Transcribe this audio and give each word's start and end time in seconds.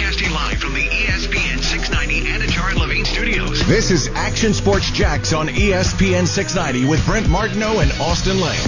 Broadcasting 0.00 0.32
live 0.32 0.58
from 0.58 0.72
the 0.72 0.88
ESPN 0.88 1.62
690 1.62 2.22
Anajar 2.22 2.70
and 2.70 2.80
Levine 2.80 3.04
studios. 3.04 3.66
This 3.66 3.90
is 3.90 4.08
Action 4.14 4.54
Sports 4.54 4.90
Jax 4.92 5.34
on 5.34 5.48
ESPN 5.48 6.26
690 6.26 6.88
with 6.88 7.04
Brent 7.04 7.28
Martineau 7.28 7.80
and 7.80 7.92
Austin 8.00 8.40
Lane. 8.40 8.58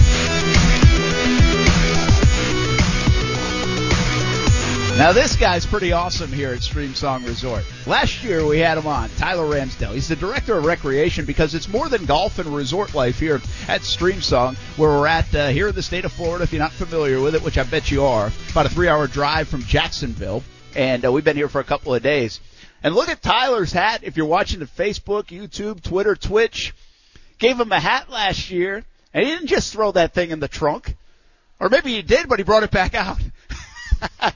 Now 4.95 5.11
this 5.11 5.35
guy's 5.35 5.65
pretty 5.65 5.91
awesome 5.91 6.31
here 6.31 6.49
at 6.49 6.59
Streamsong 6.59 7.25
Resort. 7.25 7.65
Last 7.87 8.23
year 8.23 8.45
we 8.45 8.59
had 8.59 8.77
him 8.77 8.85
on, 8.85 9.09
Tyler 9.17 9.45
Ramsdale. 9.45 9.93
He's 9.95 10.09
the 10.09 10.15
director 10.15 10.55
of 10.55 10.65
recreation 10.65 11.25
because 11.25 11.55
it's 11.55 11.67
more 11.67 11.89
than 11.89 12.05
golf 12.05 12.37
and 12.37 12.55
resort 12.55 12.93
life 12.93 13.17
here 13.17 13.41
at 13.67 13.81
Streamsong, 13.81 14.55
where 14.77 14.91
we're 14.91 15.07
at 15.07 15.33
uh, 15.33 15.47
here 15.47 15.69
in 15.69 15.75
the 15.75 15.81
state 15.81 16.05
of 16.05 16.13
Florida. 16.13 16.43
If 16.43 16.53
you're 16.53 16.61
not 16.61 16.73
familiar 16.73 17.19
with 17.19 17.33
it, 17.33 17.41
which 17.41 17.57
I 17.57 17.63
bet 17.63 17.89
you 17.89 18.03
are, 18.03 18.31
about 18.51 18.67
a 18.67 18.69
three-hour 18.69 19.07
drive 19.07 19.47
from 19.47 19.63
Jacksonville, 19.63 20.43
and 20.75 21.05
uh, 21.05 21.11
we've 21.11 21.23
been 21.23 21.37
here 21.37 21.49
for 21.49 21.59
a 21.59 21.63
couple 21.63 21.93
of 21.93 22.03
days. 22.03 22.39
And 22.83 22.93
look 22.95 23.09
at 23.09 23.21
Tyler's 23.21 23.71
hat. 23.71 24.01
If 24.03 24.17
you're 24.17 24.25
watching 24.25 24.59
the 24.59 24.65
Facebook, 24.65 25.25
YouTube, 25.25 25.81
Twitter, 25.81 26.15
Twitch, 26.15 26.73
gave 27.39 27.59
him 27.59 27.71
a 27.71 27.79
hat 27.79 28.09
last 28.09 28.51
year, 28.51 28.83
and 29.13 29.25
he 29.25 29.31
didn't 29.31 29.47
just 29.47 29.71
throw 29.71 29.91
that 29.93 30.13
thing 30.13 30.31
in 30.31 30.39
the 30.39 30.47
trunk, 30.47 30.95
or 31.59 31.69
maybe 31.69 31.93
he 31.93 32.01
did, 32.01 32.27
but 32.27 32.39
he 32.39 32.43
brought 32.43 32.63
it 32.63 32.71
back 32.71 32.93
out. 32.93 33.19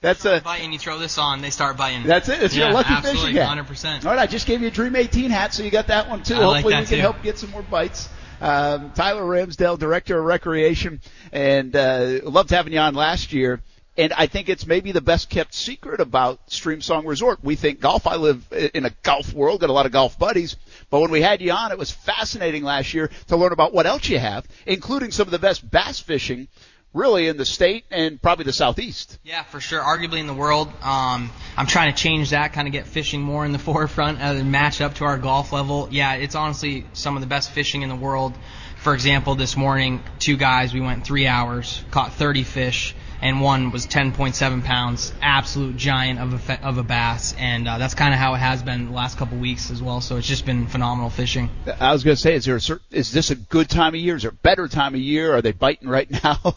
That's 0.00 0.24
a 0.24 0.40
biting. 0.40 0.72
You 0.72 0.78
throw 0.78 0.98
this 0.98 1.18
on, 1.18 1.42
they 1.42 1.50
start 1.50 1.76
biting. 1.76 2.04
That's 2.04 2.28
it. 2.28 2.42
It's 2.42 2.56
yeah, 2.56 2.66
your 2.66 2.74
lucky 2.74 2.94
fishing 3.02 3.36
hat. 3.36 3.58
100%. 3.58 4.06
All 4.06 4.12
right, 4.12 4.20
I 4.20 4.26
just 4.26 4.46
gave 4.46 4.62
you 4.62 4.68
a 4.68 4.70
Dream 4.70 4.96
18 4.96 5.30
hat, 5.30 5.52
so 5.52 5.62
you 5.62 5.70
got 5.70 5.88
that 5.88 6.08
one 6.08 6.22
too. 6.22 6.36
I 6.36 6.38
like 6.38 6.64
Hopefully, 6.64 6.74
that 6.74 6.80
we 6.80 6.86
can 6.86 6.96
too. 6.96 7.00
help 7.02 7.22
get 7.22 7.38
some 7.38 7.50
more 7.50 7.62
bites. 7.62 8.08
Um, 8.40 8.92
Tyler 8.92 9.22
Ramsdale, 9.22 9.78
Director 9.78 10.18
of 10.18 10.24
Recreation, 10.24 11.02
and 11.32 11.76
uh, 11.76 12.20
loved 12.22 12.48
having 12.48 12.72
you 12.72 12.78
on 12.78 12.94
last 12.94 13.34
year. 13.34 13.60
And 14.00 14.14
I 14.14 14.28
think 14.28 14.48
it's 14.48 14.66
maybe 14.66 14.92
the 14.92 15.02
best 15.02 15.28
kept 15.28 15.52
secret 15.52 16.00
about 16.00 16.46
Streamsong 16.46 17.04
Resort. 17.04 17.44
We 17.44 17.54
think 17.54 17.80
golf. 17.80 18.06
I 18.06 18.16
live 18.16 18.42
in 18.72 18.86
a 18.86 18.90
golf 19.02 19.34
world, 19.34 19.60
got 19.60 19.68
a 19.68 19.74
lot 19.74 19.84
of 19.84 19.92
golf 19.92 20.18
buddies. 20.18 20.56
But 20.88 21.00
when 21.00 21.10
we 21.10 21.20
had 21.20 21.42
you 21.42 21.52
on, 21.52 21.70
it 21.70 21.76
was 21.76 21.90
fascinating 21.90 22.64
last 22.64 22.94
year 22.94 23.10
to 23.28 23.36
learn 23.36 23.52
about 23.52 23.74
what 23.74 23.84
else 23.84 24.08
you 24.08 24.18
have, 24.18 24.46
including 24.64 25.10
some 25.10 25.26
of 25.28 25.32
the 25.32 25.38
best 25.38 25.70
bass 25.70 26.00
fishing, 26.00 26.48
really 26.94 27.28
in 27.28 27.36
the 27.36 27.44
state 27.44 27.84
and 27.90 28.20
probably 28.22 28.46
the 28.46 28.54
southeast. 28.54 29.18
Yeah, 29.22 29.42
for 29.42 29.60
sure. 29.60 29.82
Arguably 29.82 30.18
in 30.18 30.26
the 30.26 30.32
world. 30.32 30.68
Um, 30.82 31.30
I'm 31.58 31.66
trying 31.66 31.92
to 31.92 32.02
change 32.02 32.30
that, 32.30 32.54
kind 32.54 32.66
of 32.66 32.72
get 32.72 32.86
fishing 32.86 33.20
more 33.20 33.44
in 33.44 33.52
the 33.52 33.58
forefront 33.70 34.18
and 34.18 34.50
match 34.50 34.80
up 34.80 34.94
to 34.94 35.04
our 35.04 35.18
golf 35.18 35.52
level. 35.52 35.88
Yeah, 35.90 36.14
it's 36.14 36.34
honestly 36.34 36.86
some 36.94 37.16
of 37.16 37.20
the 37.20 37.28
best 37.28 37.50
fishing 37.50 37.82
in 37.82 37.90
the 37.90 37.96
world. 37.96 38.32
For 38.80 38.94
example, 38.94 39.34
this 39.34 39.58
morning, 39.58 40.02
two 40.18 40.38
guys, 40.38 40.72
we 40.72 40.80
went 40.80 41.04
three 41.04 41.26
hours, 41.26 41.84
caught 41.90 42.14
30 42.14 42.44
fish, 42.44 42.94
and 43.20 43.42
one 43.42 43.72
was 43.72 43.86
10.7 43.86 44.64
pounds, 44.64 45.12
absolute 45.20 45.76
giant 45.76 46.18
of 46.18 46.48
a 46.48 46.66
of 46.66 46.78
a 46.78 46.82
bass, 46.82 47.34
and 47.38 47.68
uh, 47.68 47.76
that's 47.76 47.92
kind 47.92 48.14
of 48.14 48.18
how 48.18 48.32
it 48.32 48.38
has 48.38 48.62
been 48.62 48.86
the 48.86 48.92
last 48.92 49.18
couple 49.18 49.36
weeks 49.36 49.70
as 49.70 49.82
well. 49.82 50.00
So 50.00 50.16
it's 50.16 50.26
just 50.26 50.46
been 50.46 50.66
phenomenal 50.66 51.10
fishing. 51.10 51.50
I 51.78 51.92
was 51.92 52.04
going 52.04 52.16
to 52.16 52.22
say, 52.22 52.34
is 52.34 52.46
there 52.46 52.56
a 52.56 52.60
certain, 52.60 52.86
is 52.90 53.12
this 53.12 53.30
a 53.30 53.34
good 53.34 53.68
time 53.68 53.94
of 53.94 54.00
year? 54.00 54.16
Is 54.16 54.22
there 54.22 54.30
a 54.30 54.34
better 54.34 54.66
time 54.66 54.94
of 54.94 55.00
year? 55.00 55.34
Are 55.34 55.42
they 55.42 55.52
biting 55.52 55.86
right 55.86 56.10
now? 56.24 56.56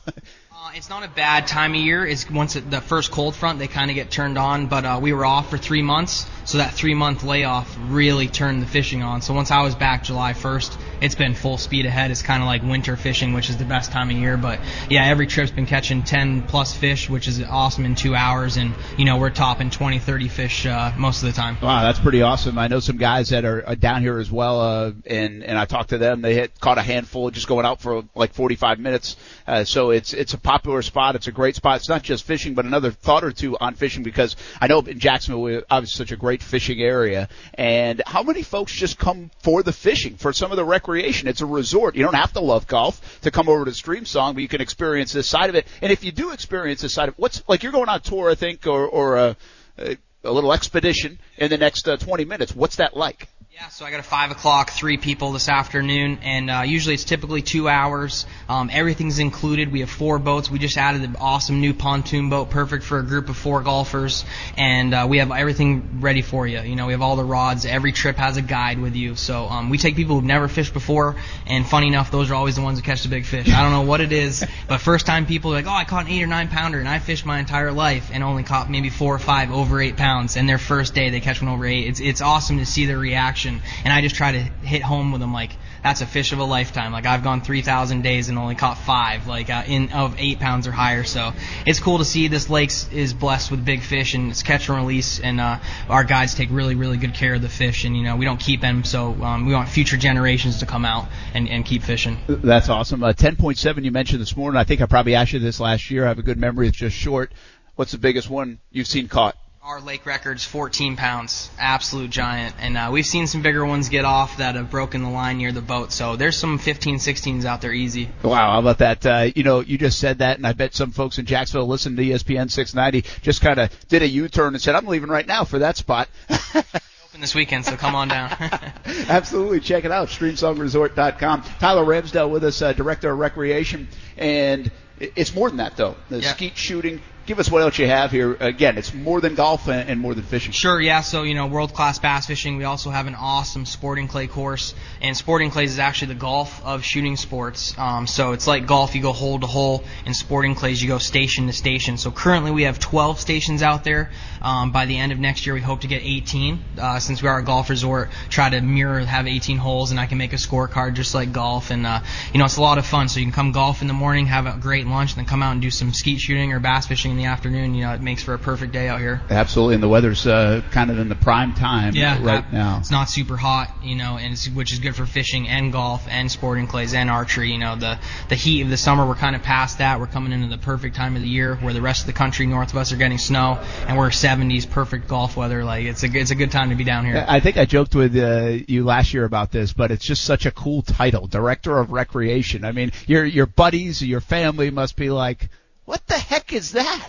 Uh, 0.63 0.69
it's 0.75 0.89
not 0.89 1.03
a 1.03 1.09
bad 1.09 1.45
time 1.45 1.71
of 1.73 1.81
year. 1.81 2.05
It's 2.05 2.29
once 2.29 2.53
the 2.53 2.79
first 2.79 3.11
cold 3.11 3.35
front, 3.35 3.59
they 3.59 3.67
kind 3.67 3.91
of 3.91 3.95
get 3.95 4.09
turned 4.09 4.37
on. 4.37 4.67
But 4.67 4.85
uh, 4.85 4.99
we 5.01 5.11
were 5.11 5.25
off 5.25 5.49
for 5.49 5.57
three 5.57 5.81
months, 5.81 6.25
so 6.45 6.59
that 6.59 6.73
three 6.73 6.93
month 6.93 7.21
layoff 7.21 7.77
really 7.89 8.29
turned 8.29 8.61
the 8.61 8.65
fishing 8.65 9.03
on. 9.03 9.21
So 9.21 9.33
once 9.33 9.51
I 9.51 9.61
was 9.61 9.75
back 9.75 10.05
July 10.05 10.31
1st, 10.31 10.77
it's 11.01 11.15
been 11.15 11.33
full 11.33 11.57
speed 11.57 11.85
ahead. 11.85 12.11
It's 12.11 12.21
kind 12.21 12.41
of 12.41 12.47
like 12.47 12.63
winter 12.63 12.95
fishing, 12.95 13.33
which 13.33 13.49
is 13.49 13.57
the 13.57 13.65
best 13.65 13.91
time 13.91 14.09
of 14.09 14.15
year. 14.15 14.37
But 14.37 14.61
yeah, 14.89 15.05
every 15.05 15.27
trip's 15.27 15.51
been 15.51 15.65
catching 15.65 16.01
10 16.01 16.43
plus 16.43 16.73
fish, 16.73 17.09
which 17.09 17.27
is 17.27 17.43
awesome 17.43 17.83
in 17.83 17.95
two 17.95 18.15
hours. 18.15 18.55
And 18.55 18.73
you 18.97 19.03
know 19.03 19.17
we're 19.17 19.31
topping 19.31 19.69
20, 19.69 19.99
30 19.99 20.27
fish 20.29 20.65
uh, 20.65 20.93
most 20.97 21.23
of 21.23 21.27
the 21.27 21.33
time. 21.33 21.57
wow, 21.61 21.83
that's 21.83 21.99
pretty 21.99 22.21
awesome. 22.21 22.57
I 22.57 22.69
know 22.69 22.79
some 22.79 22.95
guys 22.95 23.29
that 23.29 23.43
are, 23.43 23.67
are 23.67 23.75
down 23.75 24.01
here 24.01 24.17
as 24.17 24.31
well, 24.31 24.61
uh, 24.61 24.91
and 25.07 25.43
and 25.43 25.57
I 25.57 25.65
talked 25.65 25.89
to 25.89 25.97
them. 25.97 26.21
They 26.21 26.35
had 26.35 26.57
caught 26.61 26.77
a 26.77 26.83
handful 26.83 27.31
just 27.31 27.49
going 27.49 27.65
out 27.65 27.81
for 27.81 28.05
like 28.15 28.33
45 28.33 28.79
minutes. 28.79 29.17
Uh, 29.45 29.65
so 29.65 29.89
it's 29.89 30.13
it's 30.13 30.33
a 30.33 30.37
popular 30.53 30.83
spot. 30.83 31.15
It's 31.15 31.25
a 31.25 31.31
great 31.31 31.55
spot. 31.55 31.77
It's 31.77 31.89
not 31.89 32.03
just 32.03 32.25
fishing, 32.25 32.53
but 32.53 32.65
another 32.65 32.91
thought 32.91 33.23
or 33.23 33.31
two 33.31 33.57
on 33.57 33.73
fishing 33.73 34.03
because 34.03 34.35
I 34.61 34.67
know 34.67 34.81
in 34.81 34.99
Jacksonville 34.99 35.41
we're 35.41 35.63
obviously 35.67 36.05
such 36.05 36.11
a 36.11 36.15
great 36.15 36.43
fishing 36.43 36.79
area. 36.79 37.27
And 37.55 38.03
how 38.05 38.21
many 38.21 38.43
folks 38.43 38.71
just 38.71 38.99
come 38.99 39.31
for 39.39 39.63
the 39.63 39.71
fishing, 39.73 40.15
for 40.15 40.31
some 40.31 40.51
of 40.51 40.57
the 40.57 40.63
recreation? 40.63 41.27
It's 41.27 41.41
a 41.41 41.47
resort. 41.47 41.95
You 41.95 42.03
don't 42.03 42.13
have 42.13 42.33
to 42.33 42.39
love 42.39 42.67
golf 42.67 43.19
to 43.21 43.31
come 43.31 43.49
over 43.49 43.65
to 43.65 43.71
Streamsong, 43.71 44.35
but 44.35 44.43
you 44.43 44.47
can 44.47 44.61
experience 44.61 45.11
this 45.11 45.27
side 45.27 45.49
of 45.49 45.55
it. 45.55 45.65
And 45.81 45.91
if 45.91 46.03
you 46.03 46.11
do 46.11 46.29
experience 46.29 46.81
this 46.81 46.93
side 46.93 47.09
of 47.09 47.15
what's 47.17 47.41
like 47.47 47.63
you're 47.63 47.71
going 47.71 47.89
on 47.89 48.01
tour, 48.01 48.29
I 48.29 48.35
think, 48.35 48.67
or 48.67 48.85
or 48.87 49.17
a, 49.17 49.35
a, 49.79 49.97
a 50.23 50.31
little 50.31 50.53
expedition 50.53 51.17
in 51.37 51.49
the 51.49 51.57
next 51.57 51.87
uh, 51.87 51.97
20 51.97 52.25
minutes. 52.25 52.55
What's 52.55 52.75
that 52.75 52.95
like? 52.95 53.27
Yeah, 53.55 53.67
so 53.67 53.85
I 53.85 53.91
got 53.91 53.99
a 53.99 54.03
five 54.03 54.31
o'clock, 54.31 54.71
three 54.71 54.97
people 54.97 55.31
this 55.31 55.47
afternoon, 55.47 56.17
and 56.23 56.49
uh, 56.49 56.63
usually 56.65 56.95
it's 56.95 57.03
typically 57.03 57.43
two 57.43 57.69
hours. 57.69 58.25
Um, 58.49 58.71
everything's 58.73 59.19
included. 59.19 59.71
We 59.71 59.81
have 59.81 59.91
four 59.91 60.17
boats. 60.17 60.49
We 60.49 60.57
just 60.57 60.75
added 60.75 61.03
an 61.03 61.17
awesome 61.19 61.61
new 61.61 61.75
pontoon 61.75 62.31
boat, 62.31 62.49
perfect 62.49 62.83
for 62.83 62.97
a 62.97 63.03
group 63.03 63.29
of 63.29 63.37
four 63.37 63.61
golfers, 63.61 64.25
and 64.57 64.91
uh, 64.95 65.05
we 65.07 65.19
have 65.19 65.31
everything 65.31 66.01
ready 66.01 66.23
for 66.23 66.47
you. 66.47 66.61
You 66.61 66.75
know, 66.75 66.87
we 66.87 66.93
have 66.93 67.03
all 67.03 67.15
the 67.15 67.23
rods. 67.23 67.67
Every 67.67 67.91
trip 67.91 68.15
has 68.15 68.37
a 68.37 68.41
guide 68.41 68.79
with 68.79 68.95
you. 68.95 69.15
So 69.15 69.45
um, 69.45 69.69
we 69.69 69.77
take 69.77 69.95
people 69.95 70.15
who've 70.15 70.23
never 70.23 70.47
fished 70.47 70.73
before, 70.73 71.15
and 71.45 71.63
funny 71.63 71.89
enough, 71.89 72.09
those 72.09 72.31
are 72.31 72.33
always 72.33 72.55
the 72.55 72.63
ones 72.63 72.79
that 72.79 72.85
catch 72.85 73.03
the 73.03 73.09
big 73.09 73.27
fish. 73.27 73.49
I 73.49 73.61
don't 73.61 73.71
know 73.71 73.83
what 73.83 74.01
it 74.01 74.11
is, 74.11 74.43
but 74.67 74.79
first 74.79 75.05
time 75.05 75.27
people 75.27 75.51
are 75.51 75.57
like, 75.57 75.67
oh, 75.67 75.75
I 75.75 75.83
caught 75.83 76.07
an 76.07 76.11
eight 76.11 76.23
or 76.23 76.27
nine 76.27 76.47
pounder, 76.47 76.79
and 76.79 76.89
I 76.89 76.97
fished 76.97 77.23
my 77.23 77.37
entire 77.37 77.71
life 77.71 78.09
and 78.11 78.23
only 78.23 78.41
caught 78.41 78.67
maybe 78.67 78.89
four 78.89 79.13
or 79.13 79.19
five 79.19 79.51
over 79.51 79.79
eight 79.79 79.95
pounds, 79.95 80.37
and 80.37 80.49
their 80.49 80.57
first 80.57 80.95
day 80.95 81.11
they 81.11 81.19
catch 81.19 81.39
one 81.39 81.51
over 81.51 81.67
eight. 81.67 81.85
It's 81.85 81.99
it's 81.99 82.21
awesome 82.21 82.57
to 82.57 82.65
see 82.65 82.87
their 82.87 82.97
reaction, 82.97 83.42
and 83.45 83.93
I 83.93 84.01
just 84.01 84.15
try 84.15 84.31
to 84.31 84.39
hit 84.39 84.81
home 84.81 85.11
with 85.11 85.21
them 85.21 85.33
like 85.33 85.51
that's 85.83 86.01
a 86.01 86.05
fish 86.05 86.31
of 86.31 86.39
a 86.39 86.43
lifetime. 86.43 86.93
Like 86.93 87.05
I've 87.05 87.23
gone 87.23 87.41
3,000 87.41 88.01
days 88.01 88.29
and 88.29 88.37
only 88.37 88.55
caught 88.55 88.77
five, 88.77 89.27
like 89.27 89.49
uh, 89.49 89.63
in 89.67 89.91
of 89.91 90.15
eight 90.17 90.39
pounds 90.39 90.65
or 90.65 90.71
higher. 90.71 91.03
So 91.03 91.33
it's 91.65 91.79
cool 91.79 91.97
to 91.97 92.05
see 92.05 92.29
this 92.29 92.49
lake 92.49 92.71
is 92.91 93.13
blessed 93.13 93.51
with 93.51 93.65
big 93.65 93.81
fish 93.81 94.13
and 94.13 94.31
it's 94.31 94.43
catch 94.43 94.69
and 94.69 94.77
release, 94.77 95.19
and 95.19 95.41
uh, 95.41 95.59
our 95.89 96.03
guides 96.03 96.35
take 96.35 96.49
really 96.51 96.75
really 96.75 96.97
good 96.97 97.13
care 97.13 97.35
of 97.35 97.41
the 97.41 97.49
fish, 97.49 97.83
and 97.83 97.97
you 97.97 98.03
know 98.03 98.15
we 98.15 98.25
don't 98.25 98.39
keep 98.39 98.61
them, 98.61 98.83
so 98.83 99.13
um, 99.23 99.45
we 99.45 99.53
want 99.53 99.69
future 99.69 99.97
generations 99.97 100.59
to 100.59 100.65
come 100.65 100.85
out 100.85 101.07
and, 101.33 101.49
and 101.49 101.65
keep 101.65 101.83
fishing. 101.83 102.17
That's 102.27 102.69
awesome. 102.69 103.03
Uh, 103.03 103.13
10.7 103.13 103.83
you 103.83 103.91
mentioned 103.91 104.21
this 104.21 104.37
morning. 104.37 104.57
I 104.57 104.63
think 104.63 104.81
I 104.81 104.85
probably 104.85 105.15
asked 105.15 105.33
you 105.33 105.39
this 105.39 105.59
last 105.59 105.91
year. 105.91 106.05
I 106.05 106.07
have 106.09 106.19
a 106.19 106.23
good 106.23 106.37
memory. 106.37 106.67
It's 106.67 106.77
just 106.77 106.95
short. 106.95 107.33
What's 107.75 107.91
the 107.91 107.97
biggest 107.97 108.29
one 108.29 108.59
you've 108.71 108.87
seen 108.87 109.07
caught? 109.07 109.35
Our 109.65 109.79
lake 109.79 110.05
record's 110.05 110.43
14 110.43 110.97
pounds, 110.97 111.49
absolute 111.57 112.09
giant, 112.09 112.53
and 112.59 112.75
uh, 112.77 112.89
we've 112.91 113.05
seen 113.05 113.27
some 113.27 113.41
bigger 113.41 113.65
ones 113.65 113.87
get 113.87 114.03
off 114.03 114.35
that 114.39 114.55
have 114.55 114.69
broken 114.69 115.03
the 115.03 115.09
line 115.09 115.37
near 115.37 115.53
the 115.53 115.61
boat. 115.61 115.93
So 115.93 116.17
there's 116.17 116.35
some 116.35 116.57
15, 116.57 116.97
16s 116.97 117.45
out 117.45 117.61
there 117.61 117.71
easy. 117.71 118.09
Wow, 118.23 118.51
how 118.51 118.59
about 118.59 118.79
that? 118.79 119.05
Uh, 119.05 119.29
you 119.33 119.43
know, 119.43 119.61
you 119.61 119.77
just 119.77 119.99
said 119.99 120.17
that, 120.19 120.35
and 120.35 120.45
I 120.45 120.51
bet 120.51 120.75
some 120.75 120.91
folks 120.91 121.17
in 121.17 121.25
Jacksonville 121.25 121.67
listen 121.67 121.95
to 121.95 122.01
ESPN 122.03 122.51
690 122.51 123.07
just 123.21 123.39
kind 123.39 123.57
of 123.57 123.87
did 123.87 124.01
a 124.01 124.07
U-turn 124.07 124.53
and 124.53 124.61
said, 124.61 124.75
"I'm 124.75 124.85
leaving 124.85 125.09
right 125.09 125.25
now 125.25 125.45
for 125.45 125.59
that 125.59 125.77
spot." 125.77 126.09
Open 126.53 127.21
this 127.21 127.33
weekend, 127.33 127.63
so 127.63 127.77
come 127.77 127.95
on 127.95 128.09
down. 128.09 128.31
Absolutely, 129.07 129.61
check 129.61 129.85
it 129.85 129.91
out. 129.93 130.09
StreamSongResort.com. 130.09 131.41
Tyler 131.59 131.85
Ramsdale 131.85 132.29
with 132.29 132.43
us, 132.43 132.61
uh, 132.61 132.73
Director 132.73 133.11
of 133.13 133.17
Recreation, 133.17 133.87
and 134.17 134.69
it's 134.99 135.33
more 135.33 135.47
than 135.47 135.57
that 135.59 135.77
though. 135.77 135.95
The 136.09 136.19
Yeah. 136.19 136.33
skeet 136.33 136.57
shooting. 136.57 137.01
Give 137.25 137.39
us 137.39 137.49
what 137.49 137.61
else 137.61 137.79
you 137.79 137.87
have 137.87 138.11
here. 138.11 138.33
Again, 138.33 138.77
it's 138.77 138.93
more 138.93 139.21
than 139.21 139.35
golf 139.35 139.69
and, 139.69 139.89
and 139.89 139.97
more 139.97 140.13
than 140.13 140.25
fishing. 140.25 140.51
Sure, 140.51 140.81
yeah. 140.81 140.99
So, 140.99 141.23
you 141.23 141.35
know, 141.35 141.47
world 141.47 141.73
class 141.73 141.97
bass 141.97 142.25
fishing. 142.25 142.57
We 142.57 142.65
also 142.65 142.89
have 142.89 143.07
an 143.07 143.15
awesome 143.15 143.65
sporting 143.65 144.09
clay 144.09 144.27
course. 144.27 144.75
And 145.01 145.15
sporting 145.15 145.49
clays 145.49 145.71
is 145.71 145.79
actually 145.79 146.09
the 146.15 146.19
golf 146.19 146.61
of 146.65 146.83
shooting 146.83 147.15
sports. 147.15 147.77
Um, 147.77 148.07
so 148.07 148.33
it's 148.33 148.45
like 148.45 148.67
golf, 148.67 148.93
you 148.93 149.01
go 149.01 149.13
hole 149.13 149.39
to 149.39 149.47
hole. 149.47 149.85
In 150.05 150.13
sporting 150.13 150.53
clays, 150.53 150.81
you 150.81 150.89
go 150.89 150.97
station 150.97 151.47
to 151.47 151.53
station. 151.53 151.97
So 151.97 152.11
currently 152.11 152.51
we 152.51 152.63
have 152.63 152.77
12 152.77 153.21
stations 153.21 153.63
out 153.63 153.85
there. 153.85 154.11
Um, 154.41 154.73
by 154.73 154.85
the 154.85 154.97
end 154.97 155.13
of 155.13 155.19
next 155.19 155.45
year, 155.45 155.55
we 155.55 155.61
hope 155.61 155.81
to 155.81 155.87
get 155.87 156.01
18. 156.03 156.59
Uh, 156.77 156.99
since 156.99 157.21
we 157.21 157.29
are 157.29 157.39
a 157.39 157.43
golf 157.43 157.69
resort, 157.69 158.09
try 158.29 158.49
to 158.49 158.59
mirror, 158.59 158.99
have 158.99 159.27
18 159.27 159.57
holes, 159.57 159.91
and 159.91 159.99
I 159.99 160.07
can 160.07 160.17
make 160.17 160.33
a 160.33 160.35
scorecard 160.35 160.95
just 160.95 161.15
like 161.15 161.31
golf. 161.31 161.71
And, 161.71 161.87
uh, 161.87 162.01
you 162.33 162.39
know, 162.39 162.43
it's 162.43 162.57
a 162.57 162.61
lot 162.61 162.77
of 162.77 162.85
fun. 162.85 163.07
So 163.07 163.21
you 163.21 163.25
can 163.25 163.31
come 163.31 163.53
golf 163.53 163.81
in 163.81 163.87
the 163.87 163.93
morning, 163.93 164.25
have 164.25 164.45
a 164.45 164.57
great 164.59 164.85
lunch, 164.87 165.11
and 165.11 165.19
then 165.19 165.25
come 165.25 165.41
out 165.41 165.53
and 165.53 165.61
do 165.61 165.71
some 165.71 165.93
skeet 165.93 166.19
shooting 166.19 166.51
or 166.51 166.59
bass 166.59 166.85
fishing 166.85 167.12
in 167.13 167.17
the 167.17 167.25
afternoon. 167.25 167.73
You 167.75 167.85
know, 167.85 167.93
it 167.93 168.01
makes 168.01 168.23
for 168.23 168.33
a 168.33 168.39
perfect 168.39 168.73
day 168.73 168.87
out 168.87 168.99
here. 168.99 169.21
Absolutely, 169.29 169.75
and 169.75 169.83
the 169.83 169.87
weather's 169.89 170.27
uh, 170.27 170.61
kind 170.71 170.91
of 170.91 170.99
in 170.99 171.09
the 171.09 171.15
prime 171.15 171.53
time 171.53 171.95
Yeah, 171.95 172.23
right 172.23 172.51
now. 172.51 172.77
It's 172.79 172.91
not 172.91 173.09
super 173.09 173.37
hot, 173.37 173.71
you 173.83 173.95
know, 173.95 174.17
and 174.17 174.33
it's, 174.33 174.49
which 174.49 174.73
is 174.73 174.79
good 174.79 174.95
for 174.95 175.05
fishing 175.05 175.47
and 175.47 175.71
golf 175.71 176.05
and 176.09 176.31
sporting 176.31 176.67
clays 176.67 176.93
and 176.93 177.09
archery. 177.09 177.51
You 177.51 177.59
know, 177.59 177.75
the 177.75 177.99
the 178.29 178.35
heat 178.35 178.61
of 178.61 178.69
the 178.69 178.77
summer, 178.77 179.05
we're 179.05 179.15
kind 179.15 179.35
of 179.35 179.43
past 179.43 179.77
that. 179.77 179.99
We're 179.99 180.07
coming 180.07 180.31
into 180.33 180.47
the 180.47 180.61
perfect 180.61 180.95
time 180.95 181.15
of 181.15 181.21
the 181.21 181.29
year 181.29 181.55
where 181.55 181.73
the 181.73 181.81
rest 181.81 182.01
of 182.01 182.07
the 182.07 182.13
country 182.13 182.45
north 182.47 182.71
of 182.71 182.77
us 182.77 182.91
are 182.91 182.97
getting 182.97 183.17
snow, 183.17 183.59
and 183.87 183.97
we're 183.97 184.09
70s, 184.09 184.69
perfect 184.69 185.07
golf 185.07 185.37
weather. 185.37 185.63
Like 185.63 185.85
it's 185.85 186.03
a 186.03 186.09
good- 186.09 186.23
it's 186.23 186.31
a 186.31 186.35
good 186.35 186.51
time 186.51 186.69
to 186.69 186.75
be 186.75 186.83
down 186.83 187.05
here. 187.05 187.25
I 187.27 187.39
think 187.41 187.57
I 187.57 187.65
joked 187.65 187.95
with 187.95 188.15
uh, 188.15 188.63
you 188.67 188.85
last 188.85 189.13
year 189.13 189.25
about 189.25 189.51
this, 189.51 189.73
but 189.73 189.91
it's 189.91 190.05
just 190.05 190.23
such 190.23 190.45
a 190.45 190.51
cool 190.51 190.81
title, 190.81 191.27
Director 191.27 191.77
of 191.77 191.91
Recreation. 191.91 192.63
I 192.63 192.71
mean, 192.71 192.91
your 193.07 193.25
your 193.25 193.45
buddies, 193.45 194.01
your 194.01 194.21
family 194.21 194.71
must 194.71 194.95
be 194.95 195.09
like, 195.09 195.49
"What 195.85 196.05
the 196.07 196.17
heck 196.17 196.53
is 196.53 196.71
that?" 196.73 197.07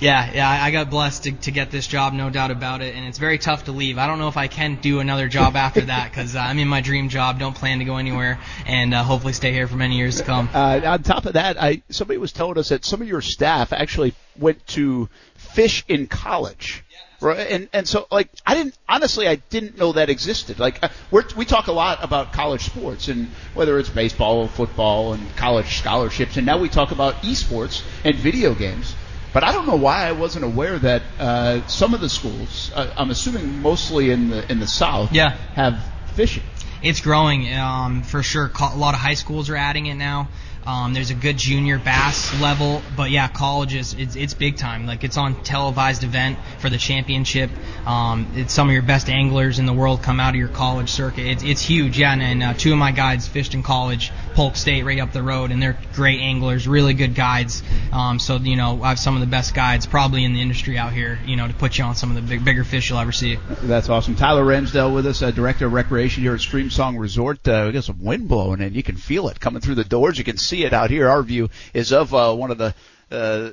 Yeah, 0.00 0.30
yeah, 0.32 0.48
I 0.48 0.68
I 0.68 0.70
got 0.70 0.88
blessed 0.88 1.24
to, 1.24 1.32
to 1.32 1.50
get 1.50 1.70
this 1.70 1.86
job, 1.86 2.14
no 2.14 2.30
doubt 2.30 2.50
about 2.50 2.80
it, 2.80 2.94
and 2.94 3.06
it's 3.06 3.18
very 3.18 3.36
tough 3.38 3.64
to 3.64 3.72
leave. 3.72 3.98
I 3.98 4.06
don't 4.06 4.18
know 4.18 4.28
if 4.28 4.36
I 4.38 4.48
can 4.48 4.76
do 4.76 5.00
another 5.00 5.28
job 5.28 5.56
after 5.56 5.82
that 5.82 6.10
because 6.10 6.34
uh, 6.34 6.40
I'm 6.40 6.58
in 6.58 6.68
my 6.68 6.80
dream 6.80 7.10
job, 7.10 7.38
don't 7.38 7.54
plan 7.54 7.80
to 7.80 7.84
go 7.84 7.96
anywhere, 7.96 8.38
and 8.66 8.94
uh, 8.94 9.02
hopefully 9.04 9.34
stay 9.34 9.52
here 9.52 9.68
for 9.68 9.76
many 9.76 9.98
years 9.98 10.16
to 10.16 10.24
come. 10.24 10.48
Uh, 10.54 10.80
on 10.84 11.02
top 11.02 11.26
of 11.26 11.34
that, 11.34 11.60
I 11.60 11.82
somebody 11.90 12.16
was 12.16 12.32
telling 12.32 12.56
us 12.56 12.70
that 12.70 12.84
some 12.84 13.02
of 13.02 13.08
your 13.08 13.20
staff 13.20 13.74
actually 13.74 14.14
went 14.38 14.66
to 14.68 15.10
fish 15.34 15.84
in 15.86 16.06
college. 16.06 16.82
Right, 16.88 17.09
and 17.22 17.68
and 17.72 17.86
so 17.86 18.06
like 18.10 18.28
I 18.46 18.54
didn't 18.54 18.74
honestly 18.88 19.28
I 19.28 19.36
didn't 19.36 19.78
know 19.78 19.92
that 19.92 20.08
existed. 20.10 20.58
Like 20.58 20.82
uh, 20.82 20.88
we're, 21.10 21.24
we 21.36 21.44
talk 21.44 21.66
a 21.66 21.72
lot 21.72 22.02
about 22.02 22.32
college 22.32 22.64
sports 22.64 23.08
and 23.08 23.28
whether 23.54 23.78
it's 23.78 23.90
baseball, 23.90 24.38
or 24.40 24.48
football, 24.48 25.12
and 25.12 25.36
college 25.36 25.78
scholarships, 25.78 26.36
and 26.36 26.46
now 26.46 26.58
we 26.58 26.68
talk 26.68 26.90
about 26.92 27.16
esports 27.22 27.82
and 28.04 28.14
video 28.16 28.54
games. 28.54 28.94
But 29.32 29.44
I 29.44 29.52
don't 29.52 29.66
know 29.66 29.76
why 29.76 30.06
I 30.08 30.12
wasn't 30.12 30.44
aware 30.44 30.78
that 30.78 31.02
uh, 31.18 31.66
some 31.68 31.94
of 31.94 32.00
the 32.00 32.08
schools, 32.08 32.72
uh, 32.74 32.92
I'm 32.96 33.10
assuming 33.10 33.60
mostly 33.62 34.10
in 34.10 34.30
the 34.30 34.50
in 34.50 34.58
the 34.58 34.66
South, 34.66 35.12
Yeah. 35.12 35.36
have 35.54 35.78
fishing. 36.14 36.42
It's 36.82 37.00
growing 37.00 37.52
um, 37.54 38.02
for 38.02 38.22
sure. 38.22 38.50
A 38.58 38.76
lot 38.76 38.94
of 38.94 39.00
high 39.00 39.14
schools 39.14 39.50
are 39.50 39.56
adding 39.56 39.86
it 39.86 39.94
now. 39.94 40.28
Um, 40.66 40.92
there's 40.92 41.10
a 41.10 41.14
good 41.14 41.38
junior 41.38 41.78
bass 41.78 42.38
level, 42.40 42.82
but 42.96 43.10
yeah, 43.10 43.28
colleges 43.28 43.94
it's, 43.94 44.14
it's 44.14 44.34
big 44.34 44.58
time. 44.58 44.86
Like 44.86 45.04
it's 45.04 45.16
on 45.16 45.42
televised 45.42 46.04
event 46.04 46.38
for 46.58 46.68
the 46.68 46.76
championship. 46.76 47.50
Um, 47.86 48.30
it's 48.34 48.52
some 48.52 48.68
of 48.68 48.72
your 48.74 48.82
best 48.82 49.08
anglers 49.08 49.58
in 49.58 49.66
the 49.66 49.72
world 49.72 50.02
come 50.02 50.20
out 50.20 50.30
of 50.30 50.36
your 50.36 50.48
college 50.48 50.90
circuit. 50.90 51.26
It's, 51.26 51.42
it's 51.42 51.62
huge, 51.62 51.98
yeah. 51.98 52.12
And, 52.12 52.22
and 52.22 52.42
uh, 52.42 52.54
two 52.54 52.72
of 52.72 52.78
my 52.78 52.92
guides 52.92 53.26
fished 53.26 53.54
in 53.54 53.62
college, 53.62 54.12
Polk 54.34 54.54
State, 54.54 54.84
right 54.84 54.98
up 55.00 55.12
the 55.12 55.22
road, 55.22 55.50
and 55.50 55.62
they're 55.62 55.78
great 55.94 56.20
anglers, 56.20 56.68
really 56.68 56.92
good 56.92 57.14
guides. 57.14 57.62
Um, 57.92 58.18
so 58.18 58.36
you 58.36 58.56
know, 58.56 58.82
I 58.82 58.90
have 58.90 58.98
some 58.98 59.14
of 59.14 59.20
the 59.20 59.26
best 59.26 59.54
guides 59.54 59.86
probably 59.86 60.24
in 60.24 60.34
the 60.34 60.42
industry 60.42 60.76
out 60.76 60.92
here. 60.92 61.18
You 61.24 61.36
know, 61.36 61.48
to 61.48 61.54
put 61.54 61.78
you 61.78 61.84
on 61.84 61.94
some 61.94 62.10
of 62.10 62.16
the 62.16 62.22
big, 62.22 62.44
bigger 62.44 62.64
fish 62.64 62.90
you'll 62.90 62.98
ever 62.98 63.12
see. 63.12 63.38
That's 63.62 63.88
awesome. 63.88 64.14
Tyler 64.14 64.44
Ramsdale 64.44 64.94
with 64.94 65.06
us, 65.06 65.22
uh, 65.22 65.30
Director 65.30 65.66
of 65.66 65.72
Recreation 65.72 66.22
here 66.22 66.34
at 66.34 66.40
Streamsong 66.40 66.98
Resort. 66.98 67.48
Uh, 67.48 67.64
we 67.66 67.72
got 67.72 67.84
some 67.84 68.02
wind 68.02 68.28
blowing 68.28 68.60
in. 68.60 68.74
You 68.74 68.82
can 68.82 68.96
feel 68.96 69.28
it 69.28 69.40
coming 69.40 69.62
through 69.62 69.76
the 69.76 69.84
doors. 69.84 70.18
You 70.18 70.24
can 70.24 70.36
see 70.36 70.49
it 70.52 70.72
out 70.72 70.90
here. 70.90 71.08
Our 71.08 71.22
view 71.22 71.48
is 71.72 71.92
of 71.92 72.14
uh, 72.14 72.34
one 72.34 72.50
of 72.50 72.58
the, 72.58 72.74
uh, 73.10 73.50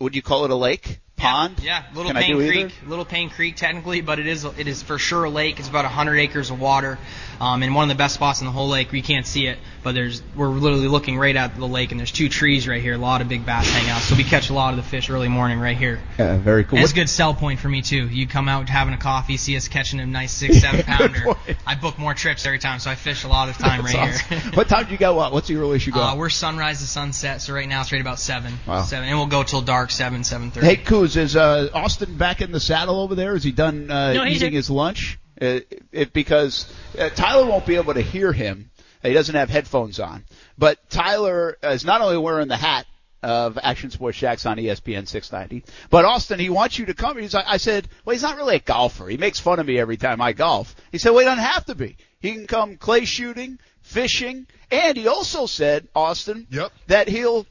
would 0.00 0.14
you 0.14 0.22
call 0.22 0.44
it 0.44 0.50
a 0.50 0.56
lake? 0.56 1.00
Pond? 1.16 1.56
Yeah, 1.62 1.82
Little 1.94 2.12
Can 2.12 2.22
Payne 2.22 2.36
do 2.36 2.42
either? 2.42 2.52
Creek, 2.52 2.74
Little 2.86 3.04
Payne 3.06 3.30
Creek 3.30 3.56
technically, 3.56 4.02
but 4.02 4.18
it 4.18 4.26
is 4.26 4.44
it 4.44 4.68
is 4.68 4.82
for 4.82 4.98
sure 4.98 5.24
a 5.24 5.30
lake. 5.30 5.58
It's 5.58 5.68
about 5.68 5.84
100 5.84 6.18
acres 6.18 6.50
of 6.50 6.60
water, 6.60 6.98
um, 7.40 7.62
and 7.62 7.74
one 7.74 7.84
of 7.90 7.96
the 7.96 7.98
best 7.98 8.14
spots 8.14 8.40
in 8.40 8.46
the 8.46 8.52
whole 8.52 8.68
lake. 8.68 8.92
We 8.92 9.00
can't 9.00 9.26
see 9.26 9.46
it, 9.46 9.58
but 9.86 9.94
there's 9.94 10.20
we're 10.34 10.48
literally 10.48 10.88
looking 10.88 11.16
right 11.16 11.36
at 11.36 11.54
the 11.56 11.64
lake, 11.64 11.92
and 11.92 12.00
there's 12.00 12.10
two 12.10 12.28
trees 12.28 12.66
right 12.66 12.82
here. 12.82 12.94
A 12.94 12.98
lot 12.98 13.20
of 13.20 13.28
big 13.28 13.46
bass 13.46 13.70
hang 13.70 13.88
out, 13.88 14.00
so 14.02 14.16
we 14.16 14.24
catch 14.24 14.50
a 14.50 14.52
lot 14.52 14.70
of 14.70 14.78
the 14.78 14.82
fish 14.82 15.08
early 15.10 15.28
morning 15.28 15.60
right 15.60 15.76
here. 15.76 16.00
Yeah, 16.18 16.38
very 16.38 16.64
cool. 16.64 16.78
And 16.78 16.82
it's 16.82 16.90
a 16.92 16.96
good 16.96 17.08
sell 17.08 17.34
point 17.34 17.60
for 17.60 17.68
me 17.68 17.82
too. 17.82 18.08
You 18.08 18.26
come 18.26 18.48
out 18.48 18.68
having 18.68 18.94
a 18.94 18.98
coffee, 18.98 19.36
see 19.36 19.56
us 19.56 19.68
catching 19.68 20.00
a 20.00 20.06
nice 20.06 20.32
six, 20.40 20.60
seven 20.60 20.82
pounder. 20.82 21.36
I 21.64 21.76
book 21.76 22.00
more 22.00 22.14
trips 22.14 22.44
every 22.46 22.58
time, 22.58 22.80
so 22.80 22.90
I 22.90 22.96
fish 22.96 23.22
a 23.22 23.28
lot 23.28 23.48
of 23.48 23.56
the 23.56 23.62
time 23.62 23.82
That's 23.84 23.94
right 23.94 24.08
awesome. 24.14 24.38
here. 24.40 24.50
what 24.54 24.68
time 24.68 24.86
do 24.86 24.90
you 24.90 24.98
go 24.98 25.20
out? 25.20 25.32
What's 25.32 25.46
the 25.46 25.54
earliest 25.54 25.86
you 25.86 25.92
go 25.92 26.00
Uh, 26.00 26.16
we're 26.16 26.30
sunrise 26.30 26.80
to 26.80 26.86
sunset, 26.88 27.40
so 27.40 27.54
right 27.54 27.68
now 27.68 27.82
it's 27.82 27.92
right 27.92 28.00
about 28.00 28.18
seven. 28.18 28.54
Wow. 28.66 28.82
Seven, 28.82 29.08
and 29.08 29.16
we'll 29.16 29.28
go 29.28 29.44
till 29.44 29.62
dark, 29.62 29.92
seven, 29.92 30.24
seven 30.24 30.50
thirty. 30.50 30.66
Hey, 30.66 30.76
Coos, 30.78 31.16
is 31.16 31.36
uh, 31.36 31.68
Austin 31.72 32.16
back 32.16 32.40
in 32.42 32.50
the 32.50 32.58
saddle 32.58 33.00
over 33.00 33.14
there? 33.14 33.36
Is 33.36 33.44
he 33.44 33.52
done 33.52 33.88
uh, 33.88 34.14
No, 34.14 34.24
eating 34.24 34.48
in- 34.48 34.52
his 34.54 34.68
lunch? 34.68 35.20
Uh, 35.40 35.60
it, 35.92 36.12
because 36.12 36.74
uh, 36.98 37.08
Tyler 37.10 37.46
won't 37.46 37.66
be 37.66 37.76
able 37.76 37.94
to 37.94 38.00
hear 38.00 38.32
him. 38.32 38.68
He 39.06 39.14
doesn't 39.14 39.34
have 39.34 39.50
headphones 39.50 40.00
on. 40.00 40.24
But 40.58 40.78
Tyler 40.90 41.56
is 41.62 41.84
not 41.84 42.00
only 42.00 42.18
wearing 42.18 42.48
the 42.48 42.56
hat 42.56 42.86
of 43.22 43.58
Action 43.62 43.90
Sports 43.90 44.18
Jax 44.18 44.46
on 44.46 44.56
ESPN 44.58 45.08
690, 45.08 45.64
but 45.90 46.04
Austin, 46.04 46.38
he 46.38 46.50
wants 46.50 46.78
you 46.78 46.86
to 46.86 46.94
come. 46.94 47.18
He's 47.18 47.34
like, 47.34 47.46
I 47.48 47.56
said, 47.56 47.88
well, 48.04 48.12
he's 48.14 48.22
not 48.22 48.36
really 48.36 48.56
a 48.56 48.60
golfer. 48.60 49.06
He 49.08 49.16
makes 49.16 49.40
fun 49.40 49.58
of 49.58 49.66
me 49.66 49.78
every 49.78 49.96
time 49.96 50.20
I 50.20 50.32
golf. 50.32 50.74
He 50.92 50.98
said, 50.98 51.10
well, 51.10 51.20
he 51.20 51.24
doesn't 51.24 51.42
have 51.44 51.64
to 51.66 51.74
be. 51.74 51.96
He 52.20 52.32
can 52.32 52.46
come 52.46 52.76
clay 52.76 53.04
shooting, 53.04 53.58
fishing, 53.82 54.46
and 54.70 54.96
he 54.96 55.08
also 55.08 55.46
said, 55.46 55.88
Austin, 55.94 56.46
Yep. 56.50 56.72
that 56.88 57.08
he'll 57.08 57.46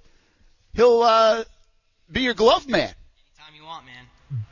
he'll 0.73 1.01
uh, 1.01 1.43
be 2.11 2.21
your 2.21 2.33
glove 2.35 2.67
man. 2.67 2.93
Anytime 3.37 3.55
you 3.55 3.65
want, 3.65 3.85
man. 3.85 4.05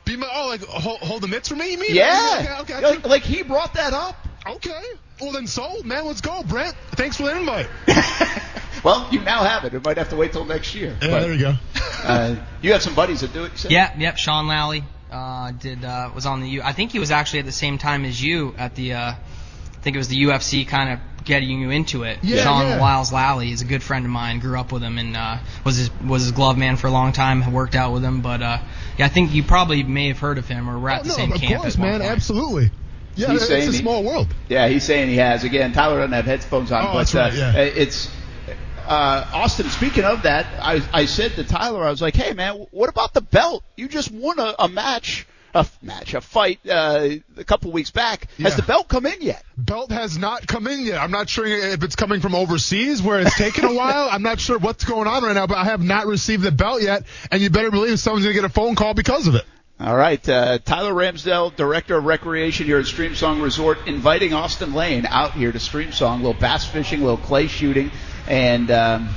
Be 0.05 0.15
my 0.17 0.27
oh 0.33 0.47
like 0.47 0.63
hold, 0.63 0.99
hold 0.99 1.21
the 1.23 1.27
mitts 1.27 1.49
for 1.49 1.55
me? 1.55 1.71
You 1.73 1.77
mean? 1.79 1.95
Yeah. 1.95 2.57
Okay. 2.61 2.75
Okay. 2.75 2.81
Like, 2.85 3.05
like 3.07 3.21
he 3.23 3.43
brought 3.43 3.73
that 3.75 3.93
up. 3.93 4.15
okay. 4.47 4.81
Well 5.21 5.31
then, 5.31 5.47
sold, 5.47 5.85
man. 5.85 6.05
Let's 6.05 6.21
go, 6.21 6.43
Brent. 6.43 6.75
Thanks 6.91 7.17
for 7.17 7.23
the 7.23 7.37
invite. 7.37 7.67
well, 8.83 9.07
you 9.11 9.19
now 9.21 9.43
have 9.43 9.63
it. 9.65 9.73
It 9.73 9.83
might 9.85 9.97
have 9.97 10.09
to 10.09 10.15
wait 10.15 10.31
till 10.33 10.45
next 10.45 10.75
year. 10.75 10.97
Yeah, 11.01 11.07
But, 11.07 11.19
there 11.21 11.33
you 11.33 11.39
go. 11.39 11.53
uh, 12.03 12.35
you 12.61 12.73
have 12.73 12.81
some 12.81 12.95
buddies 12.95 13.21
that 13.21 13.31
do 13.33 13.43
it. 13.45 13.51
You 13.53 13.57
said? 13.57 13.71
Yeah, 13.71 13.97
yep. 13.97 14.17
Sean 14.17 14.47
Lally 14.47 14.83
uh, 15.11 15.51
did 15.51 15.83
uh, 15.85 16.09
was 16.13 16.25
on 16.25 16.41
the 16.41 16.49
U. 16.49 16.61
I 16.63 16.73
think 16.73 16.91
he 16.91 16.99
was 16.99 17.11
actually 17.11 17.39
at 17.39 17.45
the 17.45 17.51
same 17.51 17.77
time 17.77 18.05
as 18.05 18.21
you 18.21 18.53
at 18.57 18.75
the. 18.75 18.93
Uh, 18.93 19.11
I 19.11 19.17
think 19.83 19.95
it 19.95 19.99
was 19.99 20.07
the 20.07 20.23
UFC 20.23 20.65
kind 20.65 20.93
of 20.93 20.99
getting 21.25 21.59
you 21.59 21.69
into 21.69 22.03
it. 22.03 22.19
Yeah, 22.23 22.41
Sean 22.43 22.65
yeah. 22.67 22.79
Wiles 22.79 23.11
Lally 23.11 23.51
is 23.51 23.61
a 23.61 23.65
good 23.65 23.83
friend 23.83 24.05
of 24.05 24.11
mine. 24.11 24.39
Grew 24.39 24.57
up 24.57 24.71
with 24.71 24.81
him 24.81 24.97
and 24.97 25.15
uh, 25.15 25.37
was 25.65 25.75
his 25.75 25.91
was 26.01 26.23
his 26.23 26.31
glove 26.31 26.57
man 26.57 26.77
for 26.77 26.87
a 26.87 26.91
long 26.91 27.11
time. 27.11 27.51
Worked 27.51 27.75
out 27.75 27.91
with 27.93 28.01
him, 28.03 28.21
but 28.21 28.41
uh, 28.41 28.59
yeah, 28.97 29.05
I 29.05 29.09
think 29.09 29.33
you 29.33 29.43
probably 29.43 29.83
may 29.83 30.07
have 30.07 30.19
heard 30.19 30.37
of 30.37 30.47
him 30.47 30.69
or 30.69 30.79
we're 30.79 30.89
at 30.89 31.01
Oh, 31.01 31.03
the 31.03 31.09
no, 31.09 31.15
same 31.15 31.31
of 31.33 31.41
camp. 31.41 31.61
course, 31.63 31.73
at 31.75 31.79
one 31.81 31.89
man. 31.89 31.99
point. 31.99 32.11
Absolutely. 32.11 32.71
Yeah, 33.15 33.27
He's 33.31 33.41
it's 33.41 33.47
saying 33.47 33.69
a 33.69 33.71
he- 33.71 33.77
small 33.77 34.03
world. 34.03 34.27
Yeah, 34.49 34.67
he's 34.67 34.83
saying 34.83 35.09
he 35.09 35.17
has. 35.17 35.43
Again, 35.43 35.71
Tyler 35.73 35.97
doesn't 35.97 36.13
have 36.13 36.25
headphones 36.25 36.71
on, 36.71 36.83
Oh, 36.83 36.93
but 36.93 36.97
that's 36.99 37.13
right, 37.15 37.31
uh, 37.33 37.35
yeah. 37.35 37.53
it's 37.57 38.09
uh, 38.87 39.29
Austin. 39.33 39.69
Speaking 39.69 40.03
of 40.03 40.23
that, 40.23 40.45
I, 40.59 40.81
I 40.91 41.05
said 41.05 41.31
to 41.33 41.43
Tyler, 41.43 41.83
I 41.83 41.89
was 41.89 42.01
like, 42.01 42.15
"Hey, 42.15 42.33
man, 42.33 42.65
what 42.71 42.89
about 42.89 43.13
the 43.13 43.21
belt? 43.21 43.63
You 43.77 43.87
just 43.87 44.11
won 44.11 44.39
a, 44.39 44.55
a 44.59 44.67
match, 44.67 45.25
a 45.55 45.59
f- 45.59 45.77
match, 45.81 46.13
a 46.15 46.21
fight 46.21 46.59
uh, 46.67 47.07
a 47.37 47.43
couple 47.45 47.71
weeks 47.71 47.91
back. 47.91 48.27
Has 48.39 48.39
Yeah. 48.39 48.55
the 48.57 48.63
belt 48.63 48.87
come 48.89 49.05
in 49.05 49.21
yet?" 49.21 49.43
Belt 49.57 49.91
has 49.91 50.17
not 50.17 50.47
come 50.47 50.67
in 50.67 50.81
yet. 50.85 50.99
I'm 50.99 51.11
not 51.11 51.29
sure 51.29 51.45
if 51.45 51.81
it's 51.83 51.95
coming 51.95 52.19
from 52.19 52.35
overseas 52.35 53.01
where 53.01 53.21
it's 53.21 53.37
taken 53.37 53.63
a 53.65 53.73
while. 53.75 54.09
I'm 54.11 54.23
not 54.23 54.39
sure 54.41 54.57
what's 54.59 54.83
going 54.83 55.07
on 55.07 55.23
right 55.23 55.33
now, 55.35 55.47
but 55.47 55.57
I 55.57 55.65
have 55.65 55.81
not 55.81 56.07
received 56.07 56.43
the 56.43 56.51
belt 56.51 56.81
yet, 56.81 57.03
and 57.31 57.41
you 57.41 57.49
better 57.49 57.71
believe 57.71 57.99
someone's 57.99 58.25
gonna 58.25 58.33
get 58.33 58.43
a 58.43 58.49
phone 58.49 58.75
call 58.75 58.93
because 58.93 59.27
of 59.27 59.35
it. 59.35 59.45
All 59.79 59.95
right, 59.95 60.29
uh, 60.29 60.59
Tyler 60.59 60.93
Ramsdell, 60.93 61.55
Director 61.55 61.97
of 61.97 62.05
Recreation 62.05 62.67
here 62.67 62.77
at 62.77 62.85
Streamsong 62.85 63.41
Resort, 63.41 63.79
inviting 63.87 64.31
Austin 64.33 64.73
Lane 64.73 65.05
out 65.07 65.31
here 65.31 65.51
to 65.51 65.57
Streamsong, 65.57 66.17
little 66.17 66.35
bass 66.35 66.65
fishing, 66.65 67.01
little 67.01 67.17
clay 67.17 67.47
shooting, 67.47 67.89
and 68.27 68.69
um, 68.69 69.09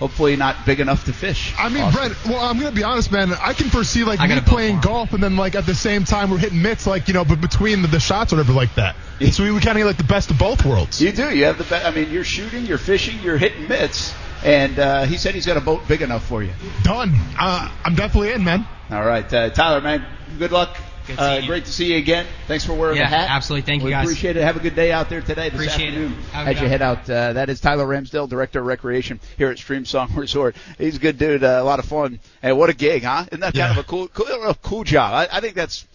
hopefully 0.00 0.34
not 0.34 0.66
big 0.66 0.80
enough 0.80 1.04
to 1.04 1.12
fish. 1.12 1.54
I 1.56 1.68
mean, 1.68 1.84
Austin. 1.84 2.08
Brent. 2.08 2.24
Well, 2.26 2.44
I'm 2.44 2.58
gonna 2.58 2.74
be 2.74 2.82
honest, 2.82 3.12
man. 3.12 3.32
I 3.32 3.52
can 3.52 3.70
foresee 3.70 4.02
like 4.02 4.18
I 4.18 4.24
me 4.24 4.34
got 4.34 4.38
a 4.38 4.40
boat 4.42 4.50
playing 4.50 4.80
golf, 4.80 5.12
and 5.12 5.22
then 5.22 5.36
like 5.36 5.54
at 5.54 5.66
the 5.66 5.74
same 5.74 6.04
time 6.04 6.30
we're 6.30 6.38
hitting 6.38 6.60
mitts, 6.60 6.86
like 6.86 7.06
you 7.06 7.14
know, 7.14 7.24
but 7.24 7.40
between 7.40 7.80
the, 7.80 7.88
the 7.88 8.00
shots, 8.00 8.32
or 8.32 8.36
whatever, 8.36 8.54
like 8.54 8.74
that. 8.74 8.96
So 9.30 9.44
we, 9.44 9.52
we 9.52 9.60
kind 9.60 9.78
of 9.78 9.82
get 9.82 9.86
like 9.86 9.96
the 9.96 10.04
best 10.04 10.32
of 10.32 10.38
both 10.38 10.64
worlds. 10.66 11.00
You 11.00 11.12
do. 11.12 11.34
You 11.34 11.44
have 11.44 11.58
the. 11.58 11.64
best. 11.64 11.86
I 11.86 11.92
mean, 11.92 12.10
you're 12.10 12.24
shooting, 12.24 12.66
you're 12.66 12.76
fishing, 12.76 13.20
you're 13.22 13.38
hitting 13.38 13.68
mitts, 13.68 14.12
and 14.44 14.78
uh, 14.80 15.04
he 15.04 15.16
said 15.16 15.34
he's 15.34 15.46
got 15.46 15.56
a 15.56 15.60
boat 15.60 15.86
big 15.86 16.02
enough 16.02 16.26
for 16.26 16.42
you. 16.42 16.52
Done. 16.82 17.14
Uh, 17.38 17.70
I'm 17.84 17.94
definitely 17.94 18.32
in, 18.32 18.42
man. 18.42 18.66
All 18.94 19.04
right, 19.04 19.32
uh, 19.32 19.50
Tyler, 19.50 19.80
man, 19.80 20.04
good 20.38 20.52
luck. 20.52 20.76
Good 21.06 21.18
uh, 21.18 21.38
you. 21.42 21.46
great 21.48 21.66
to 21.66 21.70
see 21.72 21.92
you 21.92 21.98
again. 21.98 22.26
Thanks 22.46 22.64
for 22.64 22.72
wearing 22.72 22.96
Yeah, 22.96 23.10
the 23.10 23.16
hat. 23.16 23.28
absolutely. 23.30 23.66
Thank 23.66 23.80
you, 23.82 23.86
we 23.86 23.90
guys. 23.90 24.04
appreciate 24.06 24.36
it. 24.38 24.42
Have 24.42 24.56
a 24.56 24.60
good 24.60 24.74
day 24.74 24.90
out 24.90 25.10
there 25.10 25.20
today, 25.20 25.50
this 25.50 25.60
Appreciate 25.60 25.92
it. 25.94 26.04
afternoon, 26.06 26.24
as 26.32 26.60
you 26.62 26.68
head 26.68 26.80
out. 26.80 27.10
Uh, 27.10 27.34
that 27.34 27.50
is 27.50 27.60
Tyler 27.60 27.84
Ramsdale, 27.86 28.26
Director 28.28 28.60
of 28.60 28.66
Recreation 28.66 29.20
here 29.36 29.50
at 29.50 29.58
Streamsong 29.58 30.16
Resort. 30.16 30.56
He's 30.78 30.96
a 30.96 31.00
good 31.00 31.18
dude, 31.18 31.44
uh, 31.44 31.58
a 31.60 31.64
lot 31.64 31.78
of 31.78 31.84
fun. 31.84 32.20
And 32.42 32.56
what 32.56 32.70
a 32.70 32.72
gig, 32.72 33.02
huh? 33.02 33.26
Isn't 33.30 33.40
that 33.40 33.52
kind 33.54 33.72
of 33.72 33.84
a 33.84 33.86
cool, 33.86 34.08
cool, 34.08 34.54
cool 34.62 34.84
job? 34.84 35.12
I, 35.30 35.36
I 35.36 35.40
think 35.40 35.56
that's 35.56 35.86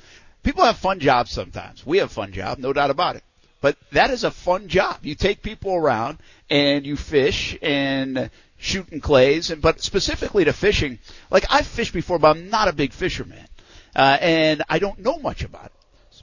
people 0.44 0.64
have 0.64 0.78
fun 0.78 1.00
jobs 1.00 1.32
sometimes. 1.32 1.84
We 1.86 1.98
have 2.00 2.12
fun 2.12 2.32
job, 2.32 2.60
no 2.60 2.72
doubt 2.74 2.92
about 2.92 3.16
it. 3.16 3.24
But 3.62 3.78
that 3.92 4.10
is 4.10 4.24
a 4.24 4.32
fun 4.32 4.68
job. 4.68 5.00
You 5.04 5.16
take 5.16 5.42
people 5.42 5.76
around 5.76 6.20
and 6.50 6.86
you 6.86 6.96
fish 6.96 7.58
and 7.62 8.30
shooting 8.58 9.02
clays, 9.02 9.52
and 9.52 9.62
but 9.62 9.82
specifically 9.82 10.46
to 10.46 10.54
fishing. 10.54 11.00
Like 11.30 11.46
I've 11.50 11.68
fished 11.68 11.94
before, 11.94 12.20
but 12.20 12.36
I'm 12.36 12.50
not 12.50 12.68
a 12.68 12.74
big 12.74 12.94
fisherman, 12.94 13.46
uh, 13.96 14.18
and 14.22 14.64
I 14.70 14.80
don't 14.80 15.00
know 15.00 15.18
much 15.18 15.44
about 15.44 15.66
it. 15.66 15.72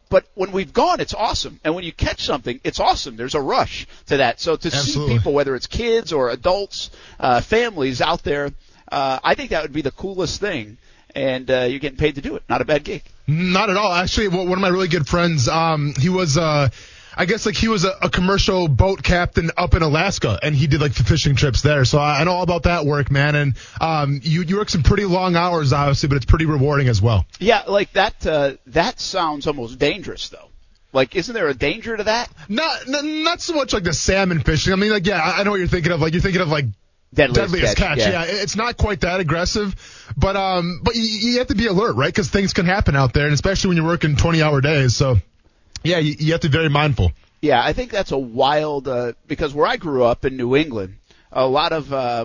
But 0.09 0.27
when 0.35 0.53
we've 0.53 0.73
gone, 0.73 1.01
it's 1.01 1.15
awesome. 1.15 1.59
And 1.65 1.75
when 1.75 1.85
you 1.85 1.93
catch 1.93 2.25
something, 2.25 2.61
it's 2.63 2.79
awesome. 2.79 3.17
There's 3.17 3.35
a 3.35 3.41
rush 3.41 3.89
to 4.07 4.19
that. 4.19 4.41
So 4.41 4.55
to 4.55 4.69
Absolutely. 4.69 5.15
see 5.15 5.19
people, 5.19 5.33
whether 5.33 5.57
it's 5.57 5.67
kids 5.67 6.13
or 6.13 6.31
adults, 6.31 6.91
uh, 7.19 7.41
families 7.41 8.01
out 8.01 8.23
there, 8.23 8.53
uh, 8.91 9.19
I 9.25 9.35
think 9.35 9.51
that 9.51 9.63
would 9.63 9.73
be 9.73 9.83
the 9.83 9.91
coolest 9.91 10.41
thing. 10.41 10.79
And 11.15 11.51
uh, 11.51 11.63
you're 11.63 11.81
getting 11.81 11.99
paid 11.99 12.17
to 12.17 12.21
do 12.21 12.37
it. 12.37 12.45
Not 12.49 12.61
a 12.61 12.65
bad 12.65 12.85
gig. 12.85 13.03
Not 13.27 13.71
at 13.71 13.77
all. 13.77 13.91
Actually, 13.91 14.29
one 14.29 14.49
one 14.49 14.59
of 14.59 14.63
my 14.63 14.69
really 14.69 14.89
good 14.89 15.09
friends, 15.09 15.49
um, 15.49 15.95
he 15.99 16.11
was, 16.11 16.37
uh, 16.37 16.69
I 17.17 17.25
guess 17.25 17.47
like 17.47 17.57
he 17.57 17.69
was 17.69 17.85
a, 17.85 17.93
a 18.03 18.11
commercial 18.11 18.69
boat 18.69 19.03
captain 19.03 19.51
up 19.57 19.75
in 19.75 19.83
Alaska, 19.83 20.39
and 20.43 20.55
he 20.55 20.67
did 20.67 20.81
like 20.81 20.93
the 20.95 21.05
fishing 21.05 21.35
trips 21.35 21.63
there. 21.63 21.85
So 21.85 21.99
I, 21.99 22.21
I 22.21 22.25
know 22.25 22.33
all 22.33 22.43
about 22.43 22.65
that 22.65 22.85
work, 22.85 23.11
man. 23.11 23.35
And 23.35 23.55
um, 23.81 24.21
you 24.23 24.43
you 24.43 24.57
work 24.59 24.69
some 24.69 24.83
pretty 24.83 25.05
long 25.05 25.37
hours, 25.37 25.73
obviously, 25.73 26.09
but 26.09 26.17
it's 26.17 26.27
pretty 26.27 26.47
rewarding 26.47 26.89
as 26.89 27.01
well. 27.01 27.25
Yeah, 27.39 27.63
like 27.67 27.93
that. 27.95 28.27
Uh, 28.27 28.53
that 28.67 29.01
sounds 29.01 29.47
almost 29.47 29.79
dangerous, 29.79 30.29
though. 30.29 30.49
Like, 30.93 31.17
isn't 31.17 31.35
there 31.35 31.49
a 31.49 31.55
danger 31.55 31.97
to 31.97 32.05
that? 32.05 32.31
Not 32.49 32.89
n- 32.89 33.25
not 33.25 33.41
so 33.41 33.55
much 33.55 33.73
like 33.73 33.85
the 33.85 33.93
salmon 33.93 34.41
fishing. 34.41 34.73
I 34.73 34.77
mean, 34.77 34.91
like 34.91 35.07
yeah, 35.07 35.21
I, 35.21 35.41
I 35.41 35.43
know 35.43 35.51
what 35.53 35.59
you're 35.59 35.69
thinking 35.69 35.93
of. 35.93 36.01
Like 36.01 36.13
you're 36.13 36.23
thinking 36.23 36.43
of 36.43 36.49
like 36.49 36.67
Deadliest 37.15 37.53
deadliest 37.53 37.77
catch, 37.77 37.99
catch. 37.99 37.99
yeah. 37.99 38.25
Yeah. 38.25 38.43
it's 38.43 38.57
not 38.57 38.77
quite 38.77 39.01
that 39.01 39.21
aggressive, 39.21 39.75
but 40.17 40.37
um, 40.37 40.81
but 40.83 40.95
you, 40.97 41.03
you 41.03 41.39
have 41.39 41.47
to 41.47 41.55
be 41.55 41.67
alert, 41.67 41.95
right? 41.97 42.09
Because 42.13 42.29
things 42.29 42.53
can 42.53 42.67
happen 42.67 42.95
out 42.95 43.15
there, 43.15 43.25
and 43.25 43.33
especially 43.33 43.69
when 43.69 43.77
you're 43.79 43.87
working 43.87 44.17
20 44.17 44.43
hour 44.43 44.61
days. 44.61 44.97
So, 44.97 45.17
yeah, 45.87 45.99
you, 45.99 46.15
you 46.19 46.33
have 46.33 46.41
to 46.43 46.49
be 46.49 46.57
very 46.59 46.69
mindful. 46.71 47.13
Yeah, 47.41 47.63
I 47.63 47.73
think 47.73 47.91
that's 47.93 48.13
a 48.13 48.19
wild 48.19 48.89
uh, 48.89 49.13
because 49.27 49.55
where 49.55 49.67
I 49.67 49.77
grew 49.77 50.05
up 50.05 50.25
in 50.25 50.37
New 50.37 50.57
England, 50.57 50.97
a 51.33 51.47
lot 51.47 51.73
of 51.73 51.93
uh, 51.93 52.25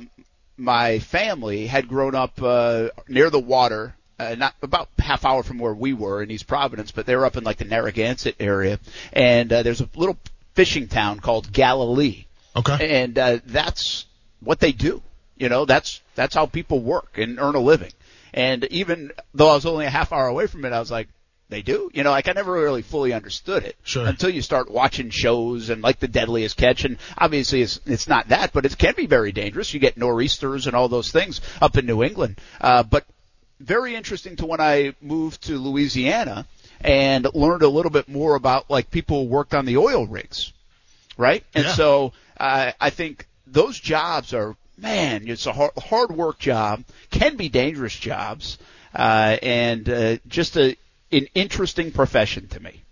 my 0.58 1.00
family 1.00 1.68
had 1.68 1.88
grown 1.88 2.16
up 2.16 2.42
uh, 2.42 2.90
near 3.08 3.30
the 3.30 3.40
water, 3.40 3.94
uh, 4.20 4.36
not 4.36 4.54
about 4.62 4.90
half 5.00 5.26
hour 5.26 5.44
from 5.44 5.60
where 5.60 5.74
we 5.74 5.94
were 5.94 6.24
in 6.24 6.32
East 6.32 6.48
Providence, 6.48 6.92
but 6.92 7.06
they 7.06 7.16
were 7.16 7.26
up 7.26 7.38
in 7.38 7.44
like 7.44 7.58
the 7.58 7.66
Narragansett 7.66 8.36
area, 8.40 8.80
and 9.14 9.52
uh, 9.52 9.64
there's 9.64 9.82
a 9.82 9.90
little 9.96 10.18
fishing 10.54 10.88
town 10.88 11.20
called 11.20 11.52
Galilee, 11.52 12.26
Okay. 12.56 13.02
and 13.04 13.18
uh, 13.18 13.40
that's 13.46 14.06
what 14.40 14.60
they 14.60 14.72
do. 14.72 15.02
You 15.38 15.50
know, 15.50 15.66
that's 15.66 16.02
that's 16.16 16.36
how 16.36 16.46
people 16.46 16.80
work 16.80 17.18
and 17.18 17.40
earn 17.40 17.56
a 17.56 17.60
living. 17.60 17.92
And 18.34 18.64
even 18.66 19.12
though 19.34 19.50
I 19.50 19.56
was 19.56 19.66
only 19.66 19.86
a 19.86 19.90
half 19.90 20.14
hour 20.14 20.28
away 20.28 20.48
from 20.48 20.64
it, 20.66 20.72
I 20.72 20.80
was 20.80 20.92
like, 20.92 21.10
they 21.52 21.62
do. 21.62 21.92
You 21.94 22.04
know, 22.04 22.10
like 22.10 22.28
I 22.28 22.32
never 22.32 22.54
really 22.54 22.82
fully 22.82 23.14
understood 23.14 23.64
it 23.64 23.76
Sure. 23.84 24.08
until 24.08 24.30
you 24.32 24.42
start 24.42 24.72
watching 24.72 25.10
shows 25.12 25.70
and 25.70 25.84
like 25.84 26.00
the 26.00 26.08
Deadliest 26.08 26.58
Catch. 26.58 26.86
And 26.86 26.98
obviously, 27.18 27.62
it's 27.62 27.80
it's 27.86 28.08
not 28.08 28.30
that, 28.30 28.54
but 28.54 28.66
it 28.66 28.76
can 28.78 28.96
be 28.96 29.06
very 29.06 29.32
dangerous. 29.32 29.74
You 29.74 29.80
get 29.80 29.98
nor'easters 29.98 30.66
and 30.66 30.76
all 30.76 30.88
those 30.90 31.12
things 31.12 31.42
up 31.62 31.78
in 31.78 31.86
New 31.86 32.02
England. 32.04 32.40
Uh, 32.60 32.82
but 32.82 33.06
very 33.60 33.94
interesting 33.96 34.36
to 34.38 34.46
when 34.48 34.60
I 34.62 34.96
moved 35.02 35.44
to 35.44 35.60
Louisiana 35.60 36.48
and 36.80 37.28
learned 37.36 37.62
a 37.62 37.70
little 37.70 37.92
bit 37.92 38.08
more 38.10 38.34
about 38.36 38.70
like 38.72 38.90
people 38.90 39.24
who 39.24 39.30
worked 39.30 39.54
on 39.54 39.66
the 39.66 39.78
oil 39.78 40.08
rigs, 40.08 40.52
right? 41.18 41.44
And 41.54 41.66
Yeah. 41.66 41.74
so 41.74 42.14
uh, 42.40 42.72
I 42.80 42.90
think 42.90 43.28
those 43.46 43.78
jobs 43.80 44.34
are 44.34 44.56
man, 44.78 45.28
it's 45.28 45.46
a 45.46 45.54
hard, 45.54 45.72
hard 45.78 46.12
work 46.12 46.40
job, 46.40 46.84
can 47.12 47.36
be 47.36 47.50
dangerous 47.50 47.96
jobs, 47.96 48.58
uh, 48.96 49.38
and 49.44 49.88
uh, 49.88 50.18
just 50.28 50.58
a 50.58 50.76
an 51.12 51.28
interesting 51.34 51.92
profession 51.92 52.48
to 52.50 52.60
me. 52.60 52.84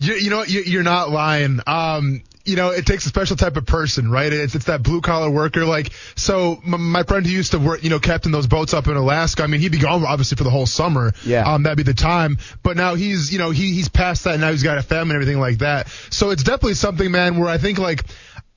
You, 0.00 0.14
you 0.14 0.30
know, 0.30 0.44
you, 0.44 0.60
you're 0.60 0.82
not 0.82 1.10
lying. 1.10 1.60
Um, 1.66 2.22
you 2.44 2.56
know, 2.56 2.70
it 2.70 2.86
takes 2.86 3.04
a 3.04 3.08
special 3.08 3.36
type 3.36 3.56
of 3.56 3.66
person, 3.66 4.10
right? 4.10 4.32
It's 4.32 4.54
it's 4.54 4.66
that 4.66 4.82
blue 4.82 5.02
collar 5.02 5.30
worker. 5.30 5.66
Like, 5.66 5.92
so 6.16 6.58
my, 6.64 6.78
my 6.78 7.02
friend 7.02 7.26
who 7.26 7.32
used 7.32 7.52
to 7.52 7.58
work, 7.58 7.82
you 7.82 7.90
know, 7.90 7.98
captain 7.98 8.32
those 8.32 8.46
boats 8.46 8.72
up 8.72 8.86
in 8.86 8.96
Alaska. 8.96 9.42
I 9.42 9.46
mean, 9.48 9.60
he'd 9.60 9.72
be 9.72 9.78
gone 9.78 10.04
obviously 10.04 10.36
for 10.36 10.44
the 10.44 10.50
whole 10.50 10.66
summer. 10.66 11.12
Yeah. 11.24 11.50
Um, 11.50 11.62
that'd 11.62 11.76
be 11.76 11.82
the 11.82 11.94
time. 11.94 12.38
But 12.62 12.76
now 12.76 12.94
he's, 12.94 13.32
you 13.32 13.38
know, 13.38 13.50
he 13.50 13.74
he's 13.74 13.88
past 13.88 14.24
that. 14.24 14.32
And 14.32 14.40
now 14.40 14.50
he's 14.50 14.62
got 14.62 14.78
a 14.78 14.82
family 14.82 15.14
and 15.14 15.22
everything 15.22 15.40
like 15.40 15.58
that. 15.58 15.88
So 16.10 16.30
it's 16.30 16.42
definitely 16.42 16.74
something, 16.74 17.10
man, 17.10 17.38
where 17.38 17.48
I 17.48 17.58
think 17.58 17.78
like. 17.78 18.04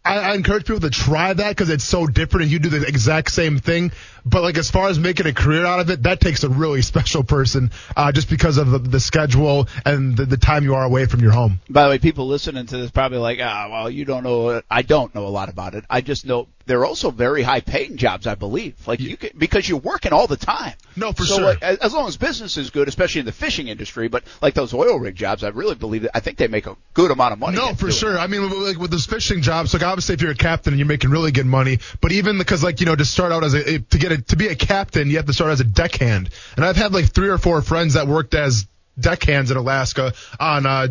I, 0.03 0.17
I 0.17 0.33
encourage 0.33 0.65
people 0.65 0.81
to 0.81 0.89
try 0.89 1.33
that 1.33 1.49
because 1.49 1.69
it's 1.69 1.83
so 1.83 2.07
different 2.07 2.43
and 2.43 2.51
you 2.51 2.59
do 2.59 2.69
the 2.69 2.85
exact 2.87 3.31
same 3.31 3.59
thing. 3.59 3.91
But 4.25 4.41
like 4.41 4.57
as 4.57 4.69
far 4.69 4.89
as 4.89 4.99
making 4.99 5.27
a 5.27 5.33
career 5.33 5.65
out 5.65 5.79
of 5.79 5.89
it, 5.89 6.03
that 6.03 6.19
takes 6.19 6.43
a 6.43 6.49
really 6.49 6.81
special 6.91 7.23
person, 7.23 7.71
uh, 7.95 8.11
just 8.11 8.29
because 8.29 8.57
of 8.57 8.71
the, 8.71 8.79
the 8.79 8.99
schedule 8.99 9.67
and 9.85 10.17
the, 10.17 10.25
the 10.25 10.37
time 10.37 10.63
you 10.63 10.75
are 10.75 10.83
away 10.83 11.05
from 11.05 11.21
your 11.21 11.31
home. 11.31 11.59
By 11.69 11.83
the 11.83 11.89
way, 11.89 11.99
people 11.99 12.27
listening 12.27 12.65
to 12.65 12.77
this 12.77 12.91
probably 12.91 13.19
like, 13.19 13.39
ah, 13.41 13.67
well, 13.69 13.89
you 13.89 14.05
don't 14.05 14.23
know. 14.23 14.61
I 14.69 14.81
don't 14.81 15.13
know 15.13 15.25
a 15.25 15.29
lot 15.29 15.49
about 15.49 15.75
it. 15.75 15.85
I 15.89 16.01
just 16.01 16.25
know 16.25 16.47
they're 16.71 16.85
also 16.85 17.11
very 17.11 17.43
high 17.43 17.59
paying 17.59 17.97
jobs, 17.97 18.25
I 18.25 18.35
believe. 18.35 18.87
Like 18.87 19.01
you 19.01 19.17
can, 19.17 19.31
because 19.37 19.67
you're 19.67 19.79
working 19.79 20.13
all 20.13 20.27
the 20.27 20.37
time. 20.37 20.73
No, 20.95 21.11
for 21.11 21.23
so 21.25 21.35
sure. 21.35 21.45
Like, 21.45 21.61
as 21.61 21.93
long 21.93 22.07
as 22.07 22.15
business 22.17 22.55
is 22.55 22.69
good, 22.69 22.87
especially 22.87 23.19
in 23.19 23.25
the 23.25 23.31
fishing 23.33 23.67
industry, 23.67 24.07
but 24.07 24.23
like 24.41 24.53
those 24.53 24.73
oil 24.73 24.97
rig 24.97 25.15
jobs, 25.15 25.43
I 25.43 25.49
really 25.49 25.75
believe 25.75 26.03
that 26.03 26.11
I 26.15 26.21
think 26.21 26.37
they 26.37 26.47
make 26.47 26.67
a 26.67 26.77
good 26.93 27.11
amount 27.11 27.33
of 27.33 27.39
money. 27.39 27.57
No, 27.57 27.73
for 27.73 27.91
sure. 27.91 28.15
it. 28.15 28.19
I 28.19 28.27
mean, 28.27 28.43
with- 28.43 28.53
like 28.53 28.79
with 28.79 28.91
those 28.91 29.05
fishing 29.05 29.41
jobs, 29.41 29.73
like 29.73 29.83
obviously 29.83 30.15
if 30.15 30.21
you're 30.21 30.31
a 30.31 30.35
captain 30.35 30.73
and 30.73 30.79
you're 30.79 30.87
making 30.87 31.09
really 31.09 31.31
good 31.31 31.45
money, 31.45 31.79
but 31.99 32.13
even 32.13 32.37
because 32.37 32.63
like 32.63 32.79
you 32.79 32.85
know 32.85 32.95
to 32.95 33.05
start 33.05 33.33
out 33.33 33.43
as 33.43 33.53
a 33.53 33.79
to 33.79 33.97
get 33.97 34.13
a, 34.13 34.21
to 34.21 34.37
be 34.37 34.47
a 34.47 34.55
captain, 34.55 35.09
you 35.09 35.17
have 35.17 35.25
to 35.25 35.33
start 35.33 35.51
as 35.51 35.59
a 35.59 35.65
deckhand. 35.65 36.29
And 36.55 36.63
I've 36.63 36.77
had 36.77 36.93
like 36.93 37.11
three 37.11 37.29
or 37.29 37.37
four 37.37 37.61
friends 37.61 37.95
that 37.95 38.07
worked 38.07 38.33
as 38.33 38.65
deckhands 38.99 39.51
in 39.51 39.57
Alaska 39.57 40.13
on 40.39 40.65
uh 40.65 40.87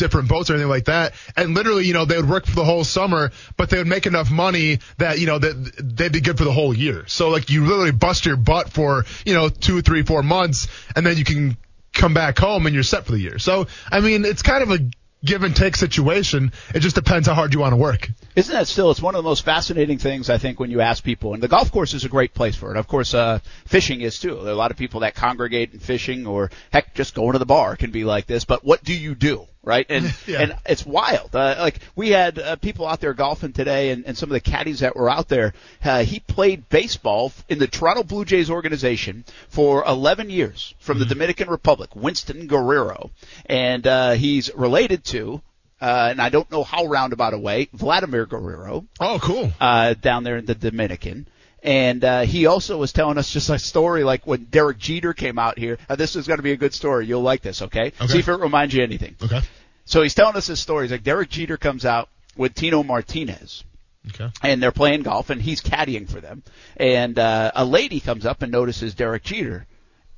different 0.00 0.28
boats 0.28 0.50
or 0.50 0.54
anything 0.54 0.68
like 0.68 0.86
that. 0.86 1.14
And 1.36 1.54
literally, 1.54 1.84
you 1.84 1.92
know, 1.92 2.04
they 2.04 2.16
would 2.16 2.28
work 2.28 2.46
for 2.46 2.56
the 2.56 2.64
whole 2.64 2.82
summer, 2.82 3.30
but 3.56 3.70
they 3.70 3.78
would 3.78 3.86
make 3.86 4.06
enough 4.06 4.30
money 4.30 4.80
that, 4.98 5.20
you 5.20 5.26
know, 5.26 5.38
that 5.38 5.72
they'd 5.78 6.12
be 6.12 6.20
good 6.20 6.36
for 6.36 6.44
the 6.44 6.52
whole 6.52 6.74
year. 6.74 7.04
So 7.06 7.28
like 7.28 7.50
you 7.50 7.64
literally 7.64 7.92
bust 7.92 8.26
your 8.26 8.36
butt 8.36 8.70
for, 8.70 9.04
you 9.24 9.34
know, 9.34 9.48
two, 9.48 9.82
three, 9.82 10.02
four 10.02 10.24
months 10.24 10.66
and 10.96 11.06
then 11.06 11.16
you 11.16 11.24
can 11.24 11.56
come 11.92 12.14
back 12.14 12.38
home 12.38 12.66
and 12.66 12.74
you're 12.74 12.82
set 12.82 13.06
for 13.06 13.12
the 13.12 13.20
year. 13.20 13.38
So, 13.38 13.66
I 13.90 14.00
mean, 14.00 14.24
it's 14.24 14.42
kind 14.42 14.62
of 14.62 14.70
a 14.70 14.78
give 15.24 15.42
and 15.42 15.54
take 15.54 15.76
situation. 15.76 16.52
It 16.74 16.80
just 16.80 16.94
depends 16.94 17.28
how 17.28 17.34
hard 17.34 17.52
you 17.52 17.60
want 17.60 17.72
to 17.72 17.76
work. 17.76 18.08
Isn't 18.36 18.54
that 18.54 18.68
still? 18.68 18.90
It's 18.90 19.02
one 19.02 19.14
of 19.14 19.22
the 19.22 19.28
most 19.28 19.44
fascinating 19.44 19.98
things 19.98 20.30
I 20.30 20.38
think 20.38 20.58
when 20.58 20.70
you 20.70 20.80
ask 20.80 21.04
people. 21.04 21.34
And 21.34 21.42
the 21.42 21.48
golf 21.48 21.70
course 21.70 21.94
is 21.94 22.04
a 22.04 22.08
great 22.08 22.34
place 22.34 22.56
for 22.56 22.70
it. 22.70 22.78
Of 22.78 22.88
course, 22.88 23.12
uh, 23.14 23.40
fishing 23.66 24.00
is 24.00 24.18
too. 24.18 24.36
There 24.36 24.46
are 24.46 24.50
a 24.50 24.54
lot 24.54 24.70
of 24.70 24.76
people 24.76 25.00
that 25.00 25.14
congregate 25.14 25.72
in 25.74 25.80
fishing, 25.80 26.26
or 26.26 26.50
heck, 26.72 26.94
just 26.94 27.14
going 27.14 27.32
to 27.32 27.38
the 27.38 27.46
bar 27.46 27.76
can 27.76 27.90
be 27.90 28.04
like 28.04 28.26
this. 28.26 28.44
But 28.44 28.64
what 28.64 28.82
do 28.82 28.94
you 28.94 29.14
do, 29.14 29.46
right? 29.62 29.86
And 29.88 30.14
Yeah. 30.26 30.40
and 30.42 30.56
it's 30.66 30.84
wild. 30.86 31.34
Uh, 31.34 31.56
like 31.58 31.78
we 31.96 32.10
had 32.10 32.38
uh, 32.38 32.56
people 32.56 32.86
out 32.86 33.00
there 33.00 33.14
golfing 33.14 33.52
today, 33.52 33.90
and, 33.90 34.04
and 34.06 34.16
some 34.16 34.28
of 34.30 34.32
the 34.34 34.40
caddies 34.40 34.80
that 34.80 34.96
were 34.96 35.10
out 35.10 35.28
there. 35.28 35.52
Uh, 35.84 36.02
he 36.04 36.20
played 36.20 36.68
baseball 36.68 37.32
in 37.48 37.58
the 37.58 37.66
Toronto 37.66 38.02
Blue 38.02 38.24
Jays 38.24 38.50
organization 38.50 39.24
for 39.48 39.84
11 39.86 40.30
years 40.30 40.74
from 40.78 40.98
the 40.98 41.04
Dominican 41.06 41.48
Republic, 41.48 41.90
Winston 41.94 42.46
Guerrero, 42.46 43.10
and 43.46 43.86
uh, 43.86 44.12
he's 44.12 44.50
related 44.54 45.04
to. 45.06 45.40
Uh, 45.82 46.08
and 46.10 46.20
I 46.20 46.28
don't 46.28 46.50
know 46.50 46.62
how 46.62 46.84
roundabout 46.84 47.32
a 47.32 47.38
way, 47.38 47.70
Vladimir 47.72 48.26
Guerrero, 48.26 48.84
Oh, 49.00 49.18
cool. 49.22 49.50
uh, 49.58 49.94
down 49.94 50.24
there 50.24 50.36
in 50.36 50.44
the 50.44 50.54
Dominican. 50.54 51.26
And 51.62 52.02
uh, 52.04 52.20
he 52.22 52.46
also 52.46 52.78
was 52.78 52.92
telling 52.92 53.18
us 53.18 53.30
just 53.30 53.50
a 53.50 53.58
story 53.58 54.02
like 54.02 54.26
when 54.26 54.44
Derek 54.44 54.78
Jeter 54.78 55.12
came 55.12 55.38
out 55.38 55.58
here. 55.58 55.76
Uh, 55.88 55.96
this 55.96 56.16
is 56.16 56.26
going 56.26 56.38
to 56.38 56.42
be 56.42 56.52
a 56.52 56.56
good 56.56 56.72
story. 56.72 57.06
You'll 57.06 57.20
like 57.22 57.42
this, 57.42 57.60
okay? 57.62 57.92
Okay. 58.00 58.06
See 58.06 58.18
if 58.20 58.28
it 58.28 58.36
reminds 58.40 58.72
you 58.74 58.82
anything. 58.82 59.14
Okay. 59.22 59.40
So 59.84 60.02
he's 60.02 60.14
telling 60.14 60.36
us 60.36 60.46
his 60.46 60.58
story. 60.60 60.84
He's 60.84 60.92
like 60.92 61.02
Derek 61.02 61.28
Jeter 61.30 61.56
comes 61.56 61.84
out 61.84 62.08
with 62.36 62.54
Tino 62.54 62.82
Martinez, 62.82 63.64
Okay. 64.08 64.28
and 64.42 64.62
they're 64.62 64.72
playing 64.72 65.02
golf, 65.02 65.28
and 65.30 65.42
he's 65.42 65.60
caddying 65.60 66.08
for 66.08 66.20
them. 66.20 66.42
And 66.76 67.18
uh, 67.18 67.50
a 67.54 67.64
lady 67.64 68.00
comes 68.00 68.24
up 68.24 68.40
and 68.42 68.50
notices 68.52 68.94
Derek 68.94 69.24
Jeter, 69.24 69.66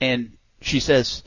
and 0.00 0.36
she 0.60 0.78
says, 0.78 1.22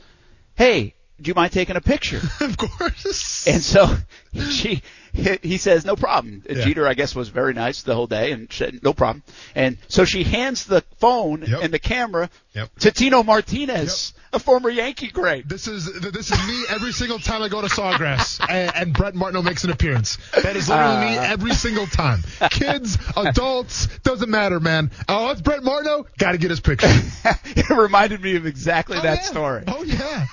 "Hey, 0.54 0.94
do 1.20 1.28
you 1.28 1.34
mind 1.34 1.52
taking 1.52 1.76
a 1.76 1.80
picture?" 1.80 2.20
of 2.40 2.56
course. 2.56 3.46
And 3.48 3.62
so 3.62 3.94
she, 4.50 4.82
he 5.12 5.56
says, 5.56 5.84
no 5.84 5.96
problem. 5.96 6.42
Yeah. 6.48 6.64
Jeter, 6.64 6.86
I 6.86 6.94
guess, 6.94 7.14
was 7.14 7.28
very 7.28 7.54
nice 7.54 7.82
the 7.82 7.94
whole 7.94 8.06
day 8.06 8.32
and 8.32 8.52
said, 8.52 8.80
no 8.82 8.92
problem. 8.92 9.22
And 9.54 9.78
so 9.88 10.04
she 10.04 10.24
hands 10.24 10.64
the 10.66 10.82
phone 10.98 11.42
Yep. 11.46 11.62
and 11.62 11.72
the 11.74 11.78
camera 11.78 12.28
Yep. 12.54 12.70
to 12.80 12.90
Tino 12.90 13.22
Martinez, 13.22 14.14
a 14.32 14.38
former 14.38 14.70
Yankee 14.70 15.08
great. 15.08 15.46
This 15.48 15.68
is 15.68 15.92
this 16.00 16.30
is 16.30 16.46
me 16.46 16.64
every 16.70 16.92
single 16.92 17.18
time 17.18 17.42
I 17.42 17.48
go 17.48 17.60
to 17.60 17.68
Sawgrass 17.68 18.40
and, 18.48 18.74
and 18.74 18.92
Brent 18.94 19.14
Martineau 19.14 19.42
makes 19.42 19.64
an 19.64 19.70
appearance. 19.70 20.16
That 20.42 20.56
is 20.56 20.68
literally 20.68 21.00
me 21.10 21.18
Uh. 21.18 21.22
every 21.22 21.52
single 21.52 21.86
time. 21.86 22.22
Kids, 22.50 22.96
adults, 23.16 23.86
doesn't 24.04 24.30
matter, 24.30 24.58
man. 24.60 24.90
Oh, 25.08 25.30
it's 25.30 25.40
Brent 25.42 25.64
Martineau. 25.64 26.06
Got 26.18 26.32
to 26.32 26.38
get 26.38 26.50
his 26.50 26.60
picture. 26.60 26.88
it 26.88 27.68
reminded 27.70 28.22
me 28.22 28.36
of 28.36 28.46
exactly 28.46 28.96
Oh, 28.98 29.02
that 29.02 29.18
yeah. 29.18 29.22
story 29.22 29.64
Oh 29.68 29.82
yeah. 29.82 30.26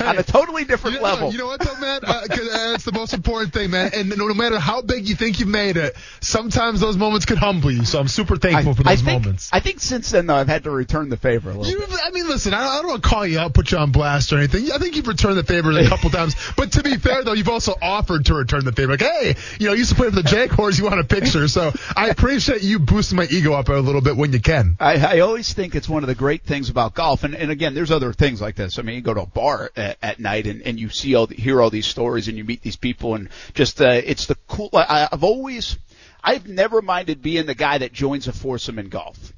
on 0.00 0.18
a 0.18 0.22
totally 0.24 0.64
different 0.64 0.94
You 0.96 1.02
know, 1.02 1.08
level. 1.08 1.32
you 1.32 1.38
know 1.38 1.46
what 1.46 1.60
though, 1.60 1.76
man? 1.78 2.00
Uh, 2.04 2.22
uh, 2.28 2.74
it's 2.74 2.84
the 2.84 2.92
most 2.92 3.14
important 3.14 3.47
thing, 3.48 3.70
man. 3.70 3.90
And 3.94 4.16
no, 4.16 4.32
matter 4.34 4.58
how 4.58 4.82
big 4.82 5.08
you 5.08 5.14
think 5.14 5.40
you've 5.40 5.48
made 5.48 5.76
it, 5.76 5.96
sometimes 6.20 6.80
those 6.80 6.96
moments 6.96 7.26
could 7.26 7.38
humble 7.38 7.70
you. 7.70 7.84
So 7.84 7.98
I'm 7.98 8.08
super 8.08 8.36
thankful 8.36 8.74
for 8.74 8.82
I 8.86 8.94
those 8.94 9.02
think, 9.02 9.22
moments. 9.22 9.50
I 9.52 9.60
think 9.60 9.80
since 9.80 10.10
then 10.10 10.26
though, 10.26 10.36
I've 10.36 10.48
had 10.48 10.64
to 10.64 10.70
return 10.70 11.08
the 11.08 11.16
favor 11.16 11.50
a 11.50 11.54
little. 11.54 11.70
You, 11.70 11.86
bit. 11.86 11.98
I 12.04 12.10
mean, 12.10 12.28
listen, 12.28 12.54
I, 12.54 12.66
I 12.66 12.82
don't 12.82 12.90
want 12.90 13.02
to 13.02 13.08
call 13.08 13.26
you 13.26 13.38
out, 13.38 13.54
put 13.54 13.72
you 13.72 13.78
on 13.78 13.92
blast 13.92 14.32
or 14.32 14.38
anything. 14.38 14.70
I 14.72 14.78
think 14.78 14.96
you've 14.96 15.08
returned 15.08 15.36
the 15.38 15.44
favor 15.44 15.70
a 15.70 15.88
couple 15.88 16.10
times. 16.10 16.34
But 16.56 16.72
to 16.72 16.82
be 16.82 16.96
fair, 16.96 17.24
though, 17.24 17.32
you've 17.32 17.48
also 17.48 17.74
offered 17.80 18.26
to 18.26 18.34
return 18.34 18.64
the 18.64 18.72
favor. 18.72 18.92
Like, 18.92 19.00
hey, 19.00 19.36
you 19.58 19.66
know, 19.66 19.72
you 19.72 19.78
used 19.78 19.90
to 19.90 19.96
play 19.96 20.08
for 20.08 20.16
the 20.16 20.22
Jaguars, 20.22 20.78
you 20.78 20.84
want 20.84 21.00
a 21.00 21.04
picture. 21.04 21.48
So 21.48 21.72
I 21.96 22.08
appreciate 22.08 22.62
you 22.62 22.78
boosting 22.78 23.16
my 23.16 23.26
ego 23.30 23.52
up 23.54 23.68
a 23.68 23.72
little 23.74 24.00
bit 24.00 24.16
when 24.16 24.32
you 24.32 24.40
can. 24.40 24.76
I, 24.80 25.16
I 25.16 25.20
always 25.20 25.52
think 25.52 25.74
it's 25.74 25.88
one 25.88 26.02
of 26.02 26.08
the 26.08 26.14
great 26.14 26.42
things 26.42 26.70
about 26.70 26.94
golf, 26.94 27.24
and, 27.24 27.34
and 27.34 27.50
again, 27.50 27.74
there's 27.74 27.90
other 27.90 28.12
things 28.12 28.40
like 28.40 28.56
this. 28.56 28.78
I 28.78 28.82
mean, 28.82 28.96
you 28.96 29.00
go 29.00 29.14
to 29.14 29.22
a 29.22 29.26
bar 29.26 29.70
at, 29.76 29.98
at 30.02 30.20
night 30.20 30.46
and, 30.46 30.62
and 30.62 30.78
you 30.78 30.88
see 30.90 31.14
all, 31.14 31.26
the, 31.26 31.34
hear 31.34 31.60
all 31.60 31.70
these 31.70 31.86
stories, 31.86 32.28
and 32.28 32.36
you 32.36 32.44
meet 32.44 32.62
these 32.62 32.76
people, 32.76 33.14
and 33.14 33.28
just 33.54 33.80
uh, 33.80 34.00
it's 34.04 34.26
the 34.26 34.36
cool. 34.46 34.70
I, 34.72 35.08
I've 35.10 35.24
always, 35.24 35.78
I've 36.22 36.46
never 36.46 36.82
minded 36.82 37.22
being 37.22 37.46
the 37.46 37.54
guy 37.54 37.78
that 37.78 37.92
joins 37.92 38.28
a 38.28 38.32
foursome 38.32 38.78
in 38.78 38.88
golf. 38.88 39.32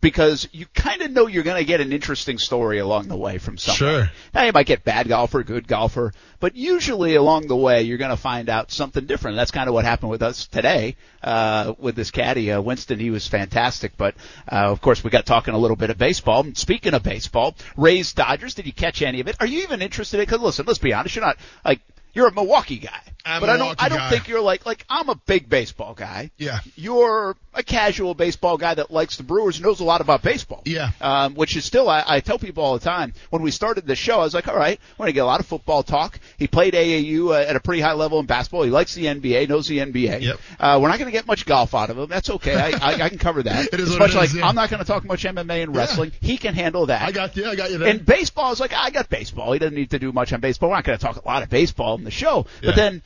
Because 0.00 0.48
you 0.50 0.66
kind 0.74 1.00
of 1.00 1.12
know 1.12 1.28
you're 1.28 1.44
going 1.44 1.62
to 1.62 1.64
get 1.64 1.80
an 1.80 1.92
interesting 1.92 2.36
story 2.36 2.78
along 2.78 3.06
the 3.06 3.16
way 3.16 3.38
from 3.38 3.56
someone. 3.56 3.76
Sure. 3.76 4.10
Now 4.34 4.42
you 4.42 4.50
might 4.52 4.66
get 4.66 4.82
bad 4.82 5.06
golfer, 5.06 5.44
good 5.44 5.68
golfer, 5.68 6.12
but 6.40 6.56
usually 6.56 7.14
along 7.14 7.46
the 7.46 7.54
way 7.54 7.82
you're 7.82 7.98
going 7.98 8.10
to 8.10 8.16
find 8.16 8.48
out 8.48 8.72
something 8.72 9.06
different. 9.06 9.36
That's 9.36 9.52
kind 9.52 9.68
of 9.68 9.74
what 9.74 9.84
happened 9.84 10.10
with 10.10 10.22
us 10.22 10.48
today 10.48 10.96
uh, 11.22 11.74
with 11.78 11.94
this 11.94 12.10
caddy, 12.10 12.50
uh, 12.50 12.60
Winston. 12.60 12.98
He 12.98 13.10
was 13.10 13.28
fantastic, 13.28 13.96
but 13.96 14.16
uh, 14.50 14.72
of 14.72 14.80
course 14.80 15.04
we 15.04 15.10
got 15.10 15.24
talking 15.24 15.54
a 15.54 15.58
little 15.58 15.76
bit 15.76 15.90
of 15.90 15.98
baseball. 15.98 16.42
And 16.42 16.58
Speaking 16.58 16.94
of 16.94 17.04
baseball, 17.04 17.54
Rays 17.76 18.12
Dodgers. 18.12 18.54
Did 18.54 18.66
you 18.66 18.72
catch 18.72 19.02
any 19.02 19.20
of 19.20 19.28
it? 19.28 19.36
Are 19.38 19.46
you 19.46 19.62
even 19.62 19.82
interested 19.82 20.18
in? 20.18 20.26
Because 20.26 20.40
listen, 20.40 20.66
let's 20.66 20.80
be 20.80 20.92
honest, 20.92 21.14
you're 21.14 21.24
not 21.24 21.36
like 21.64 21.80
You're 22.14 22.28
a 22.28 22.32
Milwaukee 22.32 22.78
guy. 22.78 23.00
I'm 23.24 23.40
but 23.40 23.50
I 23.50 23.56
don't 23.56 23.82
I 23.82 23.88
don't 23.88 23.98
guy. 23.98 24.10
think 24.10 24.28
you're 24.28 24.40
like 24.40 24.66
like 24.66 24.84
I'm 24.88 25.08
a 25.08 25.14
big 25.14 25.48
baseball 25.48 25.94
guy. 25.94 26.30
Yeah. 26.38 26.60
You're 26.76 27.36
a 27.54 27.62
casual 27.62 28.14
baseball 28.14 28.56
guy 28.56 28.74
that 28.74 28.90
likes 28.90 29.16
the 29.16 29.22
Brewers, 29.22 29.56
and 29.56 29.64
knows 29.64 29.80
a 29.80 29.84
lot 29.84 30.00
about 30.00 30.22
baseball. 30.22 30.62
Yeah. 30.64 30.90
Um, 31.00 31.34
which 31.34 31.56
is 31.56 31.64
still 31.64 31.88
I, 31.88 32.04
I 32.06 32.20
tell 32.20 32.38
people 32.38 32.64
all 32.64 32.78
the 32.78 32.84
time 32.84 33.14
when 33.30 33.42
we 33.42 33.50
started 33.50 33.86
the 33.86 33.96
show, 33.96 34.14
I 34.20 34.24
was 34.24 34.34
like, 34.34 34.48
all 34.48 34.56
right, 34.56 34.78
we're 34.98 35.04
gonna 35.04 35.12
get 35.12 35.20
a 35.20 35.26
lot 35.26 35.40
of 35.40 35.46
football 35.46 35.82
talk. 35.82 36.18
He 36.38 36.46
played 36.46 36.74
AAU 36.74 37.28
uh, 37.28 37.48
at 37.48 37.56
a 37.56 37.60
pretty 37.60 37.82
high 37.82 37.92
level 37.92 38.18
in 38.20 38.26
basketball. 38.26 38.62
He 38.62 38.70
likes 38.70 38.94
the 38.94 39.06
NBA, 39.06 39.48
knows 39.48 39.68
the 39.68 39.78
NBA. 39.78 40.22
Yep. 40.22 40.40
Uh, 40.58 40.78
we're 40.82 40.88
not 40.88 40.98
gonna 40.98 41.10
get 41.10 41.26
much 41.26 41.46
golf 41.46 41.74
out 41.74 41.90
of 41.90 41.98
him. 41.98 42.08
That's 42.08 42.30
okay. 42.30 42.54
I, 42.54 42.70
I, 42.70 43.02
I 43.04 43.08
can 43.08 43.18
cover 43.18 43.42
that. 43.42 43.62
It 43.72 43.80
is 43.80 43.88
it's 43.88 43.92
what 43.92 44.00
much 44.00 44.14
it 44.14 44.18
like 44.18 44.28
is, 44.30 44.36
yeah. 44.36 44.48
I'm 44.48 44.54
not 44.54 44.70
gonna 44.70 44.84
talk 44.84 45.04
much 45.04 45.24
MMA 45.24 45.62
and 45.62 45.74
wrestling. 45.74 46.12
He 46.20 46.36
can 46.36 46.54
handle 46.54 46.86
that. 46.86 47.02
I 47.02 47.12
got 47.12 47.36
you. 47.36 47.46
I 47.46 47.54
got 47.54 47.70
you 47.70 47.78
there. 47.78 47.88
And 47.88 48.04
baseball 48.04 48.52
is 48.52 48.60
like, 48.60 48.72
I 48.72 48.90
got 48.90 49.08
baseball. 49.08 49.52
He 49.52 49.58
doesn't 49.58 49.74
need 49.74 49.90
to 49.90 49.98
do 49.98 50.12
much 50.12 50.32
on 50.32 50.40
baseball. 50.40 50.70
We're 50.70 50.76
not 50.76 50.84
going 50.84 50.98
to 50.98 51.04
talk 51.04 51.16
a 51.16 51.26
lot 51.26 51.42
of 51.42 51.50
baseball 51.50 51.96
in 51.96 52.04
the 52.04 52.10
show. 52.10 52.46
Yeah. 52.60 52.70
But 52.70 52.76
then 52.76 53.02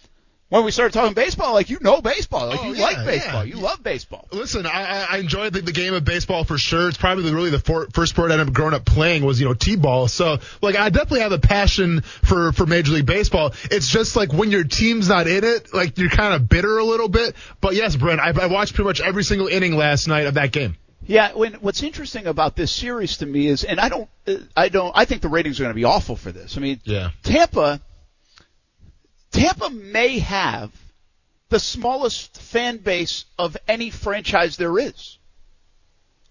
when 0.48 0.64
we 0.64 0.70
started 0.70 0.92
talking 0.92 1.12
baseball, 1.14 1.54
like, 1.54 1.70
you 1.70 1.78
know 1.80 2.00
baseball. 2.00 2.46
Like, 2.48 2.60
Oh, 2.62 2.66
you 2.68 2.74
yeah, 2.76 2.82
like 2.84 3.04
baseball. 3.04 3.44
yeah. 3.44 3.54
You 3.54 3.60
love 3.60 3.82
baseball. 3.82 4.28
Listen, 4.30 4.64
I, 4.66 5.06
I- 5.10 5.18
enjoyed 5.18 5.52
the, 5.54 5.60
the 5.62 5.72
game 5.72 5.92
of 5.94 6.04
baseball 6.04 6.44
for 6.44 6.56
sure. 6.56 6.88
It's 6.88 6.96
probably 6.98 7.32
really 7.34 7.50
the 7.50 7.58
for, 7.58 7.88
first 7.92 8.12
sport 8.12 8.30
I 8.30 8.34
ended 8.34 8.48
up 8.48 8.54
growing 8.54 8.74
up 8.74 8.84
playing 8.84 9.24
was, 9.24 9.40
you 9.40 9.46
know, 9.46 9.54
t-ball. 9.54 10.06
So, 10.08 10.38
like, 10.62 10.76
I 10.76 10.88
definitely 10.90 11.20
have 11.20 11.32
a 11.32 11.38
passion 11.38 12.02
for, 12.02 12.52
for 12.52 12.64
Major 12.66 12.92
League 12.92 13.06
Baseball. 13.06 13.54
It's 13.70 13.88
just 13.88 14.14
like 14.14 14.32
when 14.32 14.50
your 14.52 14.62
team's 14.64 15.08
not 15.08 15.26
in 15.26 15.42
it, 15.42 15.74
like, 15.74 15.98
you're 15.98 16.10
kind 16.10 16.34
of 16.34 16.48
bitter 16.48 16.78
a 16.78 16.84
little 16.84 17.08
bit. 17.08 17.34
But 17.60 17.74
yes, 17.74 17.96
Brent, 17.96 18.20
I, 18.20 18.30
I 18.40 18.46
watched 18.46 18.74
pretty 18.74 18.86
much 18.86 19.00
every 19.00 19.24
single 19.24 19.48
inning 19.48 19.74
last 19.76 20.06
night 20.06 20.26
of 20.26 20.34
that 20.34 20.52
game. 20.52 20.76
Yeah, 21.08 21.32
when, 21.34 21.54
what's 21.54 21.82
interesting 21.84 22.26
about 22.26 22.56
this 22.56 22.72
series 22.72 23.18
to 23.18 23.26
me 23.26 23.46
is, 23.46 23.62
and 23.62 23.78
I 23.78 23.88
don't, 23.88 24.08
uh, 24.26 24.34
I 24.56 24.68
don't, 24.68 24.92
I 24.94 25.04
think 25.04 25.22
the 25.22 25.28
ratings 25.28 25.60
are 25.60 25.62
going 25.62 25.72
to 25.72 25.76
be 25.76 25.84
awful 25.84 26.16
for 26.16 26.32
this. 26.32 26.56
I 26.56 26.60
mean, 26.60 26.80
Yeah. 26.84 27.10
Tampa, 27.22 27.80
Tampa 29.36 29.68
may 29.68 30.18
have 30.20 30.72
the 31.50 31.60
smallest 31.60 32.38
fan 32.38 32.78
base 32.78 33.26
of 33.38 33.54
any 33.68 33.90
franchise 33.90 34.56
there 34.56 34.78
is. 34.78 35.18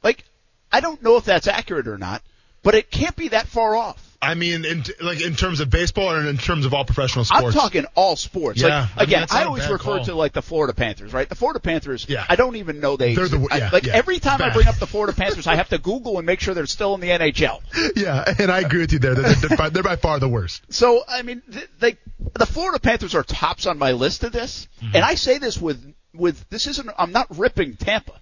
Like, 0.02 0.24
I 0.72 0.80
don't 0.80 1.04
know 1.04 1.16
if 1.18 1.24
that's 1.24 1.48
accurate 1.48 1.88
or 1.88 2.00
not, 2.00 2.24
but 2.64 2.74
it 2.74 2.90
can't 2.90 3.16
be 3.16 3.28
that 3.28 3.48
far 3.48 3.76
off. 3.76 4.15
I 4.26 4.34
mean, 4.36 4.66
in, 4.66 4.84
like, 5.02 5.22
in 5.22 5.36
terms 5.36 5.60
of 5.60 5.70
baseball 5.70 6.12
or 6.12 6.28
in 6.28 6.38
terms 6.38 6.66
of 6.66 6.74
all 6.74 6.84
professional 6.86 7.26
sports. 7.26 7.46
I'm 7.46 7.52
talking 7.54 7.86
all 7.96 8.16
sports. 8.16 8.62
Yeah, 8.62 8.68
like, 8.68 8.76
I 8.80 9.00
mean, 9.00 9.08
again, 9.08 9.28
I 9.32 9.44
always 9.46 9.64
refer 9.70 9.78
call. 9.98 10.06
to 10.06 10.16
like 10.16 10.34
the 10.34 10.42
Florida 10.42 10.74
Panthers, 10.74 11.14
right? 11.14 11.28
The 11.30 11.36
Florida 11.36 11.60
Panthers. 11.60 12.06
Yeah. 12.10 12.26
I 12.28 12.36
don't 12.36 12.56
even 12.58 12.80
know 12.80 12.98
they. 12.98 13.16
They're 13.16 13.28
the- 13.28 13.38
exist. 13.38 13.54
I- 13.54 13.58
yeah, 13.58 13.70
like 13.72 13.86
yeah. 13.86 13.94
every 13.96 14.20
time 14.20 14.42
I 14.42 14.50
bring 14.52 14.68
up 14.68 14.76
the 14.76 14.88
Florida 14.88 15.14
Panthers, 15.14 15.48
I 15.48 15.56
have 15.56 15.70
to 15.70 15.78
Google 15.78 16.18
and 16.18 16.26
make 16.26 16.40
sure 16.40 16.54
they're 16.54 16.66
still 16.66 16.94
in 16.96 17.02
the 17.02 17.10
NHL. 17.10 17.62
Yeah, 17.96 18.24
and 18.40 18.52
I 18.52 18.60
agree 18.60 18.80
with 18.82 18.92
you 18.94 19.00
there. 19.00 19.16
They're, 19.16 19.34
they're, 19.36 19.58
by, 19.58 19.70
they're 19.70 19.84
by 19.84 19.96
far 19.96 20.20
the 20.20 20.28
worst. 20.28 20.62
So 20.74 21.02
I 21.08 21.22
mean, 21.22 21.42
they 21.80 21.98
the 22.34 22.46
Florida 22.46 22.80
Panthers 22.80 23.16
are 23.16 23.24
tops 23.24 23.66
on 23.68 23.78
my 23.78 23.92
list 23.94 24.24
of 24.24 24.32
this, 24.32 24.68
Mm-hmm. 24.82 24.96
and 24.96 25.06
I 25.06 25.16
say 25.16 25.38
this 25.38 25.60
with 25.62 25.94
with 26.14 26.50
this 26.50 26.68
isn't. 26.68 26.90
I'm 26.98 27.12
not 27.12 27.28
ripping 27.38 27.76
Tampa. 27.78 28.14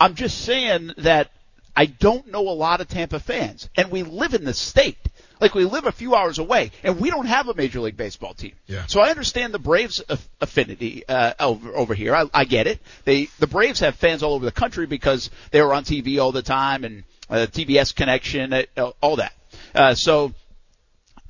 I'm 0.00 0.14
just 0.14 0.38
saying 0.42 0.92
that 0.98 1.30
I 1.74 1.86
don't 1.86 2.28
know 2.28 2.40
a 2.48 2.50
lot 2.56 2.80
of 2.80 2.88
Tampa 2.88 3.20
fans, 3.20 3.68
and 3.76 3.90
we 3.90 4.02
live 4.02 4.34
in 4.34 4.44
the 4.44 4.54
state. 4.54 4.98
Like 5.40 5.54
we 5.54 5.64
live 5.64 5.86
a 5.86 5.92
few 5.92 6.14
hours 6.14 6.38
away, 6.38 6.70
and 6.82 6.98
we 6.98 7.10
don't 7.10 7.26
have 7.26 7.48
a 7.48 7.54
major 7.54 7.80
league 7.80 7.96
baseball 7.96 8.34
team. 8.34 8.52
Yeah. 8.66 8.86
So 8.86 9.00
I 9.00 9.10
understand 9.10 9.52
the 9.52 9.58
Braves 9.58 10.02
aff- 10.08 10.28
affinity 10.40 11.06
uh, 11.06 11.34
over 11.38 11.76
over 11.76 11.94
here. 11.94 12.14
I, 12.14 12.24
I 12.32 12.44
get 12.44 12.66
it. 12.66 12.80
They 13.04 13.26
the 13.38 13.46
Braves 13.46 13.80
have 13.80 13.96
fans 13.96 14.22
all 14.22 14.34
over 14.34 14.44
the 14.44 14.52
country 14.52 14.86
because 14.86 15.30
they 15.50 15.60
were 15.60 15.74
on 15.74 15.84
TV 15.84 16.20
all 16.22 16.32
the 16.32 16.42
time 16.42 16.84
and 16.84 17.04
uh, 17.28 17.46
TBS 17.50 17.94
connection, 17.94 18.52
uh, 18.52 18.90
all 19.00 19.16
that. 19.16 19.32
Uh, 19.74 19.94
so 19.94 20.32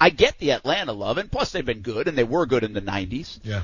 I 0.01 0.11
get 0.11 0.39
the 0.39 0.53
Atlanta 0.53 0.93
love, 0.93 1.19
and 1.19 1.31
plus 1.31 1.53
they've 1.53 1.65
been 1.65 1.81
good, 1.81 2.09
and 2.09 2.17
they 2.17 2.25
were 2.25 2.47
good 2.47 2.65
in 2.65 2.73
the 2.73 2.83
90s. 2.83 3.39
Yeah. 3.43 3.63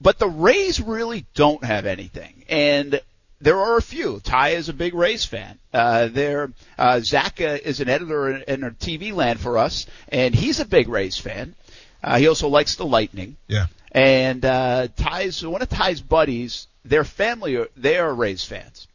But 0.00 0.18
the 0.18 0.28
Rays 0.28 0.80
really 0.80 1.26
don't 1.34 1.62
have 1.62 1.86
anything, 1.86 2.44
and 2.48 3.00
there 3.40 3.58
are 3.58 3.76
a 3.76 3.82
few. 3.82 4.20
Ty 4.20 4.50
is 4.50 4.68
a 4.68 4.72
big 4.72 4.94
Rays 4.94 5.24
fan. 5.24 5.58
Uh, 5.72 6.08
there, 6.08 6.52
uh, 6.78 7.00
Zach 7.00 7.40
uh, 7.40 7.58
is 7.64 7.80
an 7.80 7.88
editor 7.88 8.30
in, 8.30 8.42
in 8.42 8.64
our 8.64 8.70
TV 8.70 9.14
land 9.14 9.40
for 9.40 9.58
us, 9.58 9.86
and 10.08 10.34
he's 10.34 10.60
a 10.60 10.64
big 10.64 10.88
Rays 10.88 11.18
fan. 11.18 11.54
Uh, 12.02 12.18
he 12.18 12.28
also 12.28 12.48
likes 12.48 12.76
the 12.76 12.86
Lightning. 12.86 13.36
Yeah. 13.48 13.66
And 13.92 14.44
uh, 14.44 14.88
Ty's 14.96 15.44
one 15.44 15.62
of 15.62 15.68
Ty's 15.68 16.00
buddies, 16.00 16.68
their 16.84 17.04
family, 17.04 17.56
are, 17.56 17.68
they 17.76 17.98
are 17.98 18.14
Rays 18.14 18.44
fans. 18.44 18.86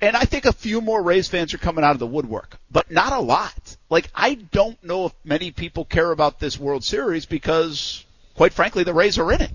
And 0.00 0.16
I 0.16 0.22
think 0.22 0.46
a 0.46 0.52
few 0.52 0.80
more 0.80 1.02
Rays 1.02 1.28
fans 1.28 1.52
are 1.52 1.58
coming 1.58 1.84
out 1.84 1.92
of 1.92 1.98
the 1.98 2.06
woodwork, 2.06 2.56
but 2.70 2.90
not 2.90 3.12
a 3.12 3.20
lot. 3.20 3.76
Like 3.90 4.10
I 4.14 4.34
don't 4.34 4.82
know 4.82 5.06
if 5.06 5.12
many 5.24 5.50
people 5.50 5.84
care 5.84 6.10
about 6.10 6.40
this 6.40 6.58
World 6.58 6.84
Series 6.84 7.26
because, 7.26 8.04
quite 8.34 8.54
frankly, 8.54 8.82
the 8.82 8.94
Rays 8.94 9.18
are 9.18 9.30
in 9.30 9.42
it. 9.42 9.50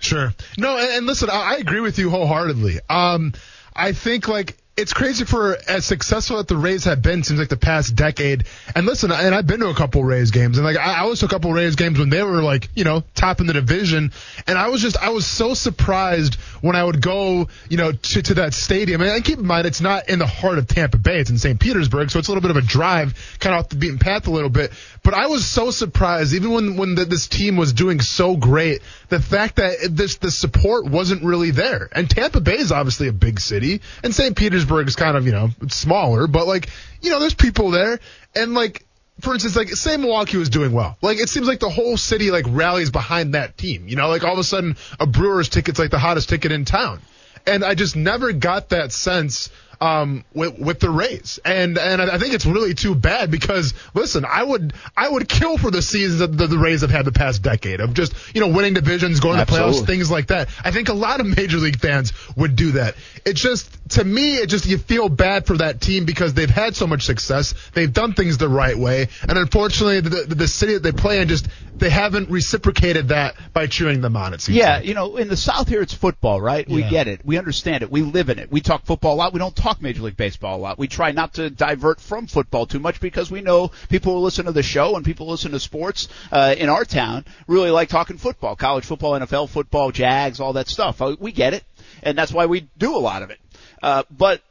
Sure. 0.00 0.34
No, 0.58 0.76
and, 0.76 0.90
and 0.90 1.06
listen, 1.06 1.30
I, 1.30 1.54
I 1.54 1.56
agree 1.56 1.80
with 1.80 1.98
you 1.98 2.10
wholeheartedly. 2.10 2.80
Um, 2.88 3.34
I 3.76 3.92
think 3.92 4.26
like 4.26 4.56
it's 4.80 4.94
crazy 4.94 5.26
for 5.26 5.58
as 5.68 5.84
successful 5.84 6.38
that 6.38 6.48
the 6.48 6.56
Rays 6.56 6.84
have 6.84 7.02
been 7.02 7.22
seems 7.22 7.38
like 7.38 7.50
the 7.50 7.56
past 7.58 7.94
decade. 7.94 8.44
And 8.74 8.86
listen, 8.86 9.12
and 9.12 9.34
I've 9.34 9.46
been 9.46 9.60
to 9.60 9.68
a 9.68 9.74
couple 9.74 10.02
Rays 10.02 10.30
games, 10.30 10.56
and 10.56 10.64
like 10.64 10.78
I, 10.78 11.02
I 11.02 11.04
was 11.04 11.20
to 11.20 11.26
a 11.26 11.28
couple 11.28 11.52
Rays 11.52 11.76
games 11.76 11.98
when 11.98 12.08
they 12.08 12.22
were 12.22 12.42
like 12.42 12.70
you 12.74 12.84
know 12.84 13.04
top 13.14 13.40
in 13.40 13.46
the 13.46 13.52
division, 13.52 14.12
and 14.46 14.58
I 14.58 14.68
was 14.68 14.80
just 14.80 14.96
I 14.96 15.10
was 15.10 15.26
so 15.26 15.52
surprised 15.52 16.36
when 16.62 16.76
I 16.76 16.82
would 16.82 17.02
go 17.02 17.48
you 17.68 17.76
know 17.76 17.92
to 17.92 18.22
to 18.22 18.34
that 18.34 18.54
stadium. 18.54 19.02
And 19.02 19.22
keep 19.22 19.38
in 19.38 19.46
mind, 19.46 19.66
it's 19.66 19.82
not 19.82 20.08
in 20.08 20.18
the 20.18 20.26
heart 20.26 20.56
of 20.56 20.66
Tampa 20.66 20.96
Bay; 20.96 21.20
it's 21.20 21.30
in 21.30 21.36
St. 21.36 21.60
Petersburg, 21.60 22.10
so 22.10 22.18
it's 22.18 22.28
a 22.28 22.30
little 22.30 22.42
bit 22.42 22.50
of 22.50 22.56
a 22.56 22.66
drive, 22.66 23.14
kind 23.38 23.54
of 23.54 23.64
off 23.64 23.68
the 23.68 23.76
beaten 23.76 23.98
path 23.98 24.26
a 24.28 24.30
little 24.30 24.50
bit. 24.50 24.72
But 25.02 25.12
I 25.12 25.26
was 25.26 25.44
so 25.44 25.70
surprised, 25.70 26.32
even 26.32 26.52
when 26.52 26.76
when 26.76 26.94
the, 26.94 27.04
this 27.04 27.28
team 27.28 27.58
was 27.58 27.74
doing 27.74 28.00
so 28.00 28.34
great, 28.36 28.80
the 29.10 29.20
fact 29.20 29.56
that 29.56 29.76
this 29.90 30.16
the 30.16 30.30
support 30.30 30.86
wasn't 30.86 31.22
really 31.22 31.50
there. 31.50 31.90
And 31.92 32.08
Tampa 32.08 32.40
Bay 32.40 32.58
is 32.58 32.72
obviously 32.72 33.08
a 33.08 33.12
big 33.12 33.40
city, 33.40 33.82
and 34.02 34.14
St. 34.14 34.34
Petersburg 34.34 34.69
is 34.88 34.96
kind 34.96 35.16
of 35.16 35.26
you 35.26 35.32
know 35.32 35.50
smaller, 35.68 36.26
but 36.26 36.46
like 36.46 36.68
you 37.02 37.10
know 37.10 37.20
there's 37.20 37.34
people 37.34 37.70
there, 37.70 38.00
and 38.34 38.54
like 38.54 38.84
for 39.20 39.34
instance, 39.34 39.56
like 39.56 39.68
say 39.70 39.96
Milwaukee 39.96 40.36
was 40.36 40.48
doing 40.48 40.72
well. 40.72 40.96
Like 41.02 41.18
it 41.18 41.28
seems 41.28 41.46
like 41.46 41.60
the 41.60 41.70
whole 41.70 41.96
city 41.96 42.30
like 42.30 42.46
rallies 42.48 42.90
behind 42.90 43.34
that 43.34 43.56
team. 43.56 43.88
You 43.88 43.96
know, 43.96 44.08
like 44.08 44.24
all 44.24 44.32
of 44.32 44.38
a 44.38 44.44
sudden 44.44 44.76
a 44.98 45.06
Brewers 45.06 45.48
ticket's 45.48 45.78
like 45.78 45.90
the 45.90 45.98
hottest 45.98 46.28
ticket 46.28 46.52
in 46.52 46.64
town. 46.64 47.00
And 47.46 47.64
I 47.64 47.74
just 47.74 47.96
never 47.96 48.32
got 48.32 48.68
that 48.70 48.92
sense 48.92 49.50
um, 49.80 50.24
with, 50.34 50.58
with 50.58 50.80
the 50.80 50.90
Rays, 50.90 51.38
and 51.44 51.78
and 51.78 52.02
I 52.02 52.18
think 52.18 52.34
it's 52.34 52.44
really 52.44 52.74
too 52.74 52.94
bad 52.94 53.30
because 53.30 53.72
listen, 53.94 54.26
I 54.26 54.42
would 54.42 54.74
I 54.94 55.08
would 55.08 55.28
kill 55.28 55.56
for 55.56 55.70
the 55.70 55.80
seasons 55.80 56.20
that 56.20 56.36
the, 56.36 56.46
the 56.46 56.58
Rays 56.58 56.82
have 56.82 56.90
had 56.90 57.06
the 57.06 57.12
past 57.12 57.42
decade 57.42 57.80
of 57.80 57.94
just 57.94 58.14
you 58.34 58.40
know 58.42 58.48
winning 58.48 58.74
divisions, 58.74 59.20
going 59.20 59.38
to 59.38 59.46
playoffs, 59.46 59.86
things 59.86 60.10
like 60.10 60.26
that. 60.28 60.48
I 60.62 60.70
think 60.70 60.90
a 60.90 60.94
lot 60.94 61.20
of 61.20 61.26
major 61.26 61.56
league 61.56 61.80
fans 61.80 62.12
would 62.36 62.56
do 62.56 62.72
that. 62.72 62.94
It's 63.24 63.40
just 63.40 63.70
to 63.90 64.04
me, 64.04 64.36
it 64.36 64.48
just 64.48 64.66
you 64.66 64.76
feel 64.76 65.08
bad 65.08 65.46
for 65.46 65.56
that 65.56 65.80
team 65.80 66.04
because 66.04 66.34
they've 66.34 66.50
had 66.50 66.76
so 66.76 66.86
much 66.86 67.04
success, 67.04 67.54
they've 67.72 67.92
done 67.92 68.12
things 68.12 68.36
the 68.36 68.48
right 68.48 68.76
way, 68.76 69.08
and 69.22 69.38
unfortunately, 69.38 70.00
the, 70.00 70.24
the, 70.26 70.34
the 70.34 70.48
city 70.48 70.74
that 70.74 70.82
they 70.82 70.92
play 70.92 71.20
in 71.20 71.28
just 71.28 71.48
they 71.80 71.90
haven't 71.90 72.30
reciprocated 72.30 73.08
that 73.08 73.34
by 73.52 73.66
cheering 73.66 74.00
them 74.00 74.16
on. 74.16 74.34
It 74.34 74.42
seems. 74.42 74.56
Yeah, 74.56 74.76
like. 74.76 74.84
you 74.84 74.94
know, 74.94 75.16
in 75.16 75.28
the 75.28 75.36
South 75.36 75.68
here 75.68 75.82
it's 75.82 75.94
football, 75.94 76.40
right? 76.40 76.68
We 76.68 76.82
get 76.82 77.08
it. 77.08 77.24
We 77.24 77.38
understand 77.38 77.82
it. 77.82 77.90
We 77.90 78.02
live 78.02 78.28
in 78.28 78.38
it. 78.38 78.52
We 78.52 78.60
talk 78.60 78.84
football 78.84 79.14
a 79.14 79.16
lot. 79.16 79.32
We 79.32 79.38
don't 79.38 79.56
talk 79.56 79.69
Major 79.80 80.02
League 80.02 80.16
Baseball 80.16 80.56
a 80.56 80.60
lot. 80.60 80.78
We 80.78 80.88
try 80.88 81.12
not 81.12 81.34
to 81.34 81.50
divert 81.50 82.00
from 82.00 82.26
football 82.26 82.66
too 82.66 82.80
much 82.80 83.00
because 83.00 83.30
we 83.30 83.40
know 83.40 83.70
people 83.88 84.14
who 84.14 84.20
listen 84.20 84.46
to 84.46 84.52
the 84.52 84.62
show 84.62 84.96
and 84.96 85.04
people 85.04 85.26
who 85.26 85.32
listen 85.32 85.52
to 85.52 85.60
sports 85.60 86.08
uh, 86.32 86.54
in 86.58 86.68
our 86.68 86.84
town 86.84 87.24
really 87.46 87.70
like 87.70 87.88
talking 87.88 88.18
football, 88.18 88.56
college 88.56 88.84
football, 88.84 89.12
NFL 89.12 89.48
football, 89.48 89.90
Jags, 89.90 90.40
all 90.40 90.54
that 90.54 90.68
stuff. 90.68 91.00
Uh, 91.00 91.16
We 91.18 91.32
get 91.32 91.54
it, 91.54 91.64
and 92.02 92.16
that's 92.16 92.32
why 92.32 92.46
we 92.46 92.68
do 92.78 92.96
a 92.96 92.98
lot 92.98 93.22
of 93.22 93.30
it. 93.30 93.38
Uh, 93.82 94.02
but 94.10 94.42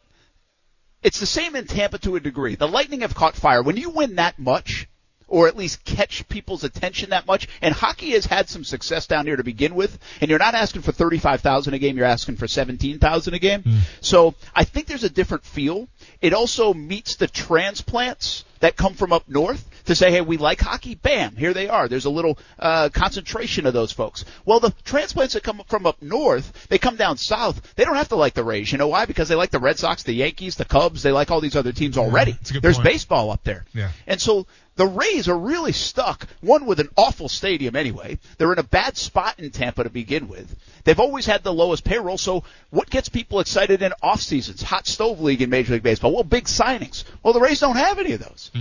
it's 1.01 1.19
the 1.19 1.25
same 1.25 1.55
in 1.55 1.65
Tampa 1.65 1.97
to 1.99 2.15
a 2.15 2.19
degree. 2.19 2.55
The 2.55 2.67
Lightning 2.67 3.01
have 3.01 3.15
caught 3.15 3.35
fire. 3.35 3.61
When 3.63 3.77
you 3.77 3.89
win 3.89 4.15
that 4.15 4.37
much, 4.37 4.87
or 5.29 5.47
at 5.47 5.55
least 5.55 5.83
catch 5.85 6.27
people's 6.27 6.63
attention 6.63 7.11
that 7.11 7.27
much, 7.27 7.47
and 7.61 7.73
hockey 7.73 8.11
has 8.11 8.25
had 8.25 8.49
some 8.49 8.63
success 8.63 9.07
down 9.07 9.25
here 9.25 9.35
to 9.35 9.43
begin 9.43 9.75
with, 9.75 9.97
and 10.21 10.29
you're 10.29 10.39
not 10.39 10.55
asking 10.55 10.81
for 10.81 10.91
35,000 10.91 11.73
a 11.73 11.79
game, 11.79 11.97
you're 11.97 12.05
asking 12.05 12.35
for 12.35 12.47
17,000 12.47 13.33
a 13.33 13.39
game. 13.39 13.61
Hmm. 13.61 13.77
So 14.01 14.35
I 14.55 14.63
think 14.63 14.87
there's 14.87 15.03
a 15.03 15.09
different 15.09 15.45
feel. 15.45 15.87
It 16.21 16.33
also 16.33 16.73
meets 16.73 17.15
the 17.15 17.27
transplants 17.27 18.43
that 18.59 18.75
come 18.75 18.93
from 18.93 19.13
up 19.13 19.29
north 19.29 19.68
to 19.89 19.95
say, 19.95 20.11
hey, 20.11 20.21
we 20.21 20.37
like 20.37 20.61
hockey. 20.61 20.95
Bam, 20.95 21.35
here 21.35 21.53
they 21.53 21.67
are. 21.67 21.87
There's 21.87 22.05
a 22.05 22.09
little 22.09 22.37
uh, 22.57 22.89
concentration 22.89 23.65
of 23.65 23.73
those 23.73 23.91
folks. 23.91 24.23
Well, 24.45 24.59
the 24.59 24.73
transplants 24.85 25.33
that 25.33 25.43
come 25.43 25.61
from 25.67 25.85
up 25.85 26.01
north, 26.01 26.67
they 26.69 26.77
come 26.77 26.95
down 26.95 27.17
south. 27.17 27.75
They 27.75 27.85
don't 27.85 27.95
have 27.95 28.09
to 28.09 28.15
like 28.15 28.33
the 28.33 28.43
Rays. 28.43 28.71
You 28.71 28.77
know 28.77 28.87
why? 28.87 29.05
Because 29.05 29.27
they 29.27 29.35
like 29.35 29.51
the 29.51 29.59
Red 29.59 29.77
Sox, 29.79 30.03
the 30.03 30.13
Yankees, 30.13 30.55
the 30.55 30.65
Cubs. 30.65 31.03
They 31.03 31.11
like 31.11 31.31
all 31.31 31.41
these 31.41 31.55
other 31.55 31.71
teams 31.71 31.97
already. 31.97 32.37
good 32.51 32.61
There's 32.61 32.77
point. 32.77 32.85
baseball 32.87 33.31
up 33.31 33.43
there. 33.43 33.65
Yeah. 33.73 33.91
And 34.07 34.21
so 34.21 34.45
the 34.75 34.87
Rays 34.87 35.27
are 35.27 35.37
really 35.37 35.73
stuck, 35.73 36.25
one 36.39 36.65
with 36.65 36.79
an 36.79 36.89
awful 36.95 37.27
stadium 37.27 37.75
anyway. 37.75 38.19
They're 38.37 38.53
in 38.53 38.59
a 38.59 38.63
bad 38.63 38.95
spot 38.95 39.39
in 39.39 39.51
Tampa 39.51 39.83
to 39.83 39.89
begin 39.89 40.27
with. 40.29 40.55
They've 40.85 40.99
always 40.99 41.25
had 41.25 41.43
the 41.43 41.51
lowest 41.53 41.83
payroll, 41.83 42.17
so 42.17 42.43
what 42.69 42.89
gets 42.89 43.09
people 43.09 43.41
excited 43.41 43.81
in 43.81 43.91
off 44.01 44.21
seasons? 44.21 44.61
Hot 44.61 44.87
stove 44.87 45.19
league 45.19 45.41
in 45.41 45.49
Major 45.49 45.73
League 45.73 45.83
Baseball. 45.83 46.13
Well, 46.13 46.23
big 46.23 46.45
signings. 46.45 47.03
Well, 47.23 47.33
the 47.33 47.41
Rays 47.41 47.59
don't 47.59 47.75
have 47.75 47.99
any 47.99 48.13
of 48.13 48.21
those. 48.21 48.51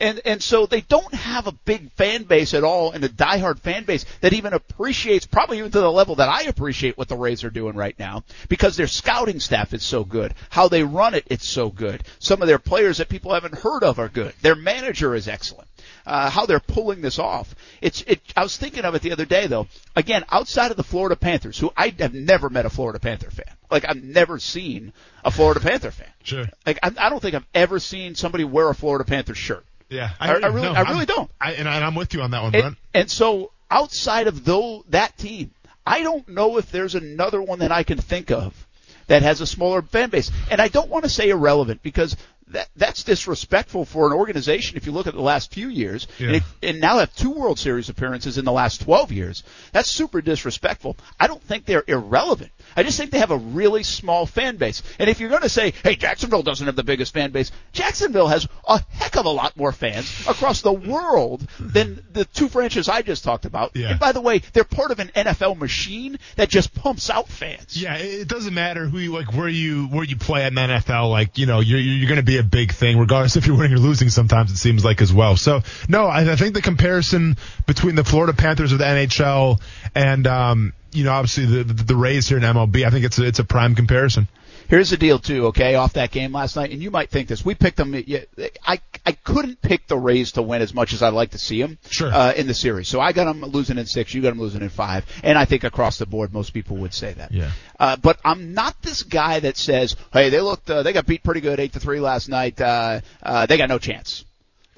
And 0.00 0.20
and 0.24 0.42
so 0.42 0.66
they 0.66 0.82
don't 0.82 1.12
have 1.14 1.46
a 1.46 1.52
big 1.52 1.90
fan 1.92 2.24
base 2.24 2.54
at 2.54 2.64
all 2.64 2.92
and 2.92 3.04
a 3.04 3.08
diehard 3.08 3.60
fan 3.60 3.84
base 3.84 4.04
that 4.20 4.32
even 4.32 4.52
appreciates 4.52 5.26
probably 5.26 5.58
even 5.58 5.70
to 5.70 5.80
the 5.80 5.90
level 5.90 6.16
that 6.16 6.28
I 6.28 6.42
appreciate 6.42 6.98
what 6.98 7.08
the 7.08 7.16
Rays 7.16 7.44
are 7.44 7.50
doing 7.50 7.76
right 7.76 7.98
now 7.98 8.24
because 8.48 8.76
their 8.76 8.86
scouting 8.86 9.40
staff 9.40 9.72
is 9.72 9.82
so 9.82 10.04
good. 10.04 10.34
How 10.50 10.68
they 10.68 10.82
run 10.82 11.14
it, 11.14 11.24
it's 11.28 11.48
so 11.48 11.70
good. 11.70 12.02
Some 12.18 12.42
of 12.42 12.48
their 12.48 12.58
players 12.58 12.98
that 12.98 13.08
people 13.08 13.32
haven't 13.32 13.58
heard 13.58 13.82
of 13.82 13.98
are 13.98 14.08
good. 14.08 14.34
Their 14.42 14.54
manager 14.54 15.14
is 15.14 15.28
excellent. 15.28 15.68
Uh, 16.04 16.30
how 16.30 16.46
they're 16.46 16.60
pulling 16.60 17.00
this 17.00 17.18
off. 17.18 17.54
It's 17.80 18.02
it. 18.02 18.20
I 18.36 18.42
was 18.42 18.56
thinking 18.56 18.84
of 18.84 18.94
it 18.94 19.02
the 19.02 19.12
other 19.12 19.24
day 19.24 19.46
though. 19.46 19.66
Again, 19.94 20.24
outside 20.30 20.70
of 20.70 20.76
the 20.76 20.84
Florida 20.84 21.16
Panthers, 21.16 21.58
who 21.58 21.72
I 21.76 21.94
have 21.98 22.14
never 22.14 22.48
met 22.48 22.66
a 22.66 22.70
Florida 22.70 22.98
Panther 22.98 23.30
fan. 23.30 23.52
Like 23.70 23.84
I've 23.88 24.02
never 24.02 24.38
seen 24.38 24.92
a 25.24 25.30
Florida 25.30 25.60
Panther 25.60 25.90
fan. 25.90 26.10
Sure. 26.22 26.44
Like 26.64 26.78
I, 26.82 26.92
I 26.98 27.10
don't 27.10 27.20
think 27.20 27.34
I've 27.34 27.46
ever 27.54 27.78
seen 27.78 28.14
somebody 28.14 28.44
wear 28.44 28.68
a 28.68 28.74
Florida 28.74 29.04
Panther 29.04 29.34
shirt. 29.34 29.64
Yeah, 29.88 30.10
I- 30.20 30.28
I 30.28 30.32
really- 30.48 30.66
I 30.68 30.80
really 30.82 30.96
I'm- 30.98 31.06
don't. 31.06 31.30
I, 31.40 31.52
and, 31.52 31.68
I, 31.68 31.76
and 31.76 31.84
I'm 31.84 31.94
with 31.94 32.12
you 32.14 32.22
on 32.22 32.32
that 32.32 32.42
one, 32.42 32.54
And, 32.54 32.62
Brent. 32.62 32.76
and 32.94 33.10
so 33.10 33.52
outside 33.70 34.26
of 34.26 34.44
though 34.44 34.84
that 34.90 35.16
team, 35.18 35.50
I 35.86 36.02
don't 36.02 36.28
know 36.28 36.58
if 36.58 36.70
there's 36.72 36.94
another 36.94 37.40
one 37.40 37.60
that 37.60 37.70
I 37.72 37.82
can 37.84 37.98
think 37.98 38.30
of 38.30 38.66
that 39.06 39.22
has 39.22 39.40
a 39.40 39.46
smaller 39.46 39.82
fan 39.82 40.10
base. 40.10 40.30
And 40.50 40.60
I 40.60 40.68
don't 40.68 40.88
want 40.90 41.04
to 41.04 41.10
say 41.10 41.30
irrelevant 41.30 41.82
because 41.82 42.16
that 42.48 42.68
that's 42.76 43.02
disrespectful 43.04 43.84
for 43.84 44.06
an 44.06 44.12
organization. 44.12 44.76
If 44.76 44.86
you 44.86 44.92
look 44.92 45.06
at 45.08 45.14
the 45.14 45.20
last 45.20 45.52
few 45.52 45.68
years, 45.68 46.06
Yeah. 46.18 46.26
and, 46.28 46.36
if, 46.36 46.44
and 46.62 46.80
now 46.80 46.98
have 46.98 47.14
two 47.14 47.30
World 47.30 47.58
Series 47.58 47.88
appearances 47.88 48.38
in 48.38 48.44
the 48.44 48.52
last 48.52 48.80
12 48.82 49.10
years, 49.12 49.42
that's 49.72 49.90
super 49.90 50.20
disrespectful. 50.20 50.96
I 51.20 51.26
don't 51.28 51.42
think 51.42 51.64
they're 51.66 51.84
irrelevant. 51.86 52.50
I 52.76 52.82
just 52.82 52.98
think 52.98 53.10
they 53.10 53.18
have 53.18 53.30
a 53.30 53.36
really 53.36 53.82
small 53.82 54.26
fan 54.26 54.56
base. 54.56 54.82
And 54.98 55.08
if 55.08 55.20
you're 55.20 55.30
going 55.30 55.42
to 55.42 55.48
say, 55.48 55.72
hey, 55.82 55.96
Jacksonville 55.96 56.42
doesn't 56.42 56.66
have 56.66 56.76
the 56.76 56.84
biggest 56.84 57.12
fan 57.12 57.30
base, 57.30 57.52
Jacksonville 57.72 58.28
has 58.28 58.46
a 58.66 58.82
heck 58.90 59.16
of 59.16 59.26
a 59.26 59.30
lot 59.30 59.56
more 59.56 59.72
fans 59.72 60.26
across 60.28 60.62
the 60.62 60.72
world 60.72 61.46
than 61.58 62.02
the 62.12 62.24
two 62.24 62.48
franchises 62.48 62.88
I 62.88 63.02
just 63.02 63.24
talked 63.24 63.44
about. 63.44 63.72
Yeah. 63.74 63.90
And 63.90 64.00
by 64.00 64.12
the 64.12 64.20
way, 64.20 64.40
they're 64.52 64.64
part 64.64 64.90
of 64.90 64.98
an 64.98 65.08
NFL 65.08 65.58
machine 65.58 66.18
that 66.36 66.48
just 66.48 66.74
pumps 66.74 67.10
out 67.10 67.28
fans. 67.28 67.80
Yeah, 67.80 67.96
it 67.96 68.28
doesn't 68.28 68.54
matter 68.54 68.86
who 68.86 68.98
you 68.98 69.12
like, 69.12 69.32
where 69.32 69.48
you 69.48 69.86
where 69.86 70.04
you 70.04 70.16
play 70.16 70.46
in 70.46 70.54
the 70.54 70.60
NFL. 70.60 71.10
Like, 71.10 71.38
you 71.38 71.46
know, 71.46 71.60
you're 71.60 71.80
you're 71.80 72.08
going 72.08 72.20
to 72.20 72.24
be 72.24 72.38
a 72.38 72.42
big 72.42 72.72
thing, 72.72 72.98
regardless 72.98 73.36
if 73.36 73.46
you're 73.46 73.56
winning 73.56 73.74
or 73.74 73.78
losing. 73.80 74.08
Sometimes 74.08 74.50
it 74.50 74.56
seems 74.56 74.84
like 74.84 75.00
as 75.02 75.12
well. 75.12 75.36
So, 75.36 75.62
no, 75.88 76.06
I, 76.06 76.32
I 76.32 76.36
think 76.36 76.54
the 76.54 76.62
comparison 76.62 77.36
between 77.66 77.94
the 77.94 78.04
Florida 78.04 78.32
Panthers 78.32 78.72
of 78.72 78.78
the 78.78 78.84
NHL 78.84 79.60
and 79.94 80.26
um, 80.26 80.72
you 80.96 81.04
know, 81.04 81.12
obviously 81.12 81.44
the, 81.46 81.64
the 81.64 81.82
the 81.84 81.96
Rays 81.96 82.28
here 82.28 82.38
in 82.38 82.42
MLB, 82.42 82.84
I 82.86 82.90
think 82.90 83.04
it's 83.04 83.18
a, 83.18 83.24
it's 83.26 83.38
a 83.38 83.44
prime 83.44 83.74
comparison. 83.74 84.28
Here's 84.68 84.90
the 84.90 84.96
deal 84.96 85.20
too, 85.20 85.46
okay, 85.46 85.76
off 85.76 85.92
that 85.92 86.10
game 86.10 86.32
last 86.32 86.56
night, 86.56 86.72
and 86.72 86.82
you 86.82 86.90
might 86.90 87.08
think 87.10 87.28
this. 87.28 87.44
We 87.44 87.54
picked 87.54 87.76
them. 87.76 87.94
I 87.94 88.80
I 89.04 89.12
couldn't 89.12 89.62
pick 89.62 89.86
the 89.86 89.96
Rays 89.96 90.32
to 90.32 90.42
win 90.42 90.60
as 90.60 90.74
much 90.74 90.92
as 90.92 91.02
I'd 91.04 91.12
like 91.12 91.30
to 91.30 91.38
see 91.38 91.62
them 91.62 91.78
Sure. 91.88 92.12
uh, 92.12 92.32
in 92.32 92.48
the 92.48 92.54
series. 92.54 92.88
So 92.88 93.00
I 93.00 93.12
got 93.12 93.26
them 93.26 93.42
losing 93.42 93.78
in 93.78 93.86
six. 93.86 94.12
You 94.12 94.22
got 94.22 94.30
them 94.30 94.40
losing 94.40 94.62
in 94.62 94.68
five, 94.70 95.04
and 95.22 95.38
I 95.38 95.44
think 95.44 95.62
across 95.62 95.98
the 95.98 96.06
board, 96.06 96.32
most 96.32 96.52
people 96.52 96.78
would 96.78 96.92
say 96.94 97.12
that. 97.12 97.30
Yeah. 97.30 97.50
Uh, 97.78 97.96
but 97.96 98.18
I'm 98.24 98.54
not 98.54 98.74
this 98.82 99.04
guy 99.04 99.38
that 99.38 99.56
says, 99.56 99.94
"Hey, 100.12 100.30
they 100.30 100.40
looked, 100.40 100.68
uh, 100.68 100.82
they 100.82 100.92
got 100.92 101.06
beat 101.06 101.22
pretty 101.22 101.42
good, 101.42 101.60
eight 101.60 101.74
to 101.74 101.80
three 101.80 102.00
last 102.00 102.28
night. 102.28 102.60
Uh, 102.60 103.02
uh, 103.22 103.46
they 103.46 103.58
got 103.58 103.68
no 103.68 103.78
chance." 103.78 104.24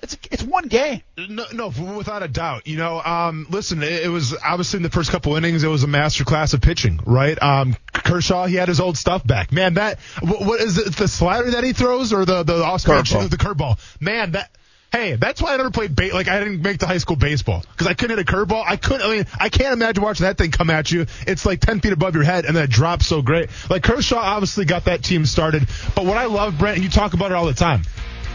It's 0.00 0.16
it's 0.30 0.42
one 0.44 0.68
game. 0.68 1.02
No, 1.16 1.44
no, 1.52 1.68
without 1.68 2.22
a 2.22 2.28
doubt. 2.28 2.66
You 2.66 2.76
know, 2.76 3.00
um, 3.00 3.46
listen, 3.50 3.82
it, 3.82 4.04
it 4.04 4.08
was 4.08 4.36
obviously 4.44 4.76
in 4.78 4.82
the 4.84 4.90
first 4.90 5.10
couple 5.10 5.34
innings, 5.36 5.64
it 5.64 5.68
was 5.68 5.82
a 5.82 5.88
master 5.88 6.24
class 6.24 6.52
of 6.54 6.60
pitching, 6.60 7.00
right? 7.04 7.40
Um, 7.42 7.76
Kershaw, 7.92 8.46
he 8.46 8.54
had 8.54 8.68
his 8.68 8.78
old 8.80 8.96
stuff 8.96 9.26
back. 9.26 9.50
Man, 9.50 9.74
that 9.74 9.98
what, 10.20 10.40
what 10.40 10.60
is 10.60 10.78
it? 10.78 10.94
The 10.94 11.08
slider 11.08 11.50
that 11.52 11.64
he 11.64 11.72
throws 11.72 12.12
or 12.12 12.24
the 12.24 12.44
the 12.44 12.62
off 12.62 12.84
Curveball. 12.84 13.28
the 13.28 13.36
curveball? 13.36 13.78
Man, 14.00 14.32
that. 14.32 14.50
Hey, 14.90 15.16
that's 15.16 15.42
why 15.42 15.52
I 15.52 15.58
never 15.58 15.70
played 15.70 15.94
ba- 15.94 16.14
like 16.14 16.28
I 16.28 16.38
didn't 16.38 16.62
make 16.62 16.78
the 16.78 16.86
high 16.86 16.96
school 16.96 17.16
baseball 17.16 17.62
because 17.72 17.86
I 17.86 17.92
couldn't 17.92 18.16
hit 18.16 18.26
a 18.26 18.32
curveball. 18.32 18.64
I 18.66 18.76
couldn't. 18.76 19.02
I 19.02 19.16
mean, 19.16 19.26
I 19.38 19.50
can't 19.50 19.74
imagine 19.74 20.02
watching 20.02 20.24
that 20.24 20.38
thing 20.38 20.50
come 20.50 20.70
at 20.70 20.90
you. 20.90 21.04
It's 21.26 21.44
like 21.44 21.60
ten 21.60 21.80
feet 21.80 21.92
above 21.92 22.14
your 22.14 22.24
head 22.24 22.46
and 22.46 22.56
then 22.56 22.64
it 22.64 22.70
drops 22.70 23.06
so 23.06 23.20
great. 23.20 23.50
Like 23.68 23.82
Kershaw 23.82 24.16
obviously 24.16 24.64
got 24.64 24.86
that 24.86 25.02
team 25.04 25.26
started, 25.26 25.68
but 25.94 26.06
what 26.06 26.16
I 26.16 26.24
love, 26.24 26.56
Brent, 26.56 26.76
and 26.76 26.84
you 26.84 26.90
talk 26.90 27.12
about 27.12 27.32
it 27.32 27.34
all 27.34 27.44
the 27.44 27.52
time, 27.52 27.82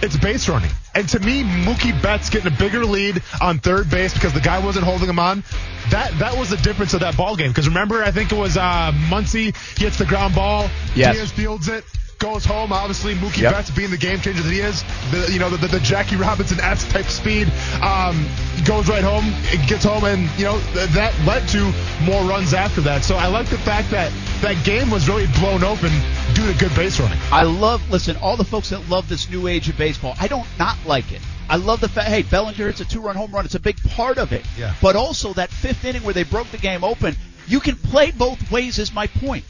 it's 0.04 0.18
base 0.18 0.50
running. 0.50 0.70
And 0.94 1.08
to 1.10 1.20
me, 1.20 1.44
Mookie 1.44 2.00
Betts 2.02 2.30
getting 2.30 2.54
a 2.54 2.56
bigger 2.58 2.86
lead 2.86 3.24
on 3.42 3.58
third 3.60 3.90
base 3.90 4.14
because 4.14 4.34
the 4.34 4.42
guy 4.42 4.60
wasn't 4.64 4.86
holding 4.86 5.08
him 5.10 5.18
on. 5.18 5.44
That 5.90 6.18
that 6.20 6.38
was 6.38 6.50
the 6.50 6.58
difference 6.58 6.94
of 6.94 7.00
that 7.00 7.16
ball 7.18 7.36
game. 7.36 7.50
Because 7.50 7.68
remember, 7.68 8.04
I 8.04 8.12
think 8.12 8.32
it 8.32 8.38
was 8.38 8.58
uh, 8.58 8.92
Muncy 9.10 9.56
he 9.78 9.86
hits 9.86 9.98
the 9.98 10.06
ground 10.06 10.36
ball. 10.36 10.70
Yes. 10.96 11.16
Diaz 11.16 11.32
fields 11.32 11.68
it. 11.70 11.86
Goes 12.20 12.46
home. 12.46 12.72
Obviously, 12.72 13.16
Mookie 13.16 13.42
Yep. 13.42 13.54
Betts 13.54 13.72
being 13.72 13.92
the 13.92 13.98
game 13.98 14.20
changer 14.20 14.44
that 14.44 14.52
he 14.52 14.60
is, 14.60 14.84
the 15.12 15.30
you 15.34 15.40
know 15.40 15.50
the, 15.50 15.58
the, 15.58 15.68
the 15.68 15.80
Jackie 15.80 16.16
Robinson 16.16 16.60
S 16.62 16.88
type 16.90 17.06
speed, 17.08 17.52
um, 17.82 18.26
goes 18.66 18.88
right 18.88 19.04
home, 19.04 19.26
it 19.52 19.68
gets 19.68 19.84
home, 19.84 20.06
and 20.06 20.30
you 20.38 20.46
know 20.46 20.58
th- 20.74 20.90
that 20.92 21.14
led 21.26 21.46
to 21.50 21.74
more 22.04 22.22
runs 22.24 22.54
after 22.54 22.80
that. 22.82 23.04
So 23.04 23.16
I 23.18 23.28
like 23.28 23.48
the 23.48 23.58
fact 23.58 23.90
that 23.92 24.12
that 24.42 24.64
game 24.66 24.90
was 24.90 25.08
really 25.08 25.28
blown 25.40 25.64
open 25.64 25.92
due 26.34 26.52
to 26.52 26.58
good 26.58 26.76
base 26.76 27.00
running. 27.00 27.20
I 27.32 27.44
love, 27.44 27.90
listen, 27.90 28.18
all 28.18 28.38
the 28.38 28.44
folks 28.44 28.70
that 28.70 28.90
love 28.90 29.08
this 29.08 29.30
new 29.30 29.48
age 29.48 29.70
of 29.70 29.78
baseball, 29.78 30.16
I 30.20 30.28
don't 30.28 30.48
not 30.58 30.78
like 30.86 31.12
it. 31.12 31.22
I 31.50 31.58
love 31.58 31.82
the 31.82 31.90
fact, 31.90 32.08
hey, 32.08 32.24
Bellinger, 32.24 32.68
it's 32.68 32.82
a 32.82 32.86
two 32.86 33.02
run 33.02 33.16
home 33.16 33.32
run. 33.32 33.46
It's 33.46 33.56
a 33.56 33.60
big 33.60 33.78
part 33.84 34.18
of 34.18 34.32
it. 34.32 34.46
Yeah. 34.58 34.74
But 34.82 34.96
also 34.96 35.34
that 35.34 35.50
fifth 35.50 35.86
inning 35.86 36.04
where 36.04 36.14
they 36.14 36.24
broke 36.24 36.48
the 36.52 36.58
game 36.58 36.84
open, 36.84 37.16
you 37.48 37.60
can 37.60 37.76
play 37.76 38.12
both 38.12 38.52
ways 38.52 38.80
is 38.80 38.94
my 38.94 39.08
point. 39.08 39.46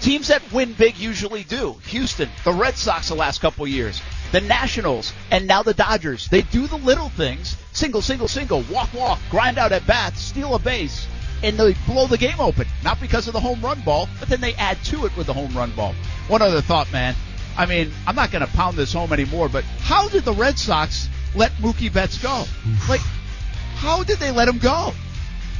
Teams 0.00 0.28
that 0.28 0.42
win 0.52 0.72
big 0.74 0.98
usually 0.98 1.44
do. 1.44 1.76
Houston, 1.86 2.28
the 2.44 2.52
Red 2.52 2.76
Sox 2.76 3.08
the 3.08 3.14
last 3.14 3.40
couple 3.40 3.66
years, 3.66 4.02
the 4.30 4.40
Nationals, 4.40 5.12
and 5.30 5.46
now 5.46 5.62
the 5.62 5.72
Dodgers. 5.72 6.28
They 6.28 6.42
do 6.42 6.66
the 6.66 6.76
little 6.76 7.08
things. 7.08 7.56
Single, 7.72 8.02
single, 8.02 8.28
single, 8.28 8.62
walk, 8.70 8.92
walk, 8.92 9.18
grind 9.30 9.58
out 9.58 9.72
at 9.72 9.86
bats, 9.86 10.20
steal 10.20 10.54
a 10.54 10.58
base, 10.58 11.06
and 11.42 11.58
they 11.58 11.74
blow 11.86 12.06
the 12.06 12.18
game 12.18 12.40
open. 12.40 12.66
Not 12.82 13.00
because 13.00 13.26
of 13.26 13.32
the 13.32 13.40
home 13.40 13.60
run 13.60 13.80
ball, 13.80 14.08
but 14.18 14.28
then 14.28 14.40
they 14.40 14.54
add 14.54 14.82
to 14.84 15.06
it 15.06 15.16
with 15.16 15.26
the 15.26 15.34
home 15.34 15.52
run 15.54 15.70
ball. 15.72 15.94
One 16.28 16.42
other 16.42 16.60
thought, 16.60 16.90
man. 16.92 17.14
I 17.56 17.66
mean, 17.66 17.90
I'm 18.06 18.14
not 18.14 18.30
going 18.30 18.46
to 18.46 18.52
pound 18.52 18.76
this 18.76 18.92
home 18.92 19.12
anymore, 19.12 19.48
but 19.48 19.64
how 19.64 20.08
did 20.08 20.24
the 20.24 20.32
Red 20.32 20.58
Sox 20.58 21.08
let 21.34 21.52
Mookie 21.52 21.92
Betts 21.92 22.18
go? 22.18 22.44
Like, 22.88 23.00
how 23.76 24.02
did 24.02 24.18
they 24.18 24.30
let 24.30 24.48
him 24.48 24.58
go? 24.58 24.92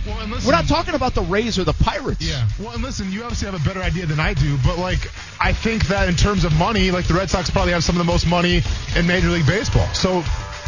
Well, 0.07 0.27
listen, 0.27 0.47
We're 0.47 0.53
not 0.53 0.69
talking 0.69 0.95
about 0.95 1.15
the 1.15 1.23
Rays 1.23 1.59
or 1.59 1.65
the 1.65 1.73
Pirates. 1.73 2.21
Yeah. 2.21 2.47
Well, 2.61 2.71
and 2.73 2.83
listen, 2.83 3.11
you 3.11 3.23
obviously 3.23 3.51
have 3.51 3.61
a 3.61 3.65
better 3.65 3.83
idea 3.83 4.07
than 4.07 4.21
I 4.21 4.35
do, 4.35 4.57
but 4.65 4.79
like, 4.79 5.11
I 5.41 5.53
think 5.53 5.89
that 5.89 6.09
in 6.09 6.15
terms 6.15 6.45
of 6.45 6.57
money, 6.57 6.91
like 6.91 7.09
the 7.09 7.15
Red 7.15 7.29
Sox 7.29 7.51
probably 7.51 7.73
have 7.73 7.83
some 7.83 7.97
of 7.97 7.99
the 7.99 8.11
most 8.11 8.27
money 8.27 8.63
in 8.95 9.07
Major 9.07 9.29
League 9.29 9.47
Baseball. 9.47 9.87
So 9.95 10.23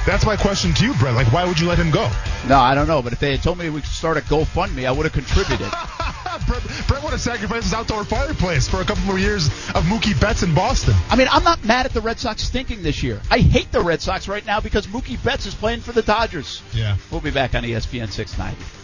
that's 0.08 0.24
my 0.24 0.36
question 0.36 0.72
to 0.72 0.84
you, 0.84 0.94
Brett. 0.94 1.14
Like, 1.14 1.30
why 1.32 1.44
would 1.44 1.60
you 1.60 1.68
let 1.68 1.78
him 1.78 1.90
go? 1.90 2.10
No, 2.48 2.58
I 2.58 2.74
don't 2.74 2.88
know, 2.88 3.02
but 3.02 3.12
if 3.12 3.20
they 3.20 3.32
had 3.32 3.42
told 3.42 3.58
me 3.58 3.68
we 3.68 3.82
could 3.82 3.90
start 3.90 4.16
a 4.16 4.20
GoFundMe, 4.22 4.86
I 4.86 4.90
would 4.90 5.04
have 5.04 5.12
contributed. 5.12 5.70
Brett, 6.46 6.62
Brett 6.88 7.02
would 7.02 7.10
have 7.10 7.20
sacrificed 7.20 7.64
his 7.64 7.74
outdoor 7.74 8.04
fireplace 8.04 8.66
for 8.66 8.80
a 8.80 8.84
couple 8.84 9.02
more 9.04 9.18
years 9.18 9.48
of 9.48 9.84
Mookie 9.84 10.18
Betts 10.18 10.42
in 10.42 10.54
Boston. 10.54 10.94
I 11.10 11.16
mean, 11.16 11.28
I'm 11.30 11.44
not 11.44 11.62
mad 11.62 11.84
at 11.84 11.92
the 11.92 12.00
Red 12.00 12.18
Sox 12.18 12.42
stinking 12.42 12.82
this 12.82 13.02
year. 13.02 13.20
I 13.30 13.38
hate 13.40 13.70
the 13.70 13.82
Red 13.82 14.00
Sox 14.00 14.28
right 14.28 14.44
now 14.46 14.60
because 14.60 14.86
Mookie 14.86 15.22
Betts 15.22 15.44
is 15.44 15.54
playing 15.54 15.80
for 15.80 15.92
the 15.92 16.02
Dodgers. 16.02 16.62
Yeah. 16.72 16.96
We'll 17.10 17.20
be 17.20 17.30
back 17.30 17.54
on 17.54 17.64
ESPN 17.64 18.08
690. 18.08 18.77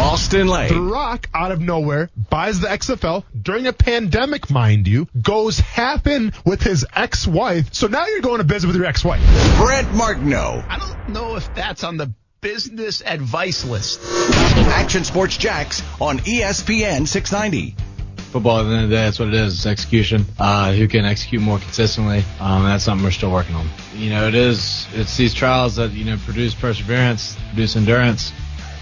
Austin 0.00 0.48
Lane. 0.48 0.72
The 0.72 0.80
Rock, 0.80 1.28
out 1.34 1.52
of 1.52 1.60
nowhere, 1.60 2.08
buys 2.30 2.58
the 2.60 2.68
XFL 2.68 3.22
during 3.40 3.66
a 3.66 3.72
pandemic, 3.72 4.50
mind 4.50 4.88
you, 4.88 5.06
goes 5.20 5.60
half 5.60 6.06
in 6.06 6.32
with 6.44 6.62
his 6.62 6.86
ex-wife. 6.96 7.74
So 7.74 7.86
now 7.86 8.06
you're 8.06 8.22
going 8.22 8.38
to 8.38 8.44
business 8.44 8.68
with 8.68 8.76
your 8.76 8.86
ex-wife. 8.86 9.20
Brent 9.58 9.92
Martineau. 9.94 10.64
I 10.68 10.78
don't 10.78 11.10
know 11.10 11.36
if 11.36 11.54
that's 11.54 11.84
on 11.84 11.98
the 11.98 12.12
business 12.40 13.02
advice 13.04 13.64
list. 13.66 14.00
Action 14.70 15.04
Sports 15.04 15.36
Jax 15.36 15.82
on 16.00 16.18
ESPN 16.20 17.06
690. 17.06 17.76
football 18.32 18.60
at 18.60 18.62
the 18.62 18.70
end 18.70 18.84
of 18.84 18.90
the 18.90 18.96
day, 18.96 19.02
that's 19.02 19.18
what 19.18 19.28
it 19.28 19.34
is. 19.34 19.54
It's 19.54 19.66
execution. 19.66 20.24
Uh, 20.38 20.72
who 20.72 20.88
can 20.88 21.04
execute 21.04 21.42
more 21.42 21.58
consistently? 21.58 22.24
Um, 22.40 22.64
that's 22.64 22.84
something 22.84 23.04
we're 23.04 23.10
still 23.10 23.30
working 23.32 23.54
on. 23.54 23.68
You 23.94 24.08
know, 24.10 24.28
it 24.28 24.34
is. 24.34 24.86
It's 24.94 25.14
these 25.18 25.34
trials 25.34 25.76
that 25.76 25.90
you 25.90 26.06
know 26.06 26.16
produce 26.24 26.54
perseverance, 26.54 27.36
produce 27.50 27.76
endurance, 27.76 28.32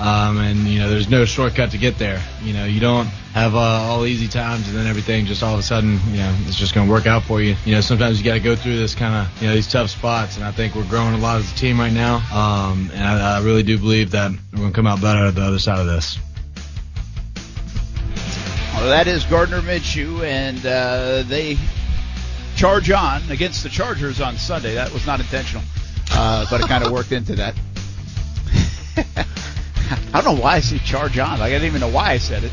um, 0.00 0.38
and 0.38 0.60
you 0.60 0.78
know, 0.78 0.88
there's 0.88 1.08
no 1.08 1.24
shortcut 1.24 1.72
to 1.72 1.78
get 1.78 1.98
there. 1.98 2.22
You 2.42 2.52
know, 2.52 2.64
you 2.64 2.80
don't 2.80 3.06
have 3.34 3.54
uh, 3.54 3.58
all 3.58 4.06
easy 4.06 4.28
times 4.28 4.68
and 4.68 4.76
then 4.76 4.86
everything 4.86 5.26
just 5.26 5.42
all 5.42 5.54
of 5.54 5.60
a 5.60 5.62
sudden, 5.62 5.98
you 6.10 6.18
know, 6.18 6.36
it's 6.46 6.56
just 6.56 6.74
going 6.74 6.86
to 6.86 6.92
work 6.92 7.06
out 7.06 7.24
for 7.24 7.42
you. 7.42 7.56
You 7.64 7.74
know, 7.74 7.80
sometimes 7.80 8.18
you 8.18 8.24
got 8.24 8.34
to 8.34 8.40
go 8.40 8.54
through 8.54 8.76
this 8.76 8.94
kind 8.94 9.14
of, 9.14 9.42
you 9.42 9.48
know, 9.48 9.54
these 9.54 9.66
tough 9.66 9.90
spots, 9.90 10.36
and 10.36 10.44
I 10.44 10.52
think 10.52 10.74
we're 10.74 10.88
growing 10.88 11.14
a 11.14 11.18
lot 11.18 11.38
as 11.38 11.52
a 11.52 11.56
team 11.56 11.80
right 11.80 11.92
now. 11.92 12.16
Um, 12.32 12.90
and 12.94 13.02
I, 13.02 13.38
I 13.38 13.42
really 13.42 13.62
do 13.64 13.76
believe 13.78 14.12
that 14.12 14.30
we're 14.52 14.58
going 14.58 14.72
to 14.72 14.76
come 14.76 14.86
out 14.86 15.00
better 15.00 15.26
at 15.26 15.34
the 15.34 15.42
other 15.42 15.58
side 15.58 15.78
of 15.78 15.86
this. 15.86 16.18
Well, 18.74 18.88
that 18.90 19.08
is 19.08 19.24
Gardner 19.24 19.60
Minshew, 19.60 20.24
and 20.24 20.64
uh, 20.64 21.24
they 21.24 21.58
charge 22.54 22.90
on 22.92 23.28
against 23.30 23.64
the 23.64 23.68
Chargers 23.68 24.20
on 24.20 24.36
Sunday. 24.36 24.74
That 24.74 24.92
was 24.92 25.04
not 25.04 25.18
intentional, 25.18 25.64
uh, 26.12 26.46
but 26.48 26.60
it 26.60 26.68
kind 26.68 26.84
of 26.84 26.92
worked 26.92 27.10
into 27.10 27.34
that. 27.34 27.56
I 30.12 30.20
don't 30.20 30.36
know 30.36 30.42
why 30.42 30.56
I 30.56 30.60
say 30.60 30.78
charge 30.78 31.18
on. 31.18 31.38
Like 31.38 31.48
I 31.48 31.58
didn't 31.58 31.66
even 31.66 31.80
know 31.80 31.88
why 31.88 32.10
I 32.10 32.18
said 32.18 32.44
it. 32.44 32.52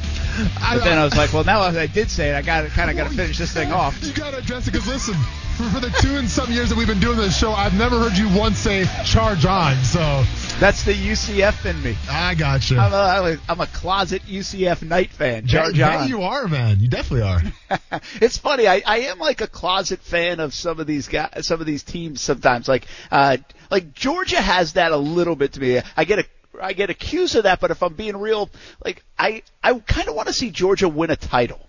But 0.60 0.84
then 0.84 0.98
I 0.98 1.04
was 1.04 1.16
like, 1.16 1.34
well, 1.34 1.44
now 1.44 1.62
I 1.62 1.88
did 1.88 2.10
say 2.10 2.32
it. 2.32 2.36
I 2.36 2.42
got 2.42 2.68
kind 2.70 2.90
of 2.90 2.98
got 2.98 3.10
to 3.10 3.16
finish 3.16 3.38
this 3.38 3.54
thing 3.54 3.72
off. 3.72 4.02
You 4.04 4.14
got 4.14 4.32
to 4.32 4.38
address 4.38 4.68
it 4.68 4.72
because 4.72 4.88
listen, 4.88 5.16
for, 5.56 5.64
for 5.70 5.80
the 5.80 5.90
two 6.02 6.18
and 6.18 6.30
some 6.30 6.52
years 6.52 6.70
that 6.70 6.78
we've 6.78 6.88
been 6.88 7.00
doing 7.00 7.18
this 7.18 7.38
show, 7.38 7.52
I've 7.52 7.74
never 7.74 7.98
heard 7.98 8.18
you 8.18 8.28
once 8.38 8.58
say 8.58 8.86
charge 9.06 9.46
on. 9.46 9.76
So 9.84 10.24
That's 10.60 10.84
the 10.84 10.94
UCF 10.94 11.66
in 11.66 11.82
me. 11.82 11.96
I 12.10 12.36
got 12.36 12.70
you. 12.70 12.78
I'm 12.78 12.92
a, 12.92 12.96
I'm 12.96 13.34
a, 13.34 13.42
I'm 13.50 13.62
a 13.62 13.68
closet 13.68 14.22
UCF 14.24 14.82
Knight 14.82 15.12
fan. 15.12 15.48
Charge 15.48 15.78
yeah, 15.78 16.02
on. 16.02 16.10
you 16.10 16.24
are, 16.24 16.48
man. 16.48 16.80
You 16.80 16.90
definitely 16.90 17.28
are. 17.28 18.02
it's 18.22 18.38
funny. 18.38 18.68
I, 18.68 18.82
I 18.86 18.98
am 19.00 19.20
like 19.20 19.42
a 19.42 19.48
closet 19.48 20.02
fan 20.02 20.42
of 20.42 20.54
some 20.54 20.80
of 20.80 20.88
these 20.88 21.08
guys, 21.08 21.48
some 21.48 21.62
of 21.62 21.66
these 21.66 21.84
teams 21.84 22.20
sometimes. 22.22 22.68
Like, 22.68 22.86
uh, 23.12 23.38
like 23.72 23.94
Georgia 23.94 24.42
has 24.42 24.74
that 24.74 24.92
a 24.92 24.98
little 24.98 25.36
bit 25.36 25.54
to 25.54 25.62
me. 25.62 25.80
I 25.96 26.04
get 26.04 26.20
a, 26.20 26.26
I 26.62 26.74
get 26.74 26.90
accused 26.90 27.36
of 27.36 27.44
that, 27.44 27.60
but 27.60 27.72
if 27.72 27.82
I'm 27.84 27.94
being 27.94 28.18
real, 28.18 28.50
like 28.84 29.04
I, 29.18 29.44
I 29.64 29.74
kind 29.80 30.08
of 30.08 30.16
want 30.16 30.28
to 30.28 30.34
see 30.34 30.50
Georgia 30.52 30.88
win 30.90 31.12
a 31.12 31.16
title, 31.16 31.68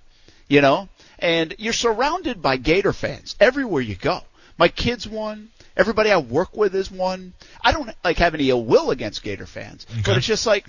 you 0.48 0.60
know? 0.60 0.88
And 1.18 1.54
you're 1.58 1.72
surrounded 1.72 2.42
by 2.42 2.56
Gator 2.56 2.92
fans 2.92 3.36
everywhere 3.40 3.82
you 3.82 3.94
go. 3.96 4.20
My 4.58 4.68
kids 4.68 5.06
won. 5.08 5.48
Everybody 5.76 6.10
I 6.10 6.18
work 6.18 6.56
with 6.56 6.74
is 6.74 6.90
one. 6.90 7.34
I 7.62 7.72
don't 7.72 7.90
like 8.02 8.18
have 8.18 8.34
any 8.34 8.48
ill 8.50 8.64
will 8.64 8.90
against 8.90 9.22
Gator 9.22 9.46
fans, 9.46 9.86
but 10.04 10.16
it's 10.16 10.26
just 10.26 10.46
like, 10.46 10.66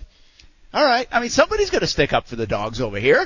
all 0.73 0.83
right. 0.83 1.07
I 1.11 1.21
mean, 1.21 1.29
somebody's 1.29 1.69
going 1.69 1.81
to 1.81 1.87
stick 1.87 2.11
up 2.13 2.27
for 2.27 2.35
the 2.35 2.47
dogs 2.47 2.81
over 2.81 2.99
here. 2.99 3.25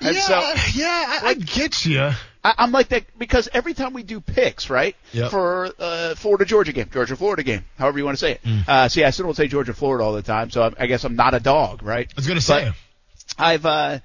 And 0.00 0.14
yeah, 0.16 0.22
so- 0.22 0.40
yeah, 0.74 1.04
I, 1.22 1.28
I 1.30 1.34
get 1.34 1.84
you. 1.84 2.10
I, 2.44 2.54
I'm 2.58 2.72
like 2.72 2.88
that 2.88 3.04
because 3.18 3.48
every 3.52 3.74
time 3.74 3.92
we 3.92 4.02
do 4.02 4.20
picks, 4.20 4.68
right? 4.70 4.96
Yep. 5.12 5.30
For 5.30 5.70
uh, 5.78 6.14
Florida 6.16 6.44
Georgia 6.44 6.72
game, 6.72 6.88
Georgia 6.92 7.16
Florida 7.16 7.42
game, 7.42 7.64
however 7.78 7.98
you 7.98 8.04
want 8.04 8.16
to 8.18 8.20
say 8.20 8.32
it. 8.32 8.42
Mm. 8.42 8.68
Uh, 8.68 8.88
see, 8.88 9.04
I 9.04 9.10
still 9.10 9.26
don't 9.26 9.36
say 9.36 9.46
Georgia 9.48 9.74
Florida 9.74 10.04
all 10.04 10.12
the 10.12 10.22
time, 10.22 10.50
so 10.50 10.62
I'm, 10.62 10.74
I 10.78 10.86
guess 10.86 11.04
I'm 11.04 11.16
not 11.16 11.34
a 11.34 11.40
dog, 11.40 11.82
right? 11.82 12.06
I 12.08 12.12
was 12.16 12.26
gonna 12.26 12.40
say. 12.40 12.72
I've 13.38 13.64
uh, 13.64 14.00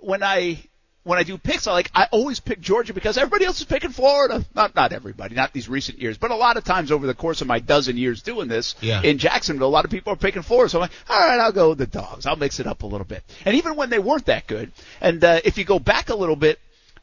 when 0.00 0.22
I 0.22 0.58
when 1.04 1.18
I 1.18 1.22
do 1.22 1.38
picks, 1.38 1.66
I 1.66 1.72
like 1.72 1.90
I 1.94 2.06
always 2.10 2.38
pick 2.40 2.60
Georgia 2.60 2.92
because 2.92 3.16
everybody 3.16 3.44
else 3.46 3.60
is 3.60 3.64
picking 3.66 3.90
Florida. 3.90 4.44
Not 4.54 4.74
not 4.74 4.92
everybody, 4.92 5.34
not 5.34 5.52
these 5.52 5.68
recent 5.68 5.98
years, 6.00 6.18
but 6.18 6.30
a 6.30 6.36
lot 6.36 6.56
of 6.56 6.64
times 6.64 6.92
over 6.92 7.06
the 7.06 7.14
course 7.14 7.40
of 7.40 7.46
my 7.46 7.60
dozen 7.60 7.96
years 7.96 8.22
doing 8.22 8.48
this 8.48 8.74
Yeah. 8.80 9.00
in 9.02 9.18
Jacksonville, 9.18 9.68
a 9.68 9.70
lot 9.70 9.84
of 9.84 9.90
people 9.90 10.12
are 10.12 10.16
picking 10.16 10.42
Florida. 10.42 10.68
So 10.68 10.78
I'm 10.78 10.82
like, 10.82 10.90
all 11.08 11.18
right, 11.18 11.40
I'll 11.40 11.52
go 11.52 11.70
with 11.70 11.78
the 11.78 11.86
dogs. 11.86 12.26
I'll 12.26 12.36
mix 12.36 12.60
it 12.60 12.66
up 12.66 12.82
a 12.82 12.86
little 12.86 13.06
bit. 13.06 13.22
And 13.46 13.56
even 13.56 13.76
when 13.76 13.88
they 13.88 13.98
weren't 13.98 14.26
that 14.26 14.46
good, 14.46 14.70
and 15.00 15.22
uh, 15.24 15.40
if 15.44 15.56
you 15.56 15.64
go 15.64 15.78
back 15.78 16.10
a 16.10 16.14
little 16.14 16.36
bit, 16.36 16.58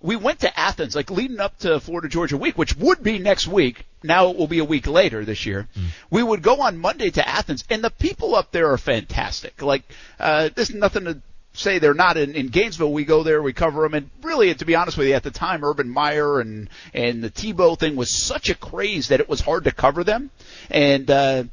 we 0.06 0.16
went 0.16 0.42
to 0.42 0.60
Athens, 0.60 0.96
like 0.96 1.10
leading 1.10 1.40
up 1.40 1.58
to 1.60 1.80
Florida 1.80 2.08
Georgia 2.08 2.38
week, 2.38 2.58
which 2.58 2.76
would 2.78 3.02
be 3.02 3.18
next 3.18 3.48
week. 3.48 3.86
Now 4.04 4.30
it 4.30 4.38
will 4.38 4.48
be 4.48 4.60
a 4.60 4.66
week 4.66 4.86
later 4.86 5.26
this 5.26 5.48
year. 5.48 5.68
We 6.12 6.22
would 6.22 6.44
go 6.44 6.62
on 6.62 6.78
Monday 6.78 7.10
to 7.10 7.28
Athens, 7.28 7.64
and 7.72 7.84
the 7.84 7.90
people 7.90 8.36
up 8.36 8.52
there 8.52 8.72
are 8.72 8.78
fantastic. 8.78 9.64
Like, 9.64 9.82
uh, 10.20 10.50
there's 10.54 10.74
nothing 10.74 11.06
to 11.06 11.22
say 11.54 11.80
they're 11.80 11.96
not 11.96 12.18
in, 12.18 12.36
in 12.36 12.50
Gainesville. 12.50 12.94
We 12.94 13.04
go 13.04 13.24
there, 13.24 13.42
we 13.42 13.54
cover 13.54 13.82
them, 13.82 13.96
and 13.96 14.10
really, 14.22 14.54
to 14.54 14.66
be 14.66 14.76
honest 14.76 14.96
with 14.96 15.08
you, 15.08 15.16
at 15.16 15.24
the 15.24 15.32
time, 15.32 15.64
Urban 15.64 15.90
Meyer 15.90 16.40
and 16.40 16.70
and 16.94 17.24
the 17.24 17.32
Tebow 17.32 17.78
thing 17.78 17.96
was 17.96 18.12
such 18.12 18.50
a 18.50 18.56
craze 18.56 19.08
that 19.08 19.20
it 19.20 19.28
was 19.28 19.42
hard 19.42 19.64
to 19.64 19.72
cover 19.72 20.04
them. 20.04 20.30
And 20.70 21.10
uh, 21.10 21.44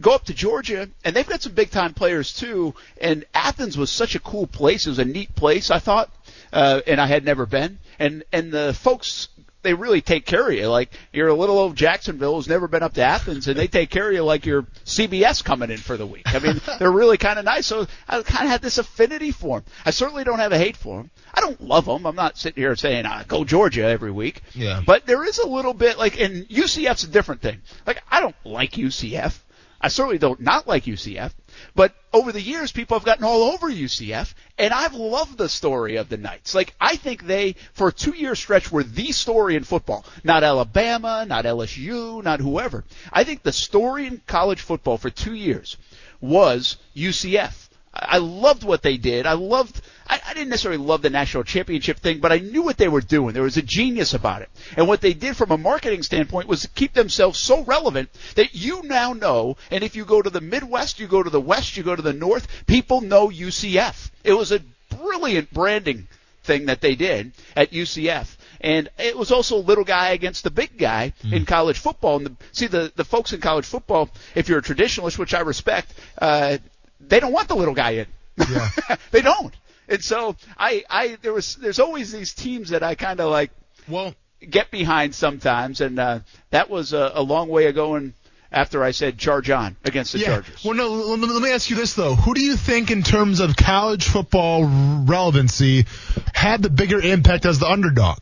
go 0.00 0.12
up 0.14 0.26
to 0.26 0.34
Georgia, 0.34 0.88
and 1.04 1.16
they've 1.16 1.28
got 1.28 1.42
some 1.42 1.52
big 1.52 1.70
time 1.72 1.94
players 1.94 2.32
too. 2.32 2.74
And 3.00 3.24
Athens 3.34 3.76
was 3.76 3.90
such 3.90 4.14
a 4.14 4.20
cool 4.20 4.46
place; 4.46 4.86
it 4.86 4.90
was 4.90 5.00
a 5.00 5.04
neat 5.04 5.34
place, 5.34 5.70
I 5.72 5.80
thought, 5.80 6.10
uh, 6.52 6.80
and 6.86 7.00
I 7.00 7.06
had 7.06 7.24
never 7.24 7.44
been. 7.44 7.78
And 7.98 8.24
and 8.32 8.52
the 8.52 8.74
folks. 8.74 9.28
They 9.60 9.74
really 9.74 10.00
take 10.00 10.24
care 10.24 10.48
of 10.48 10.54
you. 10.54 10.68
Like 10.68 10.92
you're 11.12 11.26
a 11.26 11.34
little 11.34 11.58
old 11.58 11.74
Jacksonville 11.74 12.36
who's 12.36 12.48
never 12.48 12.68
been 12.68 12.84
up 12.84 12.94
to 12.94 13.02
Athens, 13.02 13.48
and 13.48 13.58
they 13.58 13.66
take 13.66 13.90
care 13.90 14.08
of 14.08 14.14
you 14.14 14.22
like 14.22 14.46
you're 14.46 14.62
CBS 14.84 15.42
coming 15.42 15.70
in 15.72 15.78
for 15.78 15.96
the 15.96 16.06
week. 16.06 16.32
I 16.32 16.38
mean, 16.38 16.60
they're 16.78 16.92
really 16.92 17.18
kind 17.18 17.40
of 17.40 17.44
nice. 17.44 17.66
So 17.66 17.88
I 18.08 18.22
kind 18.22 18.44
of 18.44 18.50
had 18.50 18.62
this 18.62 18.78
affinity 18.78 19.32
for 19.32 19.58
them. 19.58 19.72
I 19.84 19.90
certainly 19.90 20.22
don't 20.22 20.38
have 20.38 20.52
a 20.52 20.58
hate 20.58 20.76
for 20.76 20.98
them. 20.98 21.10
I 21.34 21.40
don't 21.40 21.60
love 21.60 21.86
them. 21.86 22.06
I'm 22.06 22.14
not 22.14 22.38
sitting 22.38 22.62
here 22.62 22.76
saying 22.76 23.04
uh, 23.04 23.24
go 23.26 23.44
Georgia 23.44 23.82
every 23.82 24.12
week. 24.12 24.42
Yeah. 24.54 24.80
But 24.86 25.06
there 25.06 25.24
is 25.24 25.38
a 25.38 25.46
little 25.46 25.74
bit 25.74 25.98
like, 25.98 26.20
and 26.20 26.48
UCF's 26.48 27.02
a 27.02 27.08
different 27.08 27.42
thing. 27.42 27.60
Like 27.84 28.00
I 28.08 28.20
don't 28.20 28.36
like 28.44 28.72
UCF. 28.72 29.40
I 29.80 29.88
certainly 29.88 30.18
don't 30.18 30.40
not 30.40 30.66
like 30.66 30.84
UCF. 30.84 31.32
But 31.74 31.94
over 32.12 32.32
the 32.32 32.40
years, 32.40 32.72
people 32.72 32.98
have 32.98 33.04
gotten 33.04 33.24
all 33.24 33.42
over 33.42 33.70
UCF, 33.70 34.34
and 34.58 34.72
I've 34.72 34.94
loved 34.94 35.38
the 35.38 35.48
story 35.48 35.96
of 35.96 36.08
the 36.08 36.16
Knights. 36.16 36.54
Like 36.54 36.74
I 36.80 36.96
think 36.96 37.26
they, 37.26 37.54
for 37.72 37.88
a 37.88 37.92
two-year 37.92 38.34
stretch, 38.34 38.72
were 38.72 38.82
the 38.82 39.12
story 39.12 39.56
in 39.56 39.64
football. 39.64 40.04
Not 40.24 40.44
Alabama, 40.44 41.24
not 41.26 41.44
LSU, 41.44 42.22
not 42.22 42.40
whoever. 42.40 42.84
I 43.12 43.24
think 43.24 43.42
the 43.42 43.52
story 43.52 44.06
in 44.06 44.20
college 44.26 44.60
football 44.60 44.98
for 44.98 45.10
two 45.10 45.34
years 45.34 45.76
was 46.20 46.76
UCF. 46.96 47.68
I 47.92 48.18
loved 48.18 48.64
what 48.64 48.82
they 48.82 48.96
did. 48.96 49.26
I 49.26 49.32
loved. 49.32 49.80
I, 50.08 50.20
I 50.26 50.34
didn't 50.34 50.48
necessarily 50.48 50.82
love 50.82 51.02
the 51.02 51.10
national 51.10 51.44
championship 51.44 51.98
thing, 51.98 52.20
but 52.20 52.32
I 52.32 52.38
knew 52.38 52.62
what 52.62 52.78
they 52.78 52.88
were 52.88 53.00
doing. 53.00 53.34
There 53.34 53.42
was 53.42 53.56
a 53.56 53.62
genius 53.62 54.14
about 54.14 54.42
it, 54.42 54.48
and 54.76 54.88
what 54.88 55.00
they 55.00 55.12
did 55.12 55.36
from 55.36 55.50
a 55.50 55.58
marketing 55.58 56.02
standpoint 56.02 56.48
was 56.48 56.62
to 56.62 56.68
keep 56.68 56.94
themselves 56.94 57.38
so 57.38 57.62
relevant 57.64 58.08
that 58.36 58.54
you 58.54 58.82
now 58.82 59.12
know. 59.12 59.56
And 59.70 59.84
if 59.84 59.96
you 59.96 60.04
go 60.04 60.22
to 60.22 60.30
the 60.30 60.40
Midwest, 60.40 61.00
you 61.00 61.06
go 61.06 61.22
to 61.22 61.30
the 61.30 61.40
West, 61.40 61.76
you 61.76 61.82
go 61.82 61.96
to 61.96 62.02
the 62.02 62.12
North, 62.12 62.46
people 62.66 63.00
know 63.00 63.28
UCF. 63.28 64.10
It 64.24 64.32
was 64.32 64.52
a 64.52 64.60
brilliant 64.96 65.52
branding 65.52 66.08
thing 66.42 66.66
that 66.66 66.80
they 66.80 66.94
did 66.94 67.32
at 67.54 67.70
UCF. 67.70 68.36
And 68.60 68.88
it 68.98 69.16
was 69.16 69.30
also 69.30 69.58
little 69.58 69.84
guy 69.84 70.10
against 70.10 70.42
the 70.42 70.50
big 70.50 70.76
guy 70.76 71.12
in 71.30 71.44
college 71.44 71.78
football. 71.78 72.16
And 72.16 72.26
the, 72.26 72.36
see, 72.52 72.66
the, 72.66 72.92
the 72.96 73.04
folks 73.04 73.32
in 73.32 73.40
college 73.40 73.66
football, 73.66 74.10
if 74.34 74.48
you're 74.48 74.58
a 74.58 74.62
traditionalist, 74.62 75.18
which 75.18 75.32
I 75.32 75.40
respect, 75.40 75.94
uh, 76.20 76.58
they 77.00 77.20
don't 77.20 77.32
want 77.32 77.48
the 77.48 77.54
little 77.54 77.74
guy 77.74 77.90
in. 77.90 78.06
Yeah. 78.50 78.70
they 79.12 79.22
don't. 79.22 79.54
And 79.88 80.02
so 80.02 80.36
I, 80.56 80.84
I, 80.88 81.18
there 81.22 81.32
was, 81.32 81.56
there's 81.56 81.80
always 81.80 82.12
these 82.12 82.34
teams 82.34 82.70
that 82.70 82.82
I 82.82 82.94
kind 82.94 83.20
of 83.20 83.30
like 83.30 83.50
Well, 83.88 84.14
get 84.48 84.70
behind 84.70 85.14
sometimes. 85.14 85.80
And, 85.80 85.98
uh, 85.98 86.20
that 86.50 86.68
was 86.70 86.92
a, 86.92 87.12
a 87.14 87.22
long 87.22 87.48
way 87.48 87.66
of 87.66 87.74
going 87.74 88.14
after 88.50 88.82
I 88.82 88.92
said 88.92 89.18
charge 89.18 89.50
on 89.50 89.76
against 89.84 90.12
the 90.12 90.20
yeah. 90.20 90.26
Chargers. 90.26 90.64
Well, 90.64 90.74
no. 90.74 90.90
Let 90.90 91.18
me, 91.18 91.26
let 91.26 91.42
me 91.42 91.50
ask 91.52 91.68
you 91.68 91.76
this 91.76 91.94
though: 91.94 92.14
Who 92.14 92.32
do 92.32 92.40
you 92.40 92.56
think, 92.56 92.90
in 92.90 93.02
terms 93.02 93.40
of 93.40 93.56
college 93.56 94.06
football 94.06 94.64
relevancy, 94.64 95.84
had 96.32 96.62
the 96.62 96.70
bigger 96.70 96.98
impact 96.98 97.44
as 97.44 97.58
the 97.58 97.66
underdog? 97.66 98.18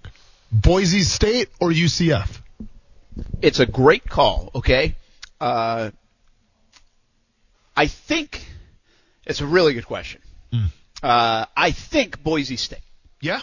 Boise 0.50 1.02
State 1.02 1.48
or 1.60 1.70
UCF? 1.70 2.40
it's 3.42 3.60
a 3.60 3.66
great 3.66 4.08
call. 4.08 4.50
Okay, 4.54 4.94
uh, 5.40 5.90
I 7.76 7.86
think 7.86 8.44
it's 9.26 9.40
a 9.40 9.46
really 9.46 9.74
good 9.74 9.86
question. 9.86 10.20
Uh, 11.06 11.46
I 11.56 11.70
think 11.70 12.20
Boise 12.22 12.56
State. 12.56 12.80
Yeah. 13.20 13.40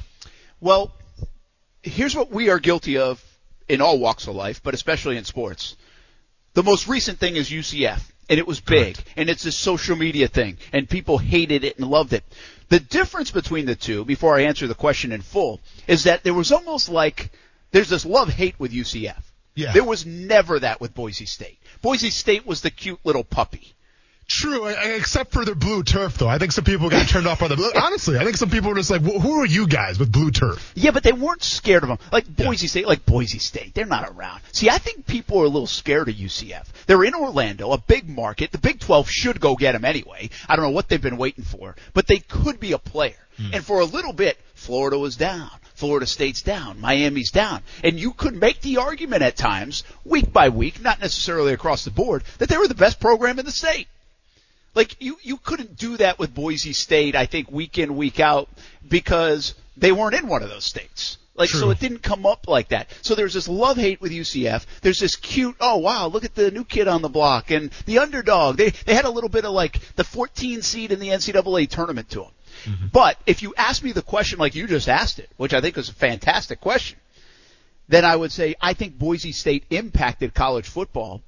Well, 0.60 0.91
here's 1.82 2.13
what 2.13 2.30
we 2.30 2.49
are 2.49 2.60
guilty 2.60 2.97
of 2.97 3.23
in 3.69 3.80
all 3.80 3.99
walks 3.99 4.28
of 4.28 4.36
life, 4.36 4.62
but 4.62 4.73
especially 4.73 5.15
in 5.15 5.23
sports. 5.23 5.78
The 6.56 6.63
most 6.63 6.89
recent 6.89 7.19
thing 7.19 7.38
is 7.38 7.49
UCF, 7.49 8.02
and 8.30 8.38
it 8.38 8.45
was 8.45 8.60
big, 8.60 8.97
and 9.15 9.30
it's 9.30 9.45
a 9.45 9.52
social 9.52 9.95
media 9.95 10.28
thing, 10.28 10.58
and 10.73 10.89
people 10.89 11.17
hated 11.17 11.63
it 11.63 11.80
and 11.80 11.89
loved 11.89 12.12
it. 12.12 12.26
The 12.67 12.82
difference 12.82 13.32
between 13.32 13.65
the 13.65 13.76
two, 13.76 14.04
before 14.04 14.36
I 14.38 14.41
answer 14.41 14.67
the 14.67 14.76
question 14.76 15.13
in 15.13 15.21
full, 15.21 15.62
is 15.88 16.04
that 16.04 16.23
there 16.23 16.34
was 16.34 16.52
almost 16.52 16.89
like 16.89 17.32
there's 17.71 17.89
this 17.89 18.06
love 18.06 18.28
hate 18.28 18.60
with 18.60 18.73
UCF. 18.73 19.21
Yeah. 19.56 19.71
There 19.71 19.86
was 19.86 20.06
never 20.06 20.60
that 20.60 20.82
with 20.82 20.93
Boise 20.93 21.26
State. 21.26 21.60
Boise 21.82 22.10
State 22.10 22.45
was 22.45 22.60
the 22.60 22.71
cute 22.71 22.99
little 23.06 23.23
puppy. 23.23 23.73
True, 24.27 24.67
except 24.67 25.33
for 25.33 25.43
their 25.45 25.55
blue 25.55 25.83
turf, 25.83 26.17
though. 26.17 26.27
I 26.27 26.38
think 26.38 26.53
some 26.53 26.63
people 26.63 26.89
got 26.89 27.07
turned 27.07 27.27
off 27.27 27.39
by 27.39 27.49
the 27.49 27.55
blue. 27.55 27.71
Honestly, 27.75 28.17
I 28.17 28.23
think 28.23 28.38
some 28.38 28.49
people 28.49 28.69
were 28.69 28.75
just 28.75 28.89
like, 28.89 29.01
"Who 29.01 29.41
are 29.41 29.45
you 29.45 29.67
guys 29.67 29.99
with 29.99 30.12
blue 30.12 30.31
turf?" 30.31 30.71
Yeah, 30.75 30.91
but 30.91 31.03
they 31.03 31.12
weren't 31.12 31.43
scared 31.43 31.83
of 31.83 31.89
them. 31.89 31.99
Like 32.12 32.27
Boise 32.27 32.67
State, 32.67 32.88
like 32.88 33.05
Boise 33.05 33.39
State, 33.39 33.73
they're 33.73 33.86
not 33.86 34.09
around. 34.09 34.41
See, 34.51 34.69
I 34.69 34.77
think 34.77 35.05
people 35.05 35.41
are 35.41 35.45
a 35.45 35.49
little 35.49 35.67
scared 35.67 36.09
of 36.09 36.15
UCF. 36.15 36.65
They're 36.88 37.03
in 37.03 37.13
Orlando, 37.13 37.71
a 37.71 37.77
big 37.77 38.07
market. 38.07 38.51
The 38.51 38.57
Big 38.57 38.79
12 38.79 39.09
should 39.09 39.39
go 39.39 39.55
get 39.55 39.73
them 39.73 39.86
anyway. 39.86 40.29
I 40.47 40.55
don't 40.55 40.63
know 40.63 40.71
what 40.71 40.88
they've 40.88 41.01
been 41.01 41.17
waiting 41.17 41.43
for, 41.43 41.75
but 41.93 42.07
they 42.07 42.19
could 42.19 42.59
be 42.59 42.71
a 42.71 42.77
player. 42.77 43.15
Hmm. 43.38 43.53
And 43.53 43.65
for 43.65 43.81
a 43.81 43.86
little 43.86 44.13
bit, 44.13 44.38
Florida 44.55 44.97
was 44.97 45.17
down. 45.17 45.49
Florida 45.75 46.05
State's 46.05 46.41
down. 46.41 46.79
Miami's 46.79 47.31
down. 47.31 47.62
And 47.83 47.99
you 47.99 48.13
could 48.13 48.36
make 48.36 48.62
the 48.62 48.77
argument 48.77 49.21
at 49.21 49.36
times, 49.36 49.83
week 50.05 50.31
by 50.31 50.49
week, 50.49 50.81
not 50.81 51.01
necessarily 51.01 51.51
across 51.51 51.83
the 51.83 51.91
board, 51.91 52.23
that 52.38 52.47
they 52.47 52.57
were 52.57 52.67
the 52.67 52.75
best 52.75 52.99
program 52.99 53.39
in 53.39 53.45
the 53.45 53.51
state. 53.51 53.88
Like 54.75 54.95
you, 54.99 55.17
you 55.21 55.38
couldn't 55.38 55.77
do 55.77 55.97
that 55.97 56.17
with 56.17 56.33
Boise 56.33 56.73
State. 56.73 57.15
I 57.15 57.25
think 57.25 57.51
week 57.51 57.77
in 57.77 57.95
week 57.95 58.19
out 58.19 58.49
because 58.88 59.55
they 59.77 59.91
weren't 59.91 60.15
in 60.15 60.27
one 60.27 60.43
of 60.43 60.49
those 60.49 60.65
states. 60.65 61.17
Like 61.36 61.49
so, 61.49 61.71
it 61.71 61.79
didn't 61.79 62.03
come 62.03 62.27
up 62.27 62.47
like 62.47 62.67
that. 62.69 62.89
So 63.01 63.15
there's 63.15 63.33
this 63.33 63.47
love 63.47 63.75
hate 63.77 63.99
with 63.99 64.12
UCF. 64.12 64.65
There's 64.81 64.99
this 64.99 65.15
cute, 65.15 65.55
oh 65.59 65.77
wow, 65.77 66.05
look 66.05 66.25
at 66.25 66.36
the 66.36 66.51
new 66.51 66.63
kid 66.63 66.88
on 66.88 67.01
the 67.01 67.09
block 67.09 67.49
and 67.49 67.71
the 67.86 67.99
underdog. 67.99 68.57
They 68.57 68.69
they 68.69 68.93
had 68.93 69.05
a 69.05 69.09
little 69.09 69.29
bit 69.29 69.43
of 69.43 69.51
like 69.51 69.79
the 69.95 70.03
14 70.03 70.62
seed 70.62 70.91
in 70.91 70.99
the 70.99 71.09
NCAA 71.09 71.69
tournament 71.69 72.12
to 72.12 72.19
them. 72.19 72.31
Mm-hmm. 72.65 72.88
But 72.93 73.17
if 73.25 73.41
you 73.41 73.55
ask 73.57 73.83
me 73.83 73.93
the 73.93 74.03
question 74.03 74.38
like 74.38 74.53
you 74.53 74.67
just 74.67 74.88
asked 74.88 75.17
it, 75.17 75.29
which 75.38 75.55
I 75.55 75.62
think 75.62 75.75
was 75.75 75.89
a 75.89 75.93
fantastic 75.93 76.62
question, 76.62 76.99
then 77.88 78.05
I 78.05 78.15
would 78.15 78.31
say 78.31 78.53
I 78.62 78.73
think 78.73 78.99
Boise 78.99 79.31
State 79.31 79.65
impacted 79.71 80.36
college 80.36 80.67
football 80.67 81.23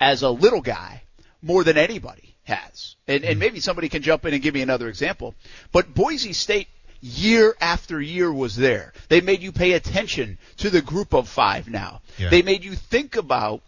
as 0.00 0.22
a 0.22 0.30
little 0.30 0.62
guy 0.62 1.02
more 1.42 1.64
than 1.64 1.76
anybody 1.76 2.29
has. 2.44 2.96
And, 3.06 3.24
and 3.24 3.34
hmm. 3.34 3.40
maybe 3.40 3.60
somebody 3.60 3.88
can 3.88 4.02
jump 4.02 4.24
in 4.24 4.34
and 4.34 4.42
give 4.42 4.54
me 4.54 4.62
another 4.62 4.88
example. 4.88 5.34
But 5.72 5.94
Boise 5.94 6.32
State 6.32 6.68
year 7.00 7.56
after 7.60 8.00
year 8.00 8.32
was 8.32 8.56
there. 8.56 8.92
They 9.08 9.20
made 9.20 9.42
you 9.42 9.52
pay 9.52 9.72
attention 9.72 10.38
to 10.58 10.70
the 10.70 10.82
group 10.82 11.14
of 11.14 11.28
five 11.28 11.68
now. 11.68 12.02
Yeah. 12.18 12.30
They 12.30 12.42
made 12.42 12.64
you 12.64 12.74
think 12.74 13.16
about 13.16 13.62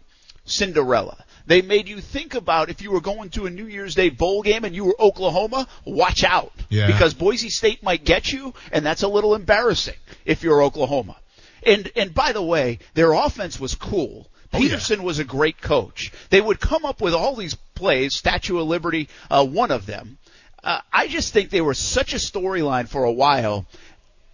Cinderella. 0.44 1.24
They 1.46 1.62
made 1.62 1.88
you 1.88 2.00
think 2.00 2.34
about 2.34 2.70
if 2.70 2.82
you 2.82 2.92
were 2.92 3.00
going 3.00 3.30
to 3.30 3.46
a 3.46 3.50
New 3.50 3.66
Year's 3.66 3.94
Day 3.94 4.10
bowl 4.10 4.42
game 4.42 4.64
and 4.64 4.74
you 4.74 4.84
were 4.84 4.96
Oklahoma, 5.00 5.66
watch 5.84 6.24
out. 6.24 6.52
Yeah. 6.68 6.86
Because 6.86 7.14
Boise 7.14 7.48
State 7.48 7.82
might 7.82 8.04
get 8.04 8.32
you, 8.32 8.54
and 8.70 8.86
that's 8.86 9.02
a 9.02 9.08
little 9.08 9.34
embarrassing 9.34 9.96
if 10.24 10.42
you're 10.42 10.62
Oklahoma. 10.62 11.16
And 11.64 11.90
and 11.96 12.14
by 12.14 12.32
the 12.32 12.42
way, 12.42 12.78
their 12.94 13.12
offense 13.12 13.58
was 13.58 13.74
cool. 13.74 14.28
Oh, 14.52 14.58
yeah. 14.58 14.68
Peterson 14.68 15.02
was 15.02 15.18
a 15.18 15.24
great 15.24 15.60
coach. 15.60 16.12
They 16.30 16.40
would 16.40 16.60
come 16.60 16.84
up 16.84 17.00
with 17.00 17.14
all 17.14 17.34
these 17.34 17.56
plays, 17.82 18.14
Statue 18.14 18.60
of 18.60 18.68
Liberty, 18.68 19.08
uh, 19.28 19.44
one 19.44 19.72
of 19.72 19.86
them. 19.86 20.16
Uh, 20.62 20.80
I 20.92 21.08
just 21.08 21.32
think 21.32 21.50
they 21.50 21.60
were 21.60 21.74
such 21.74 22.14
a 22.14 22.18
storyline 22.18 22.88
for 22.88 23.02
a 23.02 23.10
while. 23.10 23.66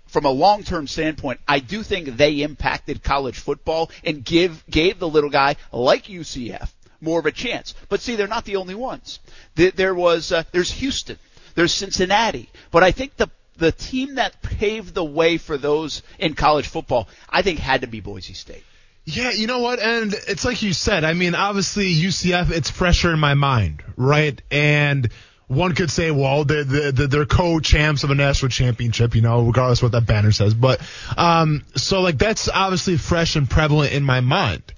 From 0.07 0.27
a 0.27 0.31
long-term 0.31 0.87
standpoint, 0.87 1.41
I 1.49 1.59
do 1.61 1.83
think 1.83 2.17
they 2.17 2.43
impacted 2.43 3.03
college 3.03 3.39
football 3.39 3.91
and 4.05 4.23
give 4.23 4.65
gave 4.71 4.99
the 4.99 5.09
little 5.09 5.31
guy 5.31 5.57
like 5.73 6.05
UCF 6.05 6.71
more 7.01 7.21
of 7.21 7.27
a 7.27 7.33
chance. 7.33 7.75
But 7.89 8.01
see, 8.01 8.17
they're 8.17 8.27
not 8.27 8.45
the 8.45 8.57
only 8.57 8.75
ones. 8.75 9.19
There, 9.55 9.95
was 9.95 10.31
uh, 10.31 10.45
there's 10.53 10.71
Houston, 10.73 11.19
there's 11.55 11.73
Cincinnati, 11.73 12.51
but 12.71 12.83
I 12.83 12.91
think 12.91 13.17
the 13.17 13.31
the 13.57 13.73
team 13.73 14.17
that 14.17 14.41
paved 14.43 14.95
the 14.95 15.05
way 15.05 15.39
for 15.39 15.57
those 15.59 16.03
in 16.19 16.35
college 16.35 16.69
football, 16.69 17.09
I 17.29 17.43
think, 17.43 17.59
had 17.59 17.81
to 17.81 17.87
be 17.87 18.01
Boise 18.01 18.35
State. 18.35 18.65
Yeah, 19.11 19.31
you 19.31 19.47
know 19.47 19.61
what? 19.61 19.81
And 19.81 20.13
it's 20.13 20.45
like 20.45 20.63
you 20.63 20.75
said. 20.75 21.03
I 21.03 21.15
mean, 21.15 21.35
obviously 21.35 21.95
UCF, 21.95 22.51
it's 22.51 22.69
fresher 22.69 23.11
in 23.11 23.19
my 23.19 23.33
mind, 23.33 23.83
right? 23.97 24.39
And 24.51 25.09
one 25.47 25.75
could 25.75 25.91
say, 25.91 26.11
well, 26.11 26.45
they're, 26.45 26.65
they're, 26.65 26.93
they're 26.93 27.25
co-champs 27.25 28.05
of 28.05 28.11
a 28.11 28.15
national 28.15 28.51
championship, 28.51 29.15
you 29.15 29.23
know, 29.23 29.47
regardless 29.47 29.79
of 29.79 29.85
what 29.85 29.93
that 29.93 30.07
banner 30.07 30.31
says. 30.31 30.53
But, 30.53 30.83
um, 31.17 31.65
so 31.75 32.03
like 32.03 32.19
that's 32.19 32.51
obviously 32.51 32.99
fresh 32.99 33.35
and 33.35 33.49
prevalent 33.49 33.95
in 33.95 34.03
my 34.03 34.21
mind. 34.21 34.75